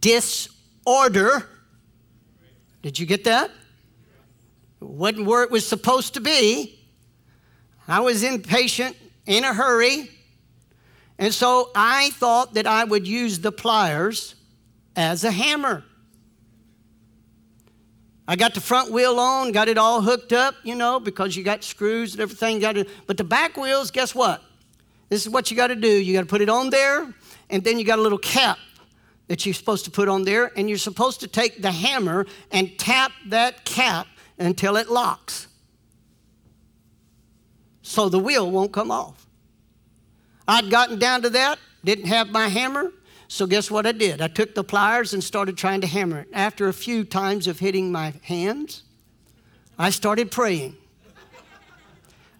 disorder. 0.00 1.48
Did 2.82 2.98
you 2.98 3.04
get 3.04 3.24
that? 3.24 3.50
It 4.80 4.88
wasn't 4.88 5.26
where 5.26 5.42
it 5.42 5.50
was 5.50 5.66
supposed 5.66 6.14
to 6.14 6.20
be. 6.20 6.77
I 7.88 8.00
was 8.00 8.22
impatient, 8.22 8.96
in 9.24 9.44
a 9.44 9.52
hurry, 9.54 10.10
and 11.18 11.34
so 11.34 11.70
I 11.74 12.10
thought 12.10 12.54
that 12.54 12.66
I 12.66 12.84
would 12.84 13.08
use 13.08 13.40
the 13.40 13.50
pliers 13.50 14.34
as 14.94 15.24
a 15.24 15.30
hammer. 15.30 15.84
I 18.26 18.36
got 18.36 18.52
the 18.52 18.60
front 18.60 18.92
wheel 18.92 19.18
on, 19.18 19.52
got 19.52 19.68
it 19.68 19.78
all 19.78 20.02
hooked 20.02 20.34
up, 20.34 20.54
you 20.62 20.74
know, 20.74 21.00
because 21.00 21.34
you 21.34 21.42
got 21.42 21.64
screws 21.64 22.12
and 22.12 22.20
everything. 22.20 22.58
Got 22.58 22.76
but 23.06 23.16
the 23.16 23.24
back 23.24 23.56
wheels, 23.56 23.90
guess 23.90 24.14
what? 24.14 24.42
This 25.08 25.24
is 25.24 25.32
what 25.32 25.50
you 25.50 25.56
got 25.56 25.68
to 25.68 25.76
do. 25.76 25.88
You 25.88 26.12
got 26.12 26.20
to 26.20 26.26
put 26.26 26.42
it 26.42 26.50
on 26.50 26.68
there, 26.68 27.12
and 27.48 27.64
then 27.64 27.78
you 27.78 27.86
got 27.86 27.98
a 27.98 28.02
little 28.02 28.18
cap 28.18 28.58
that 29.28 29.46
you're 29.46 29.54
supposed 29.54 29.86
to 29.86 29.90
put 29.90 30.08
on 30.08 30.24
there, 30.24 30.52
and 30.56 30.68
you're 30.68 30.78
supposed 30.78 31.20
to 31.20 31.26
take 31.26 31.62
the 31.62 31.72
hammer 31.72 32.26
and 32.50 32.78
tap 32.78 33.12
that 33.26 33.64
cap 33.64 34.06
until 34.38 34.76
it 34.76 34.88
locks 34.88 35.47
so 37.88 38.10
the 38.10 38.18
wheel 38.18 38.50
won't 38.50 38.70
come 38.70 38.90
off. 38.90 39.26
I'd 40.46 40.70
gotten 40.70 40.98
down 40.98 41.22
to 41.22 41.30
that, 41.30 41.58
didn't 41.82 42.04
have 42.04 42.28
my 42.28 42.48
hammer, 42.48 42.92
so 43.28 43.46
guess 43.46 43.70
what 43.70 43.86
I 43.86 43.92
did? 43.92 44.20
I 44.20 44.28
took 44.28 44.54
the 44.54 44.62
pliers 44.62 45.14
and 45.14 45.24
started 45.24 45.56
trying 45.56 45.80
to 45.80 45.86
hammer 45.86 46.18
it. 46.20 46.28
After 46.34 46.68
a 46.68 46.74
few 46.74 47.02
times 47.02 47.46
of 47.46 47.60
hitting 47.60 47.90
my 47.90 48.12
hands, 48.22 48.82
I 49.78 49.88
started 49.88 50.30
praying. 50.30 50.76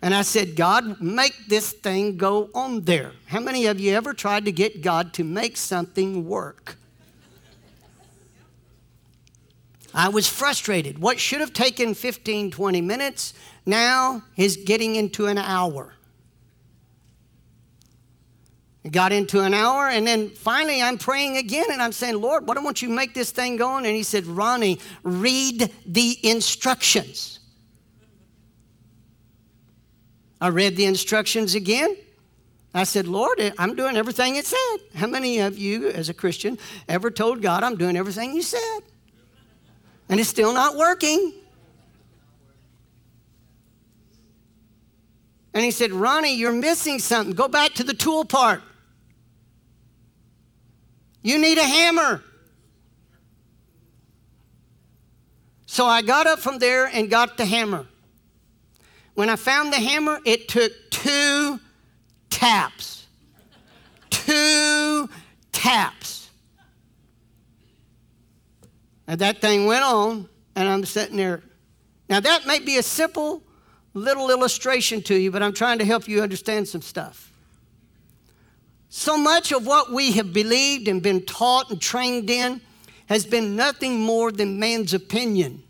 And 0.02 0.14
I 0.14 0.20
said, 0.20 0.54
God, 0.54 1.00
make 1.00 1.46
this 1.48 1.72
thing 1.72 2.18
go 2.18 2.50
on 2.54 2.82
there. 2.82 3.12
How 3.26 3.40
many 3.40 3.66
of 3.66 3.80
you 3.80 3.94
ever 3.94 4.12
tried 4.12 4.44
to 4.44 4.52
get 4.52 4.82
God 4.82 5.14
to 5.14 5.24
make 5.24 5.56
something 5.56 6.28
work? 6.28 6.76
I 9.94 10.08
was 10.08 10.28
frustrated. 10.28 10.98
What 10.98 11.18
should 11.18 11.40
have 11.40 11.52
taken 11.52 11.94
15, 11.94 12.50
20 12.50 12.80
minutes 12.80 13.34
now 13.64 14.22
is 14.36 14.56
getting 14.56 14.96
into 14.96 15.26
an 15.26 15.38
hour. 15.38 15.94
It 18.84 18.92
got 18.92 19.12
into 19.12 19.40
an 19.40 19.54
hour, 19.54 19.88
and 19.88 20.06
then 20.06 20.30
finally 20.30 20.82
I'm 20.82 20.98
praying 20.98 21.36
again 21.36 21.66
and 21.70 21.82
I'm 21.82 21.92
saying, 21.92 22.20
Lord, 22.20 22.46
why 22.46 22.54
don't 22.54 22.80
you 22.80 22.88
make 22.88 23.12
this 23.12 23.30
thing 23.30 23.56
going? 23.56 23.84
And 23.84 23.94
he 23.94 24.02
said, 24.02 24.26
Ronnie, 24.26 24.78
read 25.02 25.72
the 25.84 26.18
instructions. 26.22 27.40
I 30.40 30.48
read 30.48 30.76
the 30.76 30.84
instructions 30.84 31.54
again. 31.54 31.96
I 32.72 32.84
said, 32.84 33.08
Lord, 33.08 33.40
I'm 33.58 33.74
doing 33.74 33.96
everything 33.96 34.36
it 34.36 34.46
said. 34.46 34.76
How 34.94 35.06
many 35.06 35.40
of 35.40 35.58
you, 35.58 35.88
as 35.88 36.08
a 36.08 36.14
Christian, 36.14 36.58
ever 36.88 37.10
told 37.10 37.42
God, 37.42 37.64
I'm 37.64 37.76
doing 37.76 37.96
everything 37.96 38.34
you 38.34 38.42
said? 38.42 38.80
And 40.08 40.18
it's 40.18 40.28
still 40.28 40.52
not 40.52 40.76
working. 40.76 41.32
And 45.54 45.64
he 45.64 45.70
said, 45.70 45.92
Ronnie, 45.92 46.34
you're 46.36 46.52
missing 46.52 46.98
something. 46.98 47.34
Go 47.34 47.48
back 47.48 47.74
to 47.74 47.84
the 47.84 47.94
tool 47.94 48.24
part. 48.24 48.62
You 51.22 51.38
need 51.38 51.58
a 51.58 51.64
hammer. 51.64 52.22
So 55.66 55.84
I 55.84 56.02
got 56.02 56.26
up 56.26 56.38
from 56.38 56.58
there 56.58 56.86
and 56.86 57.10
got 57.10 57.36
the 57.36 57.44
hammer. 57.44 57.86
When 59.14 59.28
I 59.28 59.36
found 59.36 59.72
the 59.72 59.78
hammer, 59.78 60.20
it 60.24 60.48
took 60.48 60.72
two 60.90 61.60
taps. 62.30 63.06
two 64.10 65.08
taps. 65.52 66.17
And 69.08 69.18
that 69.20 69.40
thing 69.40 69.64
went 69.64 69.82
on, 69.82 70.28
and 70.54 70.68
I'm 70.68 70.84
sitting 70.84 71.16
there. 71.16 71.42
Now, 72.10 72.20
that 72.20 72.46
may 72.46 72.58
be 72.58 72.76
a 72.76 72.82
simple 72.82 73.42
little 73.94 74.30
illustration 74.30 75.02
to 75.02 75.14
you, 75.14 75.30
but 75.30 75.42
I'm 75.42 75.54
trying 75.54 75.78
to 75.78 75.84
help 75.84 76.06
you 76.06 76.22
understand 76.22 76.68
some 76.68 76.82
stuff. 76.82 77.32
So 78.90 79.16
much 79.16 79.50
of 79.50 79.66
what 79.66 79.92
we 79.92 80.12
have 80.12 80.32
believed 80.32 80.88
and 80.88 81.02
been 81.02 81.22
taught 81.24 81.70
and 81.70 81.80
trained 81.80 82.28
in 82.28 82.60
has 83.06 83.24
been 83.24 83.56
nothing 83.56 84.00
more 84.00 84.30
than 84.30 84.58
man's 84.58 84.92
opinion 84.92 85.62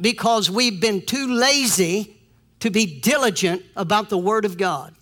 because 0.00 0.50
we've 0.50 0.80
been 0.80 1.06
too 1.06 1.32
lazy 1.32 2.16
to 2.60 2.70
be 2.70 3.00
diligent 3.00 3.62
about 3.76 4.10
the 4.10 4.18
Word 4.18 4.44
of 4.44 4.58
God. 4.58 4.94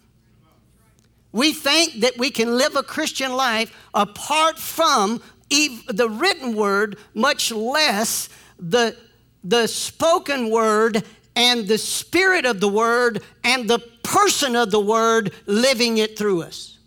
We 1.32 1.52
think 1.52 2.00
that 2.00 2.18
we 2.18 2.30
can 2.30 2.58
live 2.58 2.76
a 2.76 2.82
Christian 2.82 3.32
life 3.32 3.74
apart 3.94 4.58
from 4.58 5.22
the 5.88 6.08
written 6.08 6.54
word, 6.54 6.96
much 7.14 7.52
less 7.52 8.28
the, 8.58 8.96
the 9.44 9.66
spoken 9.66 10.50
word 10.50 11.04
and 11.34 11.66
the 11.66 11.78
spirit 11.78 12.44
of 12.44 12.60
the 12.60 12.68
word 12.68 13.22
and 13.44 13.68
the 13.68 13.78
person 14.02 14.56
of 14.56 14.70
the 14.70 14.80
word 14.80 15.32
living 15.46 15.98
it 15.98 16.18
through 16.18 16.42
us. 16.42 16.78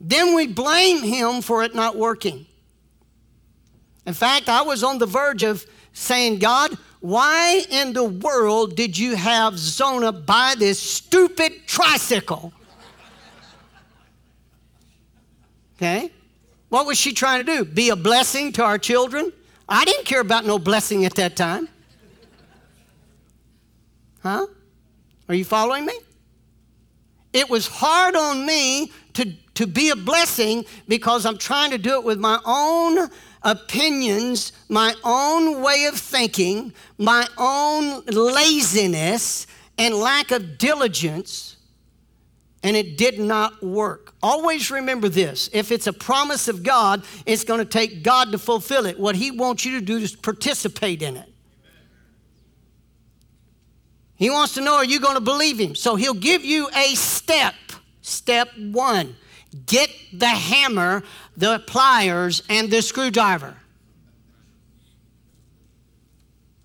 Then 0.00 0.34
we 0.34 0.46
blame 0.48 1.02
him 1.02 1.42
for 1.42 1.62
it 1.62 1.74
not 1.74 1.96
working. 1.96 2.46
In 4.04 4.14
fact, 4.14 4.48
I 4.48 4.62
was 4.62 4.82
on 4.82 4.98
the 4.98 5.06
verge 5.06 5.44
of 5.44 5.64
saying, 5.92 6.40
God, 6.40 6.76
why 7.00 7.64
in 7.70 7.92
the 7.92 8.04
world 8.04 8.76
did 8.76 8.98
you 8.98 9.14
have 9.14 9.58
Zona 9.58 10.12
buy 10.12 10.54
this 10.58 10.80
stupid 10.80 11.66
tricycle? 11.66 12.52
Okay? 15.82 16.12
What 16.68 16.86
was 16.86 16.96
she 16.96 17.12
trying 17.12 17.44
to 17.44 17.56
do? 17.56 17.64
Be 17.64 17.90
a 17.90 17.96
blessing 17.96 18.52
to 18.52 18.62
our 18.62 18.78
children? 18.78 19.32
I 19.68 19.84
didn't 19.84 20.04
care 20.04 20.20
about 20.20 20.46
no 20.46 20.56
blessing 20.60 21.04
at 21.04 21.16
that 21.16 21.34
time. 21.34 21.68
Huh? 24.22 24.46
Are 25.28 25.34
you 25.34 25.44
following 25.44 25.84
me? 25.84 25.94
It 27.32 27.50
was 27.50 27.66
hard 27.66 28.14
on 28.14 28.46
me 28.46 28.92
to, 29.14 29.32
to 29.54 29.66
be 29.66 29.90
a 29.90 29.96
blessing 29.96 30.64
because 30.86 31.26
I'm 31.26 31.36
trying 31.36 31.72
to 31.72 31.78
do 31.78 31.94
it 31.94 32.04
with 32.04 32.20
my 32.20 32.38
own 32.44 33.10
opinions, 33.42 34.52
my 34.68 34.94
own 35.02 35.62
way 35.62 35.86
of 35.86 35.96
thinking, 35.96 36.72
my 36.96 37.26
own 37.36 38.04
laziness 38.06 39.48
and 39.78 39.96
lack 39.96 40.30
of 40.30 40.58
diligence, 40.58 41.56
and 42.62 42.76
it 42.76 42.96
did 42.96 43.18
not 43.18 43.62
work. 43.62 44.14
Always 44.22 44.70
remember 44.70 45.08
this 45.08 45.48
if 45.52 45.72
it's 45.72 45.86
a 45.86 45.92
promise 45.92 46.48
of 46.48 46.62
God, 46.62 47.04
it's 47.26 47.44
going 47.44 47.58
to 47.58 47.64
take 47.64 48.02
God 48.02 48.32
to 48.32 48.38
fulfill 48.38 48.86
it. 48.86 48.98
What 48.98 49.16
He 49.16 49.30
wants 49.30 49.64
you 49.64 49.78
to 49.78 49.84
do 49.84 49.98
is 49.98 50.14
participate 50.14 51.02
in 51.02 51.16
it. 51.16 51.28
He 54.14 54.30
wants 54.30 54.54
to 54.54 54.60
know 54.60 54.74
are 54.76 54.84
you 54.84 55.00
going 55.00 55.16
to 55.16 55.20
believe 55.20 55.58
Him? 55.58 55.74
So 55.74 55.96
He'll 55.96 56.14
give 56.14 56.44
you 56.44 56.68
a 56.76 56.94
step. 56.94 57.54
Step 58.02 58.48
one 58.56 59.16
get 59.66 59.90
the 60.12 60.28
hammer, 60.28 61.02
the 61.36 61.62
pliers, 61.66 62.42
and 62.48 62.70
the 62.70 62.80
screwdriver. 62.80 63.56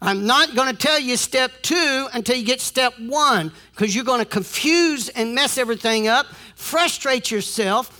I'm 0.01 0.27
not 0.27 0.55
going 0.55 0.69
to 0.69 0.77
tell 0.77 0.99
you 0.99 1.17
step 1.17 1.51
two 1.63 2.07
until 2.13 2.35
you 2.35 2.45
get 2.45 2.61
step 2.61 2.93
one 2.99 3.51
because 3.71 3.95
you're 3.95 4.03
going 4.03 4.19
to 4.19 4.29
confuse 4.29 5.09
and 5.09 5.33
mess 5.33 5.57
everything 5.57 6.07
up, 6.07 6.27
frustrate 6.55 7.31
yourself. 7.31 7.93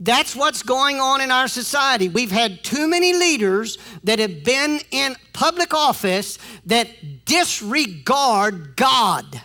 That's 0.00 0.36
what's 0.36 0.62
going 0.62 1.00
on 1.00 1.20
in 1.20 1.30
our 1.30 1.48
society. 1.48 2.08
We've 2.08 2.30
had 2.30 2.62
too 2.62 2.86
many 2.86 3.14
leaders 3.14 3.78
that 4.04 4.18
have 4.18 4.44
been 4.44 4.80
in 4.90 5.16
public 5.32 5.74
office 5.74 6.38
that 6.66 7.24
disregard 7.24 8.76
God. 8.76 9.42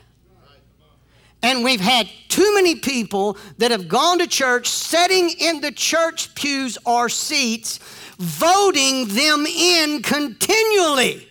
And 1.41 1.63
we've 1.63 1.81
had 1.81 2.07
too 2.27 2.53
many 2.53 2.75
people 2.75 3.37
that 3.57 3.71
have 3.71 3.87
gone 3.87 4.19
to 4.19 4.27
church, 4.27 4.67
sitting 4.69 5.29
in 5.39 5.61
the 5.61 5.71
church 5.71 6.35
pews 6.35 6.77
or 6.85 7.09
seats, 7.09 7.79
voting 8.17 9.07
them 9.07 9.45
in 9.45 10.01
continually. 10.01 11.27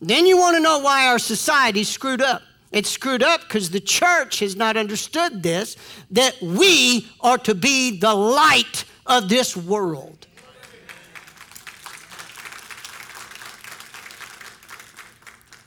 Then 0.00 0.26
you 0.26 0.38
want 0.38 0.56
to 0.56 0.62
know 0.62 0.78
why 0.78 1.06
our 1.08 1.18
society's 1.18 1.88
screwed 1.88 2.22
up. 2.22 2.42
It's 2.72 2.88
screwed 2.88 3.22
up 3.22 3.42
because 3.42 3.70
the 3.70 3.80
church 3.80 4.38
has 4.38 4.56
not 4.56 4.76
understood 4.76 5.42
this 5.42 5.76
that 6.12 6.40
we 6.40 7.08
are 7.20 7.38
to 7.38 7.54
be 7.54 7.98
the 7.98 8.14
light 8.14 8.84
of 9.06 9.28
this 9.28 9.56
world. 9.56 10.26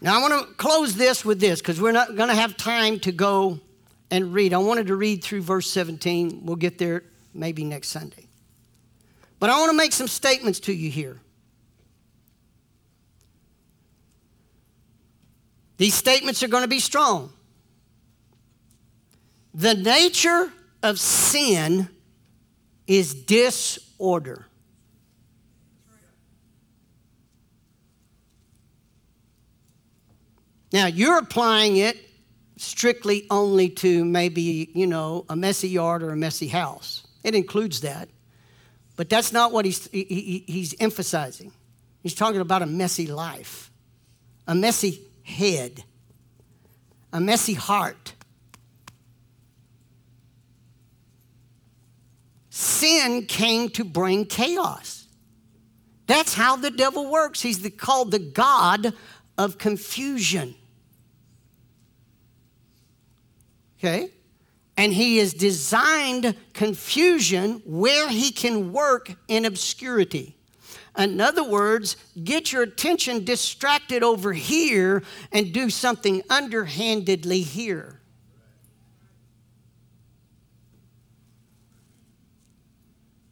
Now, 0.01 0.17
I 0.17 0.21
want 0.21 0.47
to 0.47 0.53
close 0.55 0.95
this 0.95 1.23
with 1.23 1.39
this 1.39 1.61
because 1.61 1.79
we're 1.79 1.93
not 1.93 2.17
going 2.17 2.27
to 2.27 2.36
have 2.36 2.57
time 2.57 2.99
to 3.01 3.11
go 3.13 3.59
and 4.11 4.34
read. 4.34 4.53
I 4.53 4.57
wanted 4.57 4.88
to 4.88 4.97
read 4.97 5.23
through 5.23 5.41
verse 5.41 5.69
17. 5.69 6.41
We'll 6.43 6.57
get 6.57 6.77
there 6.77 7.03
maybe 7.34 7.63
next 7.63 7.88
Sunday. 7.88 8.27
But 9.39 9.49
I 9.49 9.57
want 9.59 9.71
to 9.71 9.77
make 9.77 9.93
some 9.93 10.09
statements 10.09 10.59
to 10.61 10.73
you 10.73 10.89
here. 10.89 11.19
These 15.84 15.95
statements 15.95 16.41
are 16.43 16.47
going 16.47 16.63
to 16.63 16.69
be 16.69 16.79
strong. 16.79 17.34
The 19.53 19.73
nature 19.73 20.49
of 20.81 20.97
sin 20.97 21.89
is 22.88 23.13
disorder. 23.13 24.45
Now, 30.71 30.86
you're 30.86 31.17
applying 31.17 31.75
it 31.75 31.97
strictly 32.55 33.27
only 33.29 33.67
to 33.71 34.05
maybe, 34.05 34.71
you 34.73 34.88
know, 34.88 35.25
a 35.27 35.36
messy 35.36 35.67
yard 35.67 36.01
or 36.01 36.11
a 36.11 36.15
messy 36.15 36.47
house. 36.47 37.05
It 37.25 37.36
includes 37.36 37.81
that. 37.81 38.07
But 38.95 39.09
that's 39.09 39.34
not 39.34 39.51
what 39.51 39.65
he's, 39.65 39.89
he, 39.91 40.45
he's 40.47 40.75
emphasizing. 40.79 41.51
He's 42.01 42.15
talking 42.15 42.39
about 42.39 42.61
a 42.61 42.67
messy 42.67 43.07
life, 43.07 43.69
a 44.47 44.55
messy 44.55 45.01
head, 45.24 45.84
a 47.11 47.19
messy 47.19 47.53
heart. 47.53 48.13
Sin 52.49 53.26
came 53.26 53.69
to 53.69 53.84
bring 53.84 54.26
chaos. 54.26 55.07
That's 56.05 56.34
how 56.34 56.55
the 56.55 56.69
devil 56.69 57.09
works. 57.09 57.41
He's 57.41 57.61
the, 57.61 57.71
called 57.71 58.11
the 58.11 58.19
God 58.19 58.93
of 59.38 59.57
confusion. 59.57 60.55
Okay? 63.80 64.09
And 64.78 64.93
he 64.93 65.17
has 65.17 65.34
designed 65.34 66.36
confusion 66.53 67.61
where 67.65 68.09
he 68.09 68.32
can 68.32 68.71
work 68.71 69.13
in 69.28 69.45
obscurity. 69.45 70.38
In 70.98 71.20
other 71.20 71.44
words, 71.44 71.98
get 72.24 72.52
your 72.52 72.64
attention 72.64 73.26
distracted 73.26 74.04
over 74.04 74.32
here 74.34 75.04
and 75.32 75.52
do 75.52 75.70
something 75.70 76.22
underhandedly 76.30 77.41
here. 77.41 78.00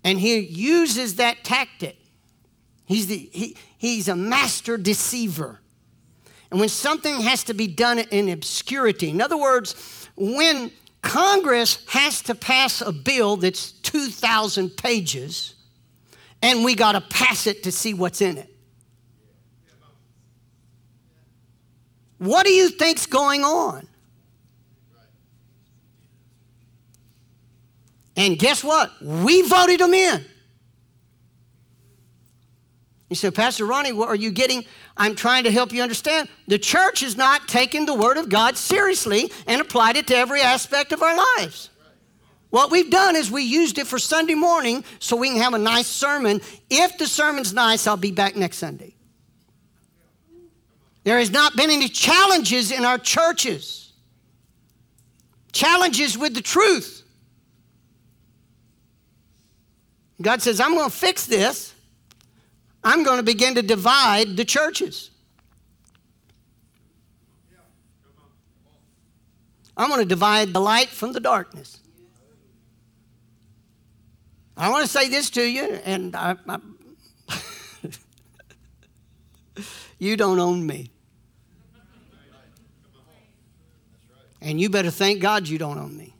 And 0.03 0.19
he 0.19 0.39
uses 0.39 1.15
that 1.15 1.43
tactic. 1.43 1.97
He's, 2.85 3.07
the, 3.07 3.29
he, 3.31 3.55
he's 3.77 4.07
a 4.07 4.15
master 4.15 4.77
deceiver. 4.77 5.59
And 6.49 6.59
when 6.59 6.69
something 6.69 7.21
has 7.21 7.43
to 7.45 7.53
be 7.53 7.67
done 7.67 7.99
in 7.99 8.27
obscurity, 8.29 9.09
in 9.09 9.21
other 9.21 9.37
words, 9.37 10.09
when 10.17 10.71
Congress 11.01 11.83
has 11.87 12.21
to 12.23 12.35
pass 12.35 12.81
a 12.81 12.91
bill 12.91 13.37
that's 13.37 13.71
2,000 13.71 14.71
pages, 14.71 15.55
and 16.41 16.63
we 16.63 16.75
got 16.75 16.93
to 16.93 17.01
pass 17.01 17.47
it 17.47 17.63
to 17.63 17.71
see 17.71 17.93
what's 17.93 18.21
in 18.21 18.37
it. 18.37 18.47
What 22.17 22.45
do 22.45 22.51
you 22.51 22.69
think's 22.69 23.07
going 23.07 23.43
on? 23.43 23.87
And 28.15 28.37
guess 28.37 28.63
what? 28.63 28.91
We 29.01 29.41
voted 29.41 29.79
them 29.79 29.95
in. 29.95 30.23
You 33.09 33.15
said, 33.15 33.33
Pastor 33.33 33.65
Ronnie, 33.65 33.91
what 33.91 34.07
are 34.07 34.15
you 34.15 34.29
getting? 34.29 34.63
I'm 34.95 35.15
trying 35.15 35.45
to 35.45 35.51
help 35.51 35.73
you 35.73 35.81
understand. 35.81 36.29
The 36.47 36.59
church 36.59 36.99
has 36.99 37.17
not 37.17 37.47
taken 37.47 37.87
the 37.87 37.95
Word 37.95 38.17
of 38.17 38.29
God 38.29 38.55
seriously 38.55 39.31
and 39.47 39.59
applied 39.59 39.97
it 39.97 40.05
to 40.07 40.15
every 40.15 40.41
aspect 40.41 40.91
of 40.91 41.01
our 41.01 41.17
lives. 41.39 41.70
What 42.51 42.69
we've 42.69 42.91
done 42.91 43.15
is 43.15 43.31
we 43.31 43.43
used 43.43 43.77
it 43.77 43.87
for 43.87 43.97
Sunday 43.97 44.35
morning 44.35 44.83
so 44.99 45.15
we 45.15 45.29
can 45.29 45.37
have 45.37 45.53
a 45.53 45.57
nice 45.57 45.87
sermon. 45.87 46.41
If 46.69 46.97
the 46.97 47.07
sermon's 47.07 47.53
nice, 47.53 47.87
I'll 47.87 47.97
be 47.97 48.11
back 48.11 48.35
next 48.35 48.57
Sunday. 48.57 48.93
There 51.05 51.17
has 51.17 51.31
not 51.31 51.55
been 51.55 51.69
any 51.69 51.87
challenges 51.87 52.71
in 52.71 52.85
our 52.85 52.97
churches, 52.97 53.93
challenges 55.53 56.17
with 56.17 56.35
the 56.35 56.41
truth. 56.41 57.03
God 60.21 60.41
says, 60.41 60.59
I'm 60.59 60.75
going 60.75 60.89
to 60.89 60.95
fix 60.95 61.25
this. 61.25 61.73
I'm 62.83 63.03
going 63.03 63.17
to 63.17 63.23
begin 63.23 63.55
to 63.55 63.61
divide 63.61 64.35
the 64.35 64.45
churches. 64.45 65.09
I'm 69.77 69.89
going 69.89 70.01
to 70.01 70.05
divide 70.05 70.53
the 70.53 70.59
light 70.59 70.89
from 70.89 71.13
the 71.13 71.19
darkness. 71.19 71.80
I 74.57 74.69
want 74.69 74.85
to 74.85 74.91
say 74.91 75.09
this 75.09 75.29
to 75.31 75.43
you, 75.43 75.79
and 75.85 76.15
I, 76.15 76.35
I 76.47 76.59
you 79.99 80.17
don't 80.17 80.39
own 80.39 80.65
me. 80.65 80.91
And 84.41 84.59
you 84.59 84.69
better 84.69 84.89
thank 84.89 85.21
God 85.21 85.47
you 85.47 85.57
don't 85.57 85.77
own 85.77 85.95
me. 85.95 86.15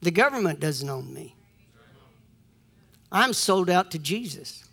The 0.00 0.12
government 0.12 0.60
doesn't 0.60 0.88
own 0.88 1.12
me. 1.12 1.34
I'm 3.10 3.32
sold 3.32 3.70
out 3.70 3.90
to 3.92 3.98
Jesus. 3.98 4.64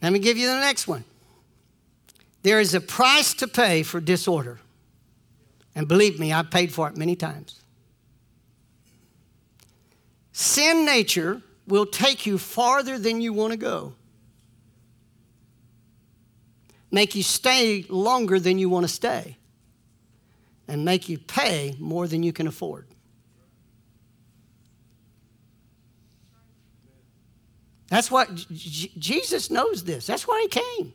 Let 0.00 0.12
me 0.12 0.18
give 0.18 0.36
you 0.36 0.46
the 0.46 0.60
next 0.60 0.86
one. 0.86 1.04
There 2.42 2.60
is 2.60 2.74
a 2.74 2.80
price 2.80 3.34
to 3.34 3.48
pay 3.48 3.82
for 3.82 4.00
disorder. 4.00 4.60
And 5.74 5.86
believe 5.86 6.18
me, 6.18 6.32
I've 6.32 6.50
paid 6.50 6.72
for 6.72 6.88
it 6.88 6.96
many 6.96 7.16
times. 7.16 7.60
Sin 10.32 10.84
nature 10.84 11.42
will 11.66 11.86
take 11.86 12.26
you 12.26 12.38
farther 12.38 12.98
than 12.98 13.20
you 13.20 13.32
want 13.32 13.52
to 13.52 13.56
go, 13.56 13.94
make 16.90 17.14
you 17.14 17.22
stay 17.22 17.84
longer 17.88 18.40
than 18.40 18.58
you 18.58 18.68
want 18.68 18.84
to 18.84 18.92
stay, 18.92 19.36
and 20.66 20.84
make 20.84 21.08
you 21.08 21.18
pay 21.18 21.74
more 21.78 22.08
than 22.08 22.22
you 22.22 22.32
can 22.32 22.46
afford. 22.46 22.86
That's 27.88 28.10
what 28.10 28.34
J- 28.34 28.92
Jesus 28.98 29.50
knows 29.50 29.84
this. 29.84 30.06
That's 30.06 30.26
why 30.26 30.40
he 30.42 30.48
came. 30.48 30.92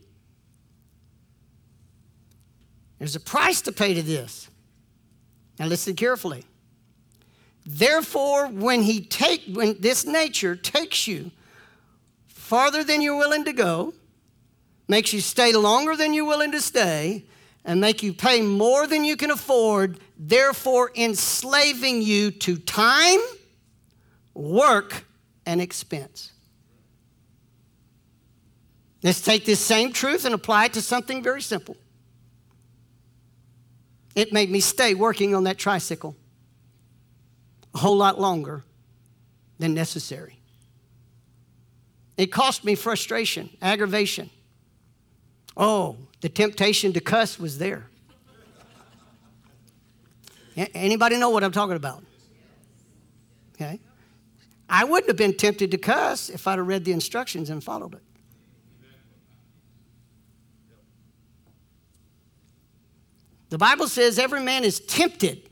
There's 3.00 3.16
a 3.16 3.20
price 3.20 3.62
to 3.62 3.72
pay 3.72 3.94
to 3.94 4.02
this. 4.02 4.50
Now 5.60 5.68
listen 5.68 5.96
carefully. 5.96 6.44
Therefore, 7.66 8.48
when 8.48 8.84
he 8.84 9.02
take 9.02 9.44
when 9.48 9.80
this 9.80 10.06
nature 10.06 10.56
takes 10.56 11.08
you 11.08 11.32
farther 12.28 12.84
than 12.84 13.02
you're 13.02 13.18
willing 13.18 13.46
to 13.46 13.54
go, 13.54 13.94
makes 14.88 15.14
you 15.14 15.22
stay 15.22 15.54
longer 15.54 15.96
than 15.96 16.14
you're 16.14 16.26
willing 16.26 16.52
to 16.52 16.62
stay, 16.62 17.26
and 17.64 17.82
make 17.82 18.04
you 18.04 18.14
pay 18.14 18.42
more 18.44 18.86
than 18.86 19.04
you 19.04 19.18
can 19.18 19.32
afford, 19.32 20.00
therefore 20.18 20.92
enslaving 20.96 22.04
you 22.04 22.30
to 22.30 22.58
time, 22.58 23.20
work, 24.36 25.06
and 25.48 25.60
expense. 25.60 26.32
Let's 29.02 29.22
take 29.22 29.46
this 29.46 29.60
same 29.60 29.92
truth 29.92 30.26
and 30.26 30.36
apply 30.36 30.66
it 30.66 30.74
to 30.74 30.82
something 30.82 31.24
very 31.24 31.42
simple. 31.42 31.78
It 34.16 34.32
made 34.32 34.50
me 34.50 34.62
stay 34.62 34.94
working 34.94 35.36
on 35.36 35.44
that 35.44 35.58
tricycle 35.58 36.16
a 37.74 37.78
whole 37.78 37.98
lot 37.98 38.20
longer 38.20 38.64
than 39.60 39.74
necessary. 39.74 40.40
It 42.18 42.28
cost 42.28 42.64
me 42.64 42.76
frustration, 42.76 43.50
aggravation. 43.62 44.30
Oh, 45.58 45.98
the 46.22 46.30
temptation 46.30 46.94
to 46.94 47.02
cuss 47.02 47.38
was 47.38 47.58
there. 47.58 47.88
Anybody 50.56 51.18
know 51.18 51.30
what 51.30 51.44
I'm 51.44 51.52
talking 51.52 51.76
about? 51.76 52.02
Okay. 53.54 53.80
I 54.70 54.86
wouldn't 54.86 55.08
have 55.10 55.18
been 55.18 55.36
tempted 55.36 55.72
to 55.72 55.78
cuss 55.78 56.30
if 56.30 56.48
I'd 56.48 56.58
have 56.58 56.68
read 56.68 56.86
the 56.86 56.94
instructions 56.94 57.50
and 57.50 57.62
followed 57.62 57.96
it. 57.96 58.02
The 63.50 63.58
Bible 63.58 63.88
says 63.88 64.18
every 64.18 64.42
man 64.42 64.64
is 64.64 64.80
tempted 64.80 65.50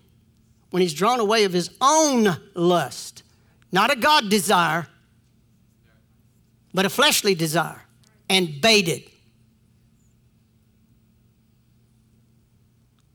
when 0.71 0.81
he's 0.81 0.93
drawn 0.93 1.19
away 1.19 1.43
of 1.43 1.53
his 1.53 1.69
own 1.79 2.35
lust, 2.55 3.23
not 3.71 3.91
a 3.91 3.95
God 3.95 4.29
desire, 4.29 4.87
but 6.73 6.85
a 6.85 6.89
fleshly 6.89 7.35
desire, 7.35 7.83
and 8.29 8.59
baited. 8.61 9.03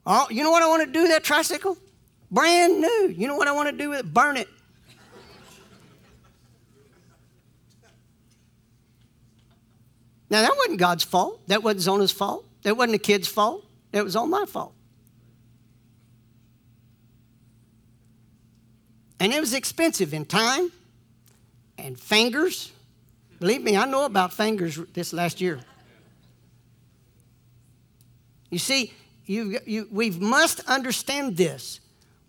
Oh, 0.07 0.27
you 0.31 0.43
know 0.43 0.51
what 0.51 0.63
I 0.63 0.69
want 0.69 0.87
to 0.87 0.91
do 0.93 1.09
that 1.09 1.25
tricycle? 1.25 1.77
Brand 2.31 2.81
new. 2.81 3.15
You 3.17 3.27
know 3.27 3.37
what 3.37 3.49
I 3.49 3.53
want 3.53 3.69
to 3.69 3.77
do 3.77 3.91
with 3.91 4.01
it? 4.01 4.15
Burn 4.15 4.37
it. 4.37 4.49
Now, 10.31 10.43
that 10.43 10.55
wasn't 10.57 10.79
God's 10.79 11.05
fault. 11.05 11.47
That 11.49 11.63
wasn't 11.63 11.83
Zona's 11.83 12.13
fault. 12.13 12.47
That 12.63 12.77
wasn't 12.77 12.93
the 12.93 12.99
kid's 12.99 13.29
fault. 13.29 13.65
It 13.93 14.03
was 14.03 14.17
all 14.17 14.27
my 14.27 14.45
fault. 14.47 14.75
And 19.21 19.33
it 19.33 19.41
was 19.41 19.55
expensive 19.55 20.15
in 20.15 20.25
time 20.25 20.71
and 21.77 21.99
fingers. 21.99 22.73
Believe 23.41 23.63
me, 23.63 23.77
I 23.77 23.85
know 23.85 24.05
about 24.05 24.33
fingers 24.33 24.79
this 24.93 25.13
last 25.13 25.41
year. 25.41 25.61
You 28.51 28.59
see, 28.59 28.93
you, 29.27 29.59
you, 29.67 29.89
we 29.91 30.11
must 30.11 30.61
understand 30.69 31.37
this. 31.37 31.81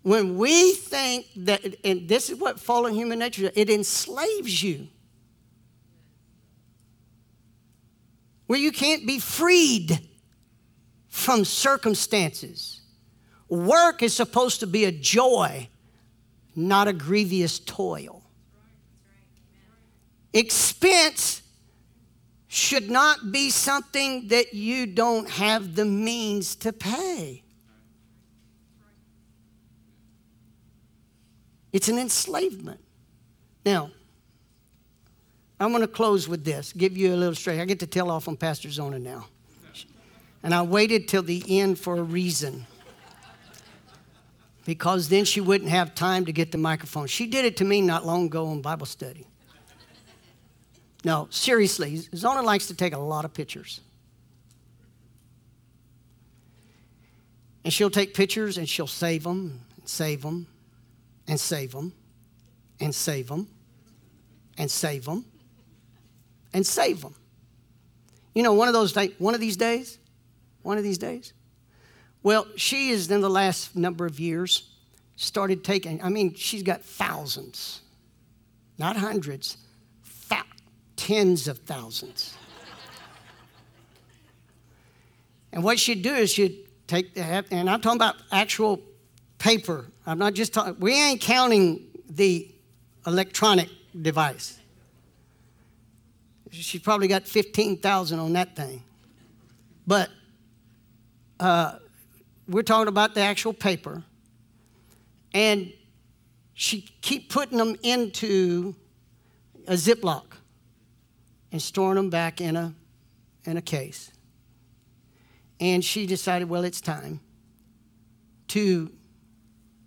When 0.02 0.36
we 0.36 0.72
think 0.72 1.26
that, 1.36 1.76
and 1.84 2.08
this 2.08 2.30
is 2.30 2.38
what 2.38 2.58
fallen 2.58 2.94
human 2.94 3.18
nature 3.18 3.44
is, 3.44 3.52
it 3.54 3.70
enslaves 3.70 4.62
you. 4.62 4.88
Where 8.46 8.58
you 8.58 8.72
can't 8.72 9.06
be 9.06 9.18
freed 9.18 10.00
from 11.10 11.44
circumstances. 11.44 12.80
Work 13.48 14.02
is 14.02 14.14
supposed 14.14 14.60
to 14.60 14.66
be 14.66 14.84
a 14.84 14.92
joy, 14.92 15.68
not 16.54 16.88
a 16.88 16.92
grievous 16.92 17.58
toil. 17.58 18.22
Expense 20.32 21.42
should 22.46 22.88
not 22.90 23.32
be 23.32 23.50
something 23.50 24.28
that 24.28 24.54
you 24.54 24.86
don't 24.86 25.28
have 25.28 25.74
the 25.74 25.84
means 25.84 26.54
to 26.56 26.72
pay. 26.72 27.42
It's 31.72 31.88
an 31.88 31.98
enslavement. 31.98 32.80
Now, 33.64 33.90
I'm 35.58 35.70
going 35.70 35.82
to 35.82 35.88
close 35.88 36.28
with 36.28 36.44
this, 36.44 36.72
give 36.72 36.96
you 36.96 37.14
a 37.14 37.16
little 37.16 37.34
straight. 37.34 37.60
I 37.60 37.64
get 37.64 37.80
to 37.80 37.86
tell 37.86 38.10
off 38.10 38.28
on 38.28 38.36
Pastor 38.36 38.70
Zona 38.70 38.98
now. 38.98 39.26
And 40.42 40.54
I 40.54 40.62
waited 40.62 41.08
till 41.08 41.22
the 41.22 41.42
end 41.60 41.78
for 41.78 41.98
a 41.98 42.02
reason. 42.02 42.66
Because 44.64 45.08
then 45.08 45.24
she 45.24 45.40
wouldn't 45.40 45.70
have 45.70 45.94
time 45.94 46.24
to 46.26 46.32
get 46.32 46.52
the 46.52 46.58
microphone. 46.58 47.06
She 47.06 47.26
did 47.26 47.44
it 47.44 47.56
to 47.58 47.64
me 47.64 47.80
not 47.80 48.06
long 48.06 48.26
ago 48.26 48.50
in 48.52 48.62
Bible 48.62 48.86
study. 48.86 49.26
No, 51.04 51.28
seriously, 51.30 51.96
Zona 52.14 52.42
likes 52.42 52.66
to 52.66 52.74
take 52.74 52.92
a 52.92 52.98
lot 52.98 53.24
of 53.24 53.32
pictures. 53.32 53.80
And 57.64 57.72
she'll 57.72 57.90
take 57.90 58.14
pictures 58.14 58.58
and 58.58 58.68
she'll 58.68 58.86
save 58.86 59.22
them, 59.22 59.60
and 59.76 59.88
save 59.88 60.22
them, 60.22 60.46
and 61.26 61.38
save 61.38 61.72
them, 61.72 61.92
and 62.80 62.94
save 62.94 63.28
them, 63.28 63.48
and 64.58 64.70
save 64.70 65.04
them, 65.04 65.24
and 66.52 66.66
save 66.66 67.02
them. 67.02 67.14
You 68.34 68.42
know, 68.42 68.52
one 68.52 68.68
of 68.68 68.74
those 68.74 68.94
one 69.18 69.34
of 69.34 69.40
these 69.40 69.56
days, 69.56 69.98
one 70.62 70.78
of 70.78 70.84
these 70.84 70.98
days? 70.98 71.32
Well, 72.22 72.46
she 72.56 72.90
is 72.90 73.10
in 73.10 73.20
the 73.20 73.30
last 73.30 73.74
number 73.76 74.06
of 74.06 74.20
years 74.20 74.70
started 75.16 75.64
taking, 75.64 76.02
I 76.02 76.08
mean, 76.08 76.34
she's 76.34 76.62
got 76.62 76.82
thousands, 76.82 77.80
not 78.78 78.96
hundreds, 78.96 79.56
tens 81.00 81.48
of 81.48 81.58
thousands. 81.60 82.36
and 85.52 85.64
what 85.64 85.78
she'd 85.78 86.02
do 86.02 86.14
is 86.14 86.30
she'd 86.30 86.66
take, 86.86 87.10
and 87.16 87.70
I'm 87.70 87.80
talking 87.80 87.96
about 87.96 88.16
actual 88.30 88.80
paper. 89.38 89.86
I'm 90.06 90.18
not 90.18 90.34
just 90.34 90.52
talking, 90.52 90.78
we 90.78 90.92
ain't 90.92 91.20
counting 91.20 91.86
the 92.08 92.48
electronic 93.06 93.68
device. 94.00 94.58
She's 96.50 96.82
probably 96.82 97.08
got 97.08 97.26
15,000 97.26 98.18
on 98.18 98.32
that 98.34 98.54
thing. 98.54 98.82
But 99.86 100.10
uh, 101.40 101.78
we're 102.46 102.62
talking 102.62 102.88
about 102.88 103.14
the 103.14 103.22
actual 103.22 103.52
paper. 103.52 104.04
And 105.32 105.72
she 106.54 106.82
keep 107.00 107.30
putting 107.30 107.58
them 107.58 107.76
into 107.82 108.74
a 109.66 109.72
Ziploc 109.72 110.24
and 111.50 111.60
storing 111.60 111.96
them 111.96 112.10
back 112.10 112.40
in 112.40 112.56
a, 112.56 112.74
in 113.44 113.56
a 113.56 113.62
case. 113.62 114.10
And 115.58 115.84
she 115.84 116.06
decided, 116.06 116.48
well, 116.48 116.64
it's 116.64 116.80
time 116.80 117.20
to 118.48 118.90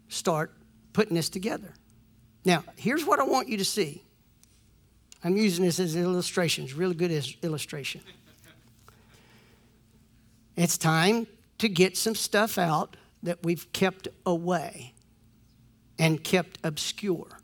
start 0.07 0.53
putting 0.93 1.15
this 1.15 1.29
together. 1.29 1.73
Now, 2.45 2.63
here's 2.75 3.05
what 3.05 3.19
I 3.19 3.23
want 3.23 3.49
you 3.49 3.57
to 3.57 3.65
see. 3.65 4.03
I'm 5.23 5.37
using 5.37 5.63
this 5.65 5.79
as 5.79 5.95
an 5.95 6.03
illustration. 6.03 6.65
It's 6.65 6.73
really 6.73 6.95
good 6.95 7.11
illustration. 7.41 8.01
It's 10.55 10.77
time 10.77 11.27
to 11.57 11.69
get 11.69 11.97
some 11.97 12.15
stuff 12.15 12.57
out 12.57 12.97
that 13.21 13.43
we've 13.43 13.71
kept 13.73 14.07
away 14.25 14.93
and 15.97 16.23
kept 16.23 16.57
obscure. 16.63 17.39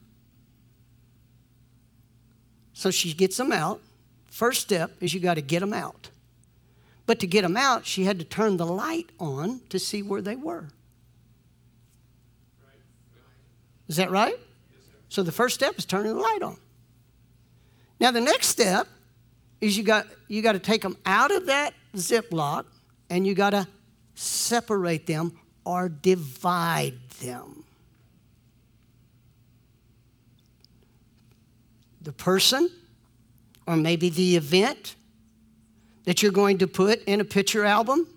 So 2.74 2.92
she 2.92 3.14
gets 3.14 3.38
them 3.38 3.52
out. 3.52 3.82
First 4.32 4.62
step 4.62 4.92
is 5.02 5.14
you 5.14 5.20
got 5.20 5.36
to 5.36 5.42
get 5.42 5.60
them 5.60 5.74
out. 5.74 6.10
But 7.06 7.20
to 7.20 7.28
get 7.28 7.42
them 7.42 7.58
out, 7.58 7.86
she 7.86 8.04
had 8.04 8.20
to 8.20 8.26
turn 8.26 8.58
the 8.58 8.66
light 8.66 9.10
on 9.20 9.62
to 9.70 9.80
see 9.80 10.04
where 10.04 10.22
they 10.22 10.36
were. 10.36 10.68
Is 13.88 13.96
that 13.96 14.12
right? 14.12 14.36
So 15.10 15.24
the 15.24 15.32
first 15.32 15.56
step 15.56 15.78
is 15.78 15.86
turning 15.86 16.14
the 16.14 16.22
light 16.22 16.44
on. 16.44 16.58
Now 18.00 18.12
the 18.12 18.22
next 18.22 18.48
step 18.48 18.88
is 19.60 19.78
you 19.78 19.84
got 19.84 20.08
you 20.28 20.42
got 20.42 20.54
to 20.54 20.60
take 20.60 20.82
them 20.82 20.96
out 21.06 21.32
of 21.32 21.48
that 21.48 21.74
Ziploc 21.96 22.66
and 23.10 23.26
you 23.26 23.34
got 23.34 23.50
to 23.50 23.68
separate 24.20 25.06
them 25.08 25.38
or 25.64 25.90
divide 25.90 27.00
them. 27.22 27.64
The 32.02 32.12
person 32.12 32.70
or 33.68 33.76
maybe 33.76 34.10
the 34.10 34.36
event 34.36 34.96
that 36.06 36.24
you're 36.24 36.32
going 36.32 36.58
to 36.58 36.68
put 36.68 37.04
in 37.04 37.22
a 37.22 37.26
picture 37.26 37.66
album 37.66 38.08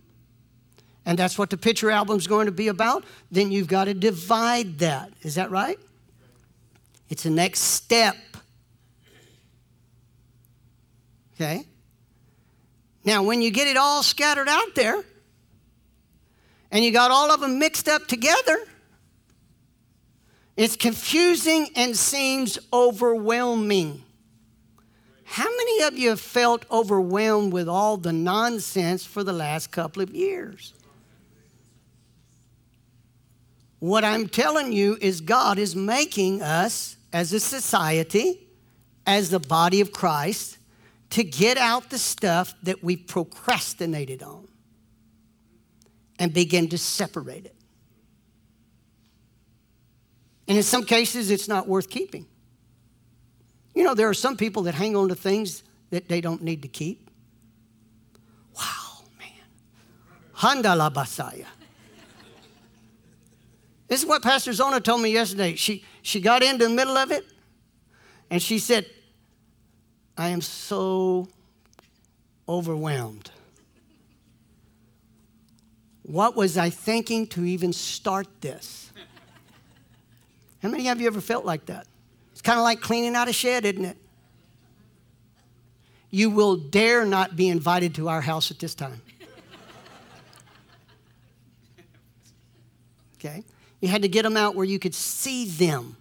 and 1.05 1.19
that's 1.19 1.37
what 1.37 1.51
the 1.51 1.57
picture 1.57 1.91
album 1.91 2.17
is 2.17 2.27
going 2.27 2.47
to 2.47 2.53
be 2.53 2.69
about, 2.69 3.05
then 3.31 3.51
you've 3.51 3.67
got 3.67 3.85
to 3.85 3.95
divide 3.95 4.79
that. 4.79 5.13
Is 5.23 5.35
that 5.35 5.51
right? 5.51 5.79
It's 7.09 7.25
the 7.25 7.31
next 7.31 7.61
step. 7.61 8.17
Okay? 11.35 11.67
Now, 13.05 13.25
when 13.25 13.43
you 13.43 13.51
get 13.51 13.67
it 13.67 13.77
all 13.77 14.05
scattered 14.05 14.49
out 14.49 14.77
there, 14.77 15.03
and 16.73 16.83
you 16.83 16.91
got 16.91 17.11
all 17.11 17.31
of 17.31 17.41
them 17.41 17.59
mixed 17.59 17.87
up 17.87 18.09
together, 18.09 18.59
it's 20.57 20.75
confusing 20.75 21.69
and 21.77 21.95
seems 21.97 22.59
overwhelming. 22.73 24.03
How 25.25 25.49
many 25.49 25.83
of 25.83 25.99
you 25.99 26.09
have 26.11 26.21
felt 26.21 26.65
overwhelmed 26.71 27.53
with 27.53 27.69
all 27.69 27.97
the 27.99 28.13
nonsense 28.13 29.05
for 29.05 29.23
the 29.23 29.33
last 29.33 29.71
couple 29.71 30.03
of 30.03 30.15
years? 30.15 30.73
What 33.79 34.05
I'm 34.05 34.29
telling 34.29 34.73
you 34.73 34.97
is 35.01 35.21
God 35.21 35.59
is 35.59 35.75
making 35.77 36.41
us 36.43 36.97
as 37.13 37.33
a 37.33 37.41
society, 37.41 38.47
as 39.07 39.31
the 39.31 39.41
body 39.41 39.81
of 39.81 39.93
Christ, 39.93 40.59
to 41.11 41.25
get 41.25 41.59
out 41.59 41.91
the 41.91 41.99
stuff 41.99 42.55
that 42.63 42.83
we 42.83 42.97
procrastinated 42.97 44.23
on 44.23 44.49
and 46.23 46.33
begin 46.33 46.69
to 46.69 46.79
separate 46.79 47.47
it. 47.47 47.55
And 50.47 50.57
in 50.57 50.63
some 50.63 50.85
cases, 50.85 51.33
it's 51.33 51.49
not 51.49 51.67
worth 51.67 51.91
keeping. 51.91 52.27
You 53.75 53.83
know, 53.83 53.95
there 53.95 54.09
are 54.09 54.15
some 54.15 54.37
people 54.37 54.63
that 54.63 54.75
hang 54.77 54.95
on 54.95 55.09
to 55.09 55.17
things 55.17 55.65
that 55.91 56.09
they 56.09 56.21
don't 56.21 56.41
need 56.41 56.63
to 56.63 56.69
keep. 56.69 57.11
Wow, 58.57 59.03
man. 59.19 60.63
Handala 60.63 60.95
basaya. 60.95 61.47
This 63.89 64.05
is 64.05 64.07
what 64.07 64.23
Pastor 64.23 64.53
Zona 64.53 64.79
told 64.79 65.03
me 65.03 65.11
yesterday. 65.11 65.57
She, 65.57 65.85
she 66.03 66.21
got 66.21 66.45
into 66.45 66.69
the 66.69 66.71
middle 66.71 66.97
of 66.97 67.11
it 67.11 67.27
and 68.31 68.41
she 68.41 68.61
said, 68.61 68.87
I 70.17 70.29
am 70.29 70.41
so 70.41 71.27
overwhelmed. 72.49 73.33
What 76.03 76.37
was 76.37 76.59
I 76.59 76.71
thinking 76.71 77.27
to 77.29 77.45
even 77.45 77.73
start 77.73 78.27
this? 78.41 78.91
How 80.63 80.69
many 80.69 80.89
of 80.89 81.01
you 81.01 81.07
ever 81.07 81.21
felt 81.21 81.45
like 81.45 81.67
that? 81.67 81.87
It's 82.33 82.43
kind 82.43 82.59
of 82.59 82.65
like 82.65 82.81
cleaning 82.81 83.15
out 83.15 83.29
a 83.29 83.33
shed, 83.33 83.65
isn't 83.65 83.85
it? 83.85 83.97
You 86.11 86.31
will 86.31 86.57
dare 86.57 87.05
not 87.05 87.37
be 87.37 87.49
invited 87.49 87.95
to 87.97 88.09
our 88.09 88.21
house 88.21 88.51
at 88.51 88.59
this 88.59 88.75
time. 88.75 89.01
Okay? 93.17 93.45
You 93.81 93.89
had 93.89 94.03
to 94.03 94.09
get 94.09 94.23
them 94.23 94.37
out 94.37 94.55
where 94.55 94.65
you 94.67 94.79
could 94.79 94.95
see 94.95 95.47
them 95.47 95.97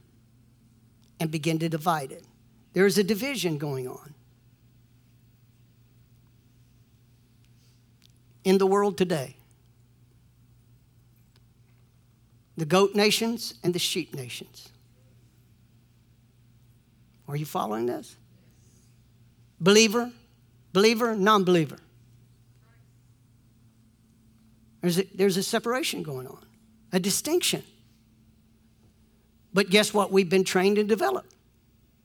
and 1.20 1.30
begin 1.30 1.60
to 1.60 1.70
divide 1.70 2.12
it. 2.12 2.24
There 2.74 2.86
is 2.86 2.98
a 2.98 3.04
division 3.04 3.58
going 3.58 3.88
on. 3.88 4.14
In 8.44 8.58
the 8.58 8.66
world 8.66 8.98
today, 8.98 9.36
the 12.62 12.66
goat 12.68 12.94
nations 12.94 13.56
and 13.64 13.74
the 13.74 13.80
sheep 13.80 14.14
nations. 14.14 14.70
Are 17.28 17.36
you 17.36 17.44
following 17.44 17.88
this? 17.88 18.16
Believer, 19.60 20.12
believer, 20.72 21.16
non 21.16 21.44
believer. 21.44 21.80
There's 24.82 25.00
a, 25.00 25.06
there's 25.16 25.38
a 25.38 25.42
separation 25.42 26.04
going 26.04 26.28
on, 26.28 26.46
a 26.94 27.00
distinction. 27.00 27.64
But 29.56 29.72
guess 29.72 29.92
what? 29.92 30.12
We've 30.12 30.30
been 30.30 30.44
trained 30.44 30.78
and 30.78 30.88
developed. 30.88 31.34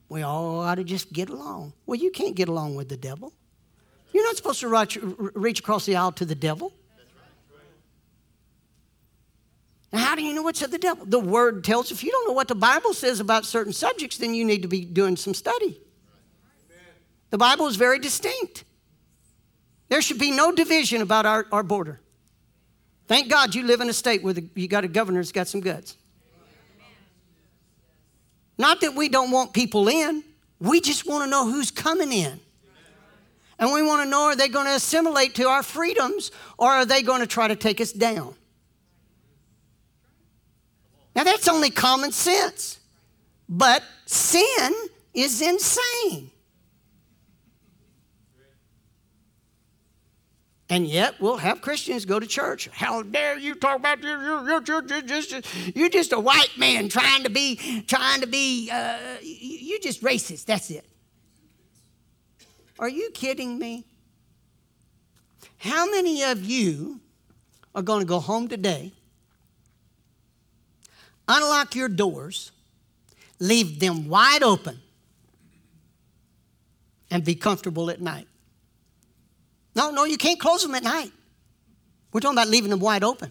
We 0.08 0.22
all 0.22 0.60
ought 0.60 0.76
to 0.76 0.84
just 0.84 1.12
get 1.12 1.28
along. 1.28 1.74
Well, 1.84 2.00
you 2.00 2.10
can't 2.10 2.34
get 2.34 2.48
along 2.48 2.76
with 2.76 2.88
the 2.88 2.96
devil. 2.96 3.34
You're 4.14 4.24
not 4.24 4.38
supposed 4.38 4.60
to 4.60 4.68
reach, 4.68 4.96
reach 5.34 5.60
across 5.60 5.84
the 5.84 5.96
aisle 5.96 6.12
to 6.12 6.24
the 6.24 6.34
devil. 6.34 6.72
Now, 9.96 10.02
how 10.02 10.14
do 10.14 10.22
you 10.22 10.34
know 10.34 10.42
what's 10.42 10.60
of 10.60 10.70
the 10.70 10.76
devil? 10.76 11.06
The 11.06 11.18
word 11.18 11.64
tells 11.64 11.90
if 11.90 12.04
you 12.04 12.10
don't 12.10 12.28
know 12.28 12.34
what 12.34 12.48
the 12.48 12.54
Bible 12.54 12.92
says 12.92 13.18
about 13.18 13.46
certain 13.46 13.72
subjects, 13.72 14.18
then 14.18 14.34
you 14.34 14.44
need 14.44 14.60
to 14.60 14.68
be 14.68 14.84
doing 14.84 15.16
some 15.16 15.32
study. 15.32 15.80
The 17.30 17.38
Bible 17.38 17.66
is 17.66 17.76
very 17.76 17.98
distinct. 17.98 18.64
There 19.88 20.02
should 20.02 20.18
be 20.18 20.32
no 20.32 20.52
division 20.52 21.00
about 21.00 21.24
our, 21.24 21.46
our 21.50 21.62
border. 21.62 21.98
Thank 23.08 23.30
God 23.30 23.54
you 23.54 23.62
live 23.62 23.80
in 23.80 23.88
a 23.88 23.94
state 23.94 24.22
where 24.22 24.34
the, 24.34 24.46
you 24.54 24.68
got 24.68 24.84
a 24.84 24.88
governor 24.88 25.20
that's 25.20 25.32
got 25.32 25.48
some 25.48 25.62
guts. 25.62 25.96
Not 28.58 28.82
that 28.82 28.94
we 28.94 29.08
don't 29.08 29.30
want 29.30 29.54
people 29.54 29.88
in, 29.88 30.22
we 30.60 30.82
just 30.82 31.06
want 31.06 31.24
to 31.24 31.30
know 31.30 31.46
who's 31.50 31.70
coming 31.70 32.12
in. 32.12 32.38
And 33.58 33.72
we 33.72 33.80
want 33.80 34.04
to 34.04 34.10
know 34.10 34.24
are 34.24 34.36
they 34.36 34.48
going 34.48 34.66
to 34.66 34.74
assimilate 34.74 35.36
to 35.36 35.48
our 35.48 35.62
freedoms 35.62 36.32
or 36.58 36.68
are 36.68 36.84
they 36.84 37.00
going 37.00 37.22
to 37.22 37.26
try 37.26 37.48
to 37.48 37.56
take 37.56 37.80
us 37.80 37.92
down? 37.92 38.34
Now, 41.16 41.24
that's 41.24 41.48
only 41.48 41.70
common 41.70 42.12
sense. 42.12 42.78
But 43.48 43.82
sin 44.04 44.72
is 45.14 45.40
insane. 45.40 46.30
And 50.68 50.86
yet 50.86 51.14
we'll 51.20 51.36
have 51.38 51.62
Christians 51.62 52.04
go 52.04 52.20
to 52.20 52.26
church. 52.26 52.68
How 52.72 53.02
dare 53.02 53.38
you 53.38 53.54
talk 53.54 53.78
about 53.78 54.02
your, 54.02 54.22
your, 54.22 54.62
your, 54.62 54.84
your 54.84 55.02
just 55.02 55.32
you're 55.76 55.88
just 55.88 56.12
a 56.12 56.18
white 56.18 56.50
man 56.58 56.88
trying 56.88 57.22
to 57.22 57.30
be 57.30 57.82
trying 57.86 58.20
to 58.20 58.26
be 58.26 58.68
uh, 58.70 58.98
you're 59.22 59.78
just 59.78 60.02
racist. 60.02 60.44
That's 60.44 60.68
it. 60.70 60.84
Are 62.80 62.88
you 62.88 63.10
kidding 63.14 63.60
me? 63.60 63.86
How 65.58 65.88
many 65.88 66.24
of 66.24 66.44
you 66.44 67.00
are 67.72 67.82
going 67.82 68.00
to 68.00 68.06
go 68.06 68.18
home 68.18 68.48
today, 68.48 68.92
unlock 71.28 71.74
your 71.74 71.88
doors, 71.88 72.52
leave 73.38 73.80
them 73.80 74.08
wide 74.08 74.42
open, 74.42 74.80
and 77.10 77.24
be 77.24 77.34
comfortable 77.34 77.90
at 77.90 78.00
night? 78.00 78.28
No, 79.74 79.90
no, 79.90 80.04
you 80.04 80.16
can't 80.16 80.40
close 80.40 80.62
them 80.62 80.74
at 80.74 80.82
night. 80.82 81.12
We're 82.12 82.20
talking 82.20 82.38
about 82.38 82.48
leaving 82.48 82.70
them 82.70 82.80
wide 82.80 83.04
open. 83.04 83.30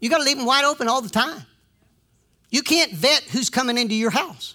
You 0.00 0.08
got 0.10 0.18
to 0.18 0.24
leave 0.24 0.36
them 0.36 0.46
wide 0.46 0.64
open 0.64 0.86
all 0.86 1.00
the 1.00 1.08
time. 1.08 1.42
You 2.50 2.62
can't 2.62 2.92
vet 2.92 3.22
who's 3.22 3.50
coming 3.50 3.78
into 3.78 3.94
your 3.94 4.10
house. 4.10 4.54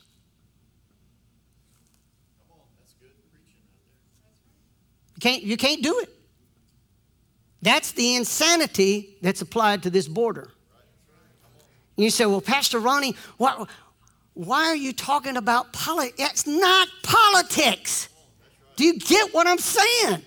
You 5.16 5.20
can't, 5.20 5.44
you 5.44 5.58
can't 5.58 5.84
do 5.84 6.00
it. 6.00 6.10
That's 7.62 7.92
the 7.92 8.16
insanity 8.16 9.18
that's 9.22 9.42
applied 9.42 9.84
to 9.84 9.90
this 9.90 10.08
border. 10.08 10.52
And 12.00 12.06
you 12.06 12.12
say, 12.12 12.26
well, 12.26 12.40
Pastor 12.40 12.80
Ronnie, 12.80 13.14
why, 13.36 13.66
why 14.34 14.68
are 14.68 14.76
you 14.78 14.94
talking 14.94 15.36
about 15.36 15.74
politics? 15.74 16.16
It's 16.18 16.48
not 16.48 16.88
politics. 17.04 18.08
Do 18.78 18.86
you 18.86 18.98
get 19.00 19.34
what 19.34 19.48
I'm 19.48 19.58
saying? 19.58 20.22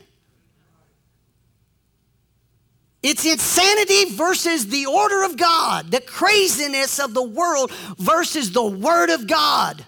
It's 3.02 3.24
insanity 3.24 4.14
versus 4.14 4.66
the 4.66 4.84
order 4.84 5.22
of 5.22 5.38
God, 5.38 5.90
the 5.90 6.02
craziness 6.02 6.98
of 6.98 7.14
the 7.14 7.22
world 7.22 7.72
versus 7.96 8.52
the 8.52 8.62
Word 8.62 9.08
of 9.08 9.26
God. 9.26 9.82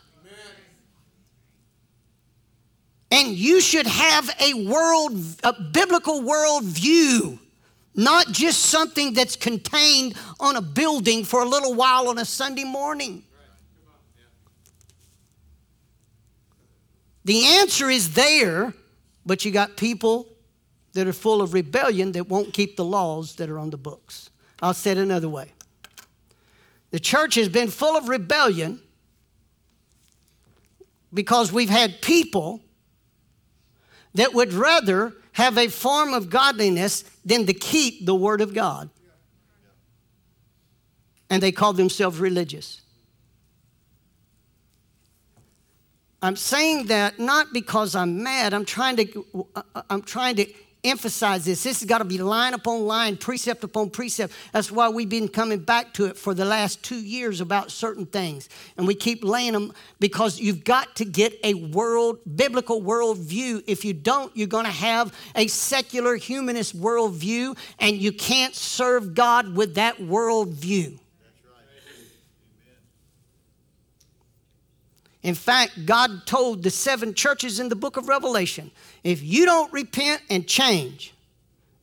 And 3.10 3.28
you 3.28 3.60
should 3.60 3.86
have 3.86 4.34
a 4.40 4.54
world, 4.54 5.22
a 5.44 5.52
biblical 5.52 6.22
world 6.22 6.64
view, 6.64 7.40
not 7.94 8.28
just 8.28 8.60
something 8.60 9.12
that's 9.12 9.36
contained 9.36 10.14
on 10.40 10.56
a 10.56 10.62
building 10.62 11.24
for 11.24 11.42
a 11.42 11.48
little 11.48 11.74
while 11.74 12.08
on 12.08 12.18
a 12.18 12.24
Sunday 12.24 12.64
morning. 12.64 13.22
The 17.24 17.44
answer 17.44 17.88
is 17.88 18.14
there, 18.14 18.74
but 19.24 19.44
you 19.44 19.50
got 19.50 19.76
people 19.76 20.28
that 20.92 21.06
are 21.06 21.12
full 21.12 21.40
of 21.40 21.54
rebellion 21.54 22.12
that 22.12 22.28
won't 22.28 22.52
keep 22.52 22.76
the 22.76 22.84
laws 22.84 23.36
that 23.36 23.48
are 23.48 23.58
on 23.58 23.70
the 23.70 23.78
books. 23.78 24.30
I'll 24.60 24.74
say 24.74 24.92
it 24.92 24.98
another 24.98 25.28
way. 25.28 25.52
The 26.90 27.00
church 27.00 27.34
has 27.36 27.48
been 27.48 27.68
full 27.68 27.96
of 27.96 28.08
rebellion 28.08 28.80
because 31.12 31.52
we've 31.52 31.70
had 31.70 32.00
people 32.02 32.60
that 34.14 34.32
would 34.34 34.52
rather 34.52 35.12
have 35.34 35.58
a 35.58 35.68
form 35.68 36.14
of 36.14 36.30
godliness 36.30 37.04
than 37.24 37.46
to 37.46 37.52
keep 37.52 38.06
the 38.06 38.14
Word 38.14 38.40
of 38.40 38.54
God. 38.54 38.88
And 41.28 41.42
they 41.42 41.52
call 41.52 41.72
themselves 41.72 42.18
religious. 42.18 42.80
I'm 46.22 46.36
saying 46.36 46.86
that 46.86 47.18
not 47.18 47.52
because 47.52 47.94
I'm 47.94 48.22
mad. 48.22 48.54
I'm 48.54 48.64
trying 48.64 48.96
to, 48.96 49.46
uh, 49.54 49.62
uh, 49.74 49.82
I'm 49.90 50.02
trying 50.02 50.36
to 50.36 50.46
emphasize 50.84 51.44
this. 51.44 51.62
This 51.62 51.80
has 51.80 51.88
got 51.88 51.98
to 51.98 52.04
be 52.04 52.18
line 52.18 52.54
upon 52.54 52.86
line, 52.86 53.16
precept 53.16 53.64
upon 53.64 53.90
precept. 53.90 54.32
That's 54.52 54.70
why 54.70 54.88
we've 54.88 55.08
been 55.08 55.28
coming 55.28 55.60
back 55.60 55.94
to 55.94 56.06
it 56.06 56.16
for 56.16 56.34
the 56.34 56.44
last 56.44 56.82
two 56.82 57.00
years 57.00 57.40
about 57.40 57.70
certain 57.70 58.06
things. 58.06 58.48
And 58.76 58.86
we 58.86 58.94
keep 58.94 59.24
laying 59.24 59.52
them 59.52 59.72
because 59.98 60.38
you've 60.38 60.64
got 60.64 60.96
to 60.96 61.04
get 61.04 61.38
a 61.42 61.54
world, 61.54 62.18
biblical 62.36 62.82
world 62.82 63.18
view. 63.18 63.62
If 63.66 63.84
you 63.84 63.94
don't, 63.94 64.34
you're 64.36 64.46
going 64.46 64.66
to 64.66 64.70
have 64.70 65.14
a 65.34 65.46
secular 65.46 66.16
humanist 66.16 66.74
world 66.74 67.14
view, 67.14 67.56
and 67.78 67.96
you 67.96 68.12
can't 68.12 68.54
serve 68.54 69.14
God 69.14 69.54
with 69.54 69.74
that 69.76 70.00
world 70.00 70.54
In 75.24 75.34
fact, 75.34 75.86
God 75.86 76.26
told 76.26 76.62
the 76.62 76.70
seven 76.70 77.14
churches 77.14 77.58
in 77.58 77.70
the 77.70 77.74
book 77.74 77.96
of 77.96 78.08
Revelation 78.08 78.70
if 79.02 79.22
you 79.22 79.46
don't 79.46 79.72
repent 79.72 80.20
and 80.28 80.46
change, 80.46 81.14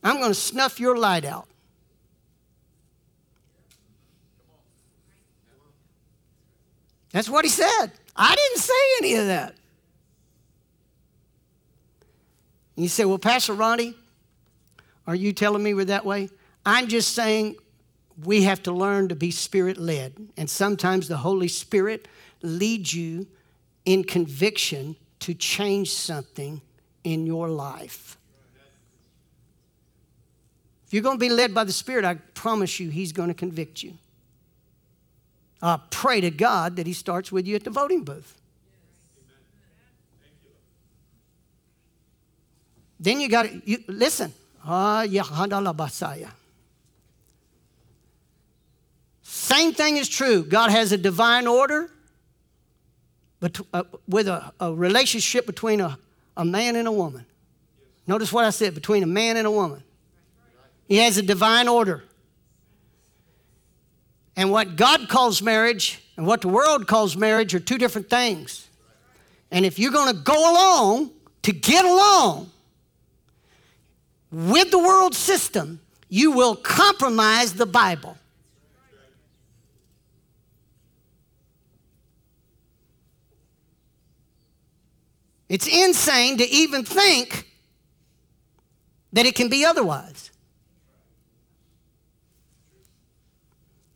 I'm 0.02 0.18
going 0.18 0.30
to 0.30 0.34
snuff 0.34 0.78
your 0.78 0.96
light 0.96 1.24
out. 1.24 1.48
That's 7.10 7.28
what 7.28 7.44
he 7.44 7.50
said. 7.50 7.88
I 8.14 8.34
didn't 8.34 8.58
say 8.58 8.72
any 9.00 9.14
of 9.16 9.26
that. 9.26 9.54
And 12.76 12.84
you 12.84 12.88
say, 12.88 13.04
Well, 13.04 13.18
Pastor 13.18 13.54
Ronnie, 13.54 13.94
are 15.06 15.16
you 15.16 15.32
telling 15.32 15.64
me 15.64 15.74
we're 15.74 15.86
that 15.86 16.06
way? 16.06 16.30
I'm 16.64 16.86
just 16.86 17.12
saying 17.12 17.56
we 18.24 18.44
have 18.44 18.62
to 18.62 18.72
learn 18.72 19.08
to 19.08 19.16
be 19.16 19.32
spirit 19.32 19.78
led. 19.78 20.28
And 20.36 20.48
sometimes 20.48 21.08
the 21.08 21.16
Holy 21.16 21.48
Spirit 21.48 22.06
lead 22.42 22.92
you 22.92 23.26
in 23.84 24.04
conviction 24.04 24.96
to 25.20 25.34
change 25.34 25.92
something 25.92 26.60
in 27.04 27.26
your 27.26 27.48
life. 27.48 28.16
If 30.86 30.92
you're 30.92 31.02
going 31.02 31.16
to 31.16 31.20
be 31.20 31.30
led 31.30 31.54
by 31.54 31.64
the 31.64 31.72
Spirit, 31.72 32.04
I 32.04 32.14
promise 32.34 32.78
you, 32.78 32.90
He's 32.90 33.12
going 33.12 33.28
to 33.28 33.34
convict 33.34 33.82
you. 33.82 33.94
I 35.62 35.78
pray 35.90 36.20
to 36.20 36.30
God 36.30 36.76
that 36.76 36.86
He 36.86 36.92
starts 36.92 37.32
with 37.32 37.46
you 37.46 37.54
at 37.54 37.64
the 37.64 37.70
voting 37.70 38.04
booth. 38.04 38.36
Then 43.00 43.20
you 43.20 43.28
got 43.28 43.46
to 43.46 43.78
listen. 43.88 44.32
Ah, 44.64 45.04
Same 49.22 49.72
thing 49.72 49.96
is 49.96 50.08
true. 50.08 50.44
God 50.44 50.70
has 50.70 50.92
a 50.92 50.98
divine 50.98 51.46
order 51.46 51.90
Uh, 53.42 53.82
with 54.06 54.28
a, 54.28 54.52
a, 54.60 54.72
relationship 54.72 55.46
between 55.46 55.80
a, 55.80 55.98
a 56.36 56.44
man 56.44 56.76
and 56.76 56.86
a 56.86 56.92
woman. 56.92 57.26
Notice 58.06 58.32
what 58.32 58.44
I 58.44 58.50
said 58.50 58.72
between 58.72 59.02
a 59.02 59.06
man 59.06 59.36
and 59.36 59.48
a 59.48 59.50
woman. 59.50 59.82
He 60.86 60.98
has 60.98 61.18
a 61.18 61.22
divine 61.22 61.66
order. 61.66 62.04
And 64.36 64.52
what 64.52 64.76
God 64.76 65.08
calls 65.08 65.42
marriage 65.42 66.04
and 66.16 66.24
what 66.24 66.42
the 66.42 66.48
world 66.48 66.86
calls 66.86 67.16
marriage 67.16 67.52
are 67.52 67.58
two 67.58 67.78
different 67.78 68.08
things. 68.08 68.68
And 69.50 69.66
if 69.66 69.76
you're 69.76 69.90
going 69.90 70.14
to 70.14 70.22
go 70.22 70.52
along 70.52 71.10
to 71.42 71.52
get 71.52 71.84
along 71.84 72.48
with 74.30 74.70
the 74.70 74.78
world 74.78 75.16
system, 75.16 75.80
you 76.08 76.30
will 76.30 76.54
compromise 76.54 77.54
the 77.54 77.66
Bible. 77.66 78.16
It's 85.52 85.66
insane 85.66 86.38
to 86.38 86.48
even 86.48 86.82
think 86.82 87.46
that 89.12 89.26
it 89.26 89.34
can 89.34 89.50
be 89.50 89.66
otherwise. 89.66 90.30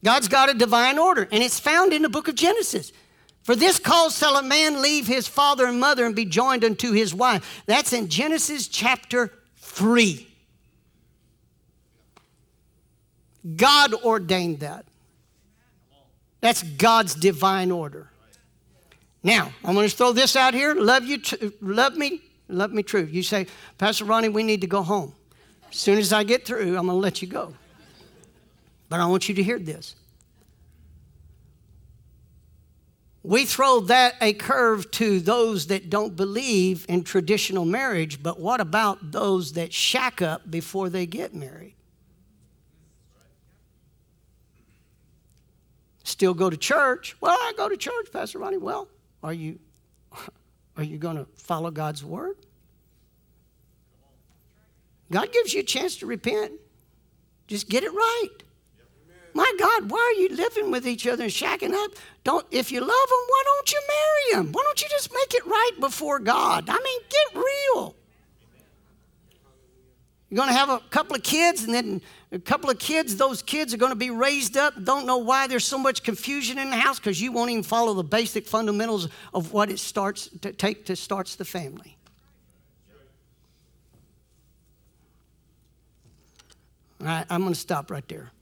God's 0.05 0.29
got 0.29 0.51
a 0.51 0.55
divine 0.55 0.99
order, 0.99 1.27
and 1.33 1.43
it's 1.43 1.59
found 1.59 1.95
in 1.95 2.03
the 2.03 2.11
book 2.11 2.29
of 2.29 2.35
Genesis. 2.35 2.93
For 3.43 3.57
this 3.57 3.79
cause 3.79 4.19
shall 4.19 4.37
a 4.37 4.43
man 4.43 4.83
leave 4.83 5.07
his 5.07 5.27
father 5.27 5.65
and 5.65 5.81
mother 5.81 6.05
and 6.05 6.15
be 6.15 6.27
joined 6.27 6.63
unto 6.63 6.93
his 6.93 7.15
wife. 7.15 7.63
That's 7.65 7.95
in 7.95 8.11
Genesis 8.11 8.69
chapter 8.69 9.33
3. 9.57 10.29
God 13.57 13.95
ordained 13.95 14.61
that. 14.61 14.85
That's 16.43 16.63
God's 16.63 17.15
divine 17.15 17.71
order. 17.71 18.11
Now, 19.27 19.53
I'm 19.65 19.75
going 19.75 19.89
to 19.89 19.97
throw 19.97 20.13
this 20.13 20.37
out 20.37 20.55
here. 20.55 20.73
Love 20.73 21.05
you, 21.05 21.19
t- 21.19 21.51
love 21.61 21.97
me, 21.97 22.21
love 22.49 22.71
me 22.71 22.85
true. 22.85 23.09
You 23.11 23.25
say, 23.25 23.49
Pastor 23.77 24.05
Ronnie, 24.05 24.29
we 24.29 24.45
need 24.45 24.61
to 24.61 24.69
go 24.69 24.85
home. 24.85 25.15
As 25.69 25.77
soon 25.77 25.99
as 25.99 26.13
I 26.13 26.23
get 26.23 26.47
through, 26.47 26.79
I'm 26.79 26.87
going 26.87 26.91
to 26.91 26.93
let 26.93 27.23
you 27.23 27.27
go. 27.27 27.53
But 28.89 29.01
I 29.01 29.07
want 29.07 29.29
you 29.29 29.35
to 29.35 29.43
hear 29.43 29.59
this. 29.59 29.97
We 33.25 33.47
throw 33.47 33.81
that 33.81 34.15
a 34.21 34.33
curve 34.33 34.89
to 34.93 35.19
those 35.19 35.67
that 35.67 35.91
don't 35.91 36.15
believe 36.15 36.87
in 36.89 37.03
traditional 37.03 37.65
marriage, 37.65 38.23
but 38.23 38.39
what 38.39 38.61
about 38.61 39.11
those 39.11 39.55
that 39.55 39.73
shack 39.73 40.23
up 40.23 40.49
before 40.49 40.89
they 40.89 41.05
get 41.05 41.35
married? 41.35 41.75
Still 46.05 46.33
go 46.33 46.49
to 46.49 46.57
church? 46.57 47.17
Well, 47.21 47.37
I 47.37 47.55
go 47.57 47.69
to 47.69 47.77
church, 47.77 48.13
Pastor 48.13 48.39
Ronnie. 48.39 48.59
Well, 48.59 48.87
are 49.23 49.33
you, 49.33 49.59
are 50.77 50.83
you 50.83 50.99
going 50.99 51.17
to 51.17 51.27
follow 51.37 51.71
God's 51.71 52.05
word? 52.05 52.37
God 55.11 55.33
gives 55.33 55.55
you 55.55 55.61
a 55.61 55.65
chance 55.65 55.97
to 55.97 56.07
repent. 56.07 56.53
Just 57.47 57.69
get 57.69 57.85
it 57.85 57.93
right. 57.93 58.31
My 59.35 59.53
God, 59.59 59.91
why 59.91 59.99
are 59.99 60.21
you 60.21 60.35
living 60.35 60.71
with 60.71 60.87
each 60.87 61.07
other 61.07 61.25
and 61.25 61.33
shacking 61.33 61.75
up? 61.75 61.91
Don't 62.25 62.47
if 62.51 62.73
you 62.73 62.81
love 62.81 62.89
them, 62.89 63.25
why 63.29 63.43
don't 63.45 63.73
you 63.73 63.81
marry 63.89 64.43
them? 64.43 64.53
Why 64.53 64.63
don't 64.63 64.83
you 64.83 64.89
just 64.89 65.13
make 65.13 65.35
it 65.35 65.45
right 65.47 65.73
before 65.79 66.19
God? 66.21 66.65
I 66.71 66.81
mean, 66.83 67.01
get 67.03 67.45
real. 67.45 67.95
You're 70.31 70.37
going 70.37 70.49
to 70.49 70.55
have 70.55 70.71
a 70.71 70.81
couple 70.91 71.15
of 71.15 71.23
kids, 71.23 71.65
and 71.65 71.75
then 71.75 72.01
a 72.33 72.39
couple 72.39 72.69
of 72.71 72.79
kids, 72.79 73.17
those 73.17 73.41
kids 73.41 73.73
are 73.73 73.77
going 73.77 73.93
to 73.93 73.97
be 73.97 74.11
raised 74.11 74.57
up, 74.57 74.75
don't 74.83 75.07
know 75.07 75.19
why 75.19 75.47
there's 75.47 75.65
so 75.65 75.79
much 75.79 76.03
confusion 76.03 76.59
in 76.59 76.71
the 76.71 76.77
house 76.77 76.99
because 76.99 77.21
you 77.21 77.31
won't 77.31 77.51
even 77.51 77.63
follow 77.63 77.95
the 77.95 78.03
basic 78.03 78.47
fundamentals 78.47 79.09
of 79.33 79.53
what 79.53 79.71
it 79.71 79.79
starts 79.79 80.29
to 80.43 80.53
take 80.53 80.87
to 80.87 80.97
starts 80.97 81.37
the 81.37 81.45
family. 81.45 81.97
All 87.01 87.07
right, 87.07 87.27
I'm 87.31 87.43
going 87.43 87.53
to 87.53 87.61
stop 87.61 87.91
right 87.91 88.07
there. 88.09 88.33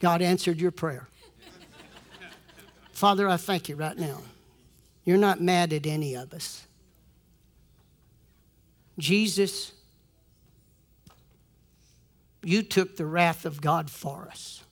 God 0.00 0.22
answered 0.22 0.60
your 0.60 0.70
prayer. 0.70 1.06
Father, 2.92 3.28
I 3.28 3.36
thank 3.36 3.68
you 3.68 3.76
right 3.76 3.96
now. 3.96 4.22
You're 5.04 5.18
not 5.18 5.40
mad 5.40 5.72
at 5.72 5.86
any 5.86 6.14
of 6.14 6.32
us. 6.32 6.66
Jesus, 8.98 9.72
you 12.42 12.62
took 12.62 12.96
the 12.96 13.06
wrath 13.06 13.44
of 13.44 13.60
God 13.60 13.90
for 13.90 14.28
us. 14.30 14.64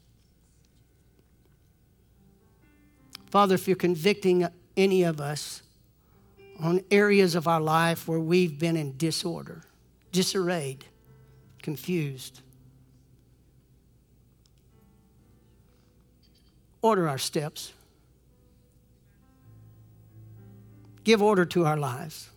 Father, 3.27 3.55
if 3.55 3.69
you're 3.69 3.77
convicting 3.77 4.47
any 4.77 5.03
of 5.03 5.21
us 5.21 5.63
on 6.61 6.83
areas 6.91 7.35
of 7.35 7.47
our 7.47 7.61
life 7.61 8.09
where 8.09 8.19
we've 8.19 8.59
been 8.59 8.77
in 8.77 8.97
disorder, 8.97 9.63
disarrayed, 10.13 10.85
confused, 11.63 12.41
order 16.83 17.09
our 17.09 17.19
steps. 17.19 17.73
Give 21.05 21.23
order 21.23 21.45
to 21.47 21.65
our 21.65 21.77
lives. 21.77 22.29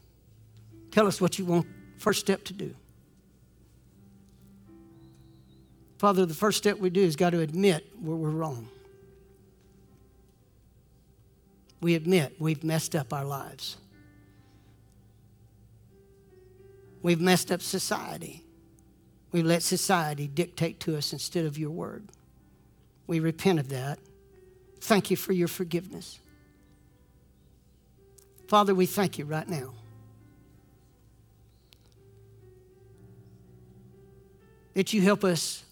Tell 0.92 1.08
us 1.08 1.22
what 1.22 1.38
you 1.40 1.46
want 1.46 1.68
first 1.98 2.20
step 2.20 2.44
to 2.46 2.54
do. 2.54 2.76
Father, 6.02 6.26
the 6.26 6.34
first 6.34 6.58
step 6.58 6.80
we 6.80 6.90
do 6.90 7.00
is 7.00 7.16
got 7.16 7.30
to 7.30 7.42
admit 7.42 7.86
where 8.02 8.18
we're 8.18 8.32
wrong. 8.32 8.68
We 11.80 11.94
admit 11.94 12.38
we've 12.40 12.64
messed 12.64 12.96
up 12.96 13.14
our 13.14 13.24
lives. 13.24 13.78
We've 17.04 17.22
messed 17.22 17.52
up 17.52 17.62
society. 17.62 18.44
We've 19.32 19.46
let 19.46 19.62
society 19.62 20.28
dictate 20.28 20.80
to 20.80 20.98
us 20.98 21.14
instead 21.14 21.46
of 21.46 21.60
your 21.60 21.70
word. 21.70 22.08
We 23.06 23.20
repent 23.20 23.60
of 23.60 23.70
that. 23.70 24.00
Thank 24.80 25.12
you 25.12 25.18
for 25.18 25.34
your 25.34 25.48
forgiveness. 25.48 26.20
Father, 28.48 28.74
we 28.74 28.88
thank 28.88 29.20
you 29.20 29.26
right 29.26 29.48
now. 29.48 29.76
That 34.74 34.94
you 34.94 35.04
help 35.04 35.24
us 35.24 35.66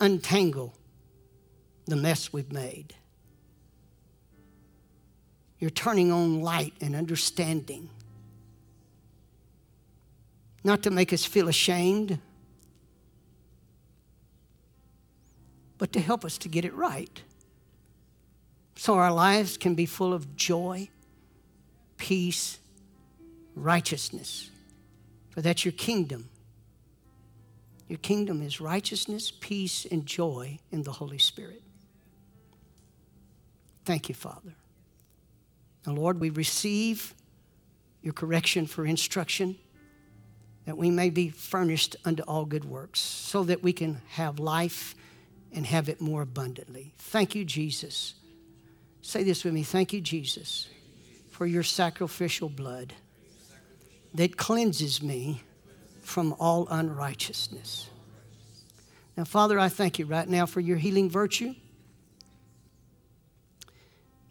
untangle 0.00 0.74
the 1.86 1.96
mess 1.96 2.32
we've 2.32 2.52
made. 2.52 2.94
You're 5.58 5.70
turning 5.70 6.12
on 6.12 6.40
light 6.40 6.74
and 6.80 6.94
understanding. 6.94 7.88
Not 10.62 10.82
to 10.82 10.90
make 10.90 11.12
us 11.12 11.24
feel 11.24 11.48
ashamed, 11.48 12.18
but 15.78 15.92
to 15.92 16.00
help 16.00 16.24
us 16.24 16.38
to 16.38 16.48
get 16.48 16.64
it 16.64 16.74
right. 16.74 17.22
So 18.76 18.94
our 18.94 19.12
lives 19.12 19.56
can 19.56 19.74
be 19.74 19.86
full 19.86 20.12
of 20.12 20.36
joy, 20.36 20.88
peace, 21.96 22.58
righteousness. 23.54 24.50
For 25.30 25.42
that's 25.42 25.64
your 25.64 25.72
kingdom. 25.72 26.28
Your 27.88 27.98
kingdom 27.98 28.42
is 28.42 28.60
righteousness, 28.60 29.30
peace, 29.30 29.86
and 29.90 30.06
joy 30.06 30.58
in 30.70 30.82
the 30.82 30.92
Holy 30.92 31.18
Spirit. 31.18 31.62
Thank 33.84 34.08
you, 34.08 34.14
Father. 34.14 34.54
Now, 35.86 35.92
Lord, 35.92 36.18
we 36.18 36.30
receive 36.30 37.14
your 38.02 38.14
correction 38.14 38.66
for 38.66 38.86
instruction 38.86 39.56
that 40.64 40.78
we 40.78 40.90
may 40.90 41.10
be 41.10 41.28
furnished 41.28 41.96
unto 42.04 42.22
all 42.22 42.46
good 42.46 42.64
works 42.64 43.00
so 43.00 43.44
that 43.44 43.62
we 43.62 43.72
can 43.72 44.00
have 44.08 44.38
life 44.38 44.94
and 45.52 45.66
have 45.66 45.88
it 45.88 46.00
more 46.00 46.22
abundantly. 46.22 46.94
Thank 46.98 47.34
you, 47.34 47.44
Jesus. 47.44 48.14
Say 49.02 49.22
this 49.22 49.44
with 49.44 49.52
me. 49.52 49.62
Thank 49.62 49.92
you, 49.92 50.00
Jesus, 50.00 50.68
for 51.30 51.44
your 51.44 51.62
sacrificial 51.62 52.48
blood 52.48 52.94
that 54.14 54.36
cleanses 54.38 55.02
me 55.02 55.42
from 56.04 56.34
all 56.38 56.68
unrighteousness. 56.68 57.88
Now, 59.16 59.24
Father, 59.24 59.58
I 59.58 59.68
thank 59.68 59.98
you 59.98 60.06
right 60.06 60.28
now 60.28 60.46
for 60.46 60.60
your 60.60 60.76
healing 60.76 61.08
virtue. 61.08 61.54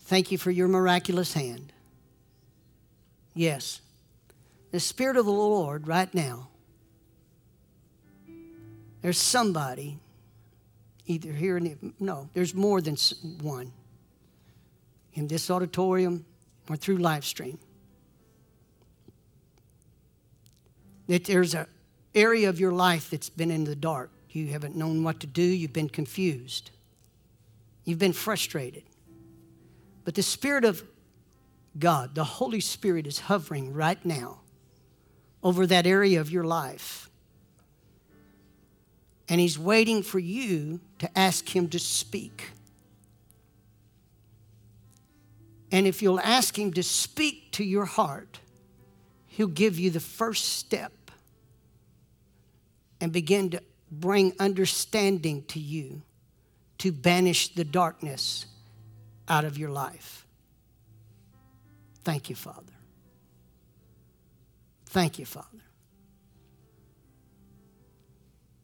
Thank 0.02 0.32
you 0.32 0.38
for 0.38 0.52
your 0.52 0.68
miraculous 0.68 1.34
hand. 1.34 1.72
Yes, 3.34 3.82
the 4.72 4.80
Spirit 4.80 5.18
of 5.18 5.26
the 5.26 5.32
Lord 5.32 5.88
right 5.88 6.14
now, 6.14 6.50
there's 9.02 9.18
somebody, 9.18 9.98
either 11.08 11.32
here 11.32 11.58
in 11.58 11.64
the, 11.64 11.94
no, 12.00 12.30
there's 12.34 12.54
more 12.54 12.80
than 12.80 12.96
one 13.42 13.72
in 15.14 15.28
this 15.28 15.50
auditorium 15.50 16.26
or 16.70 16.76
through 16.76 16.98
live 16.98 17.26
stream. 17.26 17.58
That 21.14 21.26
there's 21.26 21.54
an 21.54 21.68
area 22.16 22.50
of 22.50 22.60
your 22.60 22.72
life 22.72 23.12
that's 23.12 23.30
been 23.30 23.52
in 23.52 23.66
the 23.66 23.76
dark. 23.76 24.10
You 24.32 24.48
haven't 24.48 24.76
known 24.76 25.04
what 25.04 25.20
to 25.20 25.28
do, 25.28 25.44
you've 25.44 25.72
been 25.72 25.88
confused, 25.88 26.72
you've 27.84 28.00
been 28.00 28.14
frustrated. 28.14 28.82
But 30.06 30.16
the 30.16 30.24
Spirit 30.24 30.66
of 30.66 30.82
God, 31.78 32.16
the 32.16 32.24
Holy 32.24 32.60
Spirit, 32.60 33.06
is 33.06 33.20
hovering 33.20 33.74
right 33.76 34.04
now 34.04 34.40
over 35.44 35.68
that 35.68 35.86
area 35.86 36.20
of 36.20 36.32
your 36.32 36.46
life. 36.46 37.12
And 39.30 39.40
He's 39.40 39.60
waiting 39.60 40.02
for 40.02 40.18
you 40.18 40.80
to 40.98 41.16
ask 41.16 41.56
Him 41.56 41.68
to 41.70 41.78
speak. 41.78 42.50
And 45.72 45.86
if 45.86 46.02
you'll 46.02 46.20
ask 46.22 46.58
Him 46.58 46.74
to 46.74 46.82
speak 46.82 47.52
to 47.52 47.64
your 47.64 47.86
heart, 47.86 48.40
He'll 49.28 49.46
give 49.46 49.78
you 49.78 49.92
the 49.92 50.00
first 50.00 50.58
step 50.58 50.92
and 53.04 53.12
begin 53.12 53.50
to 53.50 53.62
bring 53.92 54.32
understanding 54.40 55.44
to 55.44 55.60
you 55.60 56.02
to 56.78 56.90
banish 56.90 57.54
the 57.54 57.66
darkness 57.66 58.46
out 59.28 59.44
of 59.44 59.58
your 59.58 59.70
life. 59.70 60.26
Thank 62.06 62.30
you, 62.30 62.36
Father. 62.38 62.72
Thank 64.86 65.20
you, 65.20 65.26
Father. 65.26 65.48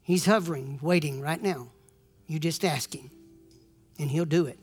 He's 0.02 0.26
hovering, 0.26 0.80
waiting 0.82 1.20
right 1.20 1.44
now. 1.44 1.68
You 2.26 2.40
just 2.40 2.64
ask 2.64 2.96
Him, 2.96 3.12
and 4.00 4.10
He'll 4.10 4.24
do 4.24 4.46
it. 4.46 4.58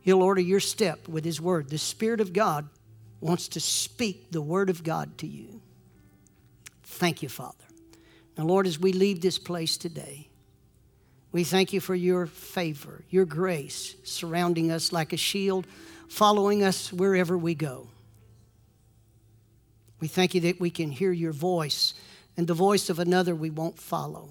He'll 0.00 0.22
order 0.22 0.40
your 0.40 0.60
step 0.60 1.08
with 1.08 1.26
His 1.26 1.42
Word. 1.42 1.68
The 1.68 1.76
Spirit 1.76 2.22
of 2.22 2.32
God 2.32 2.70
wants 3.20 3.48
to 3.48 3.60
speak 3.60 4.30
the 4.30 4.40
Word 4.40 4.70
of 4.70 4.82
God 4.82 5.18
to 5.18 5.26
you. 5.26 5.60
Thank 6.84 7.22
you, 7.22 7.28
Father. 7.28 7.63
Now, 8.36 8.44
Lord, 8.44 8.66
as 8.66 8.78
we 8.78 8.92
leave 8.92 9.20
this 9.20 9.38
place 9.38 9.76
today, 9.76 10.28
we 11.32 11.44
thank 11.44 11.72
you 11.72 11.80
for 11.80 11.94
your 11.94 12.26
favor, 12.26 13.04
your 13.10 13.24
grace 13.24 13.96
surrounding 14.04 14.70
us 14.70 14.92
like 14.92 15.12
a 15.12 15.16
shield, 15.16 15.66
following 16.08 16.62
us 16.62 16.92
wherever 16.92 17.36
we 17.36 17.54
go. 17.54 17.88
We 20.00 20.08
thank 20.08 20.34
you 20.34 20.40
that 20.42 20.60
we 20.60 20.70
can 20.70 20.90
hear 20.90 21.12
your 21.12 21.32
voice 21.32 21.94
and 22.36 22.46
the 22.46 22.54
voice 22.54 22.90
of 22.90 22.98
another 22.98 23.34
we 23.34 23.50
won't 23.50 23.78
follow. 23.78 24.28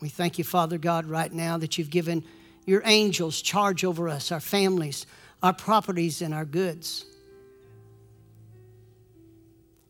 We 0.00 0.08
thank 0.08 0.38
you, 0.38 0.44
Father 0.44 0.78
God, 0.78 1.06
right 1.06 1.32
now 1.32 1.58
that 1.58 1.76
you've 1.76 1.90
given 1.90 2.24
your 2.66 2.82
angels 2.84 3.42
charge 3.42 3.84
over 3.84 4.08
us, 4.08 4.30
our 4.30 4.40
families, 4.40 5.06
our 5.42 5.54
properties, 5.54 6.22
and 6.22 6.34
our 6.34 6.44
goods 6.44 7.04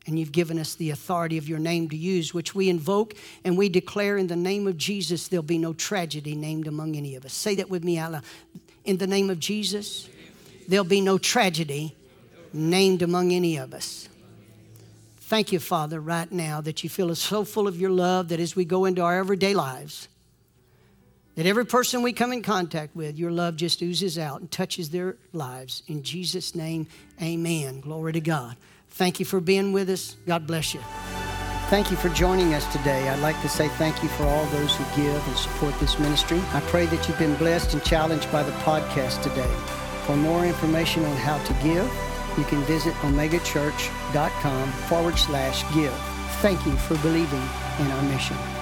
and 0.08 0.18
you've 0.18 0.32
given 0.32 0.58
us 0.58 0.74
the 0.74 0.90
authority 0.90 1.36
of 1.36 1.48
your 1.48 1.58
name 1.58 1.90
to 1.90 1.96
use, 1.96 2.32
which 2.32 2.54
we 2.54 2.70
invoke 2.70 3.14
and 3.44 3.58
we 3.58 3.68
declare 3.68 4.16
in 4.16 4.26
the 4.26 4.36
name 4.36 4.66
of 4.66 4.78
Jesus, 4.78 5.28
there'll 5.28 5.42
be 5.42 5.58
no 5.58 5.74
tragedy 5.74 6.34
named 6.34 6.66
among 6.66 6.96
any 6.96 7.14
of 7.14 7.26
us. 7.26 7.34
Say 7.34 7.54
that 7.56 7.68
with 7.68 7.84
me, 7.84 7.98
y'all. 7.98 8.20
In 8.86 8.96
the 8.96 9.06
name 9.06 9.28
of 9.28 9.38
Jesus, 9.38 10.08
there'll 10.66 10.84
be 10.84 11.02
no 11.02 11.18
tragedy 11.18 11.94
named 12.54 13.02
among 13.02 13.32
any 13.32 13.58
of 13.58 13.74
us. 13.74 14.08
Thank 15.20 15.52
you, 15.52 15.58
Father, 15.58 16.00
right 16.00 16.32
now 16.32 16.62
that 16.62 16.82
you 16.82 16.88
feel 16.88 17.10
us 17.10 17.18
so 17.18 17.44
full 17.44 17.68
of 17.68 17.78
your 17.78 17.90
love 17.90 18.28
that 18.28 18.40
as 18.40 18.56
we 18.56 18.64
go 18.64 18.86
into 18.86 19.02
our 19.02 19.18
everyday 19.18 19.52
lives, 19.52 20.08
that 21.34 21.44
every 21.44 21.66
person 21.66 22.00
we 22.00 22.14
come 22.14 22.32
in 22.32 22.42
contact 22.42 22.96
with, 22.96 23.18
your 23.18 23.30
love 23.30 23.56
just 23.56 23.82
oozes 23.82 24.18
out 24.18 24.40
and 24.40 24.50
touches 24.50 24.88
their 24.88 25.16
lives. 25.34 25.82
In 25.86 26.02
Jesus' 26.02 26.54
name, 26.54 26.86
amen. 27.20 27.80
Glory 27.80 28.14
to 28.14 28.20
God. 28.20 28.56
Thank 28.90 29.20
you 29.20 29.26
for 29.26 29.40
being 29.40 29.72
with 29.72 29.88
us. 29.90 30.16
God 30.26 30.46
bless 30.46 30.74
you. 30.74 30.80
Thank 31.70 31.90
you 31.90 31.98
for 31.98 32.08
joining 32.08 32.54
us 32.54 32.64
today. 32.72 33.08
I'd 33.08 33.20
like 33.20 33.40
to 33.42 33.48
say 33.48 33.68
thank 33.68 34.02
you 34.02 34.08
for 34.08 34.24
all 34.24 34.46
those 34.46 34.74
who 34.74 34.84
give 34.96 35.28
and 35.28 35.36
support 35.36 35.78
this 35.78 35.98
ministry. 35.98 36.40
I 36.54 36.60
pray 36.62 36.86
that 36.86 37.06
you've 37.06 37.18
been 37.18 37.36
blessed 37.36 37.74
and 37.74 37.84
challenged 37.84 38.32
by 38.32 38.42
the 38.42 38.52
podcast 38.62 39.22
today. 39.22 39.54
For 40.06 40.16
more 40.16 40.46
information 40.46 41.04
on 41.04 41.16
how 41.18 41.36
to 41.44 41.52
give, 41.62 41.86
you 42.38 42.44
can 42.44 42.62
visit 42.62 42.94
omegachurch.com 42.94 44.72
forward 44.88 45.18
slash 45.18 45.62
give. 45.74 45.92
Thank 46.40 46.64
you 46.64 46.74
for 46.76 46.96
believing 46.98 47.42
in 47.80 47.90
our 47.90 48.02
mission. 48.04 48.57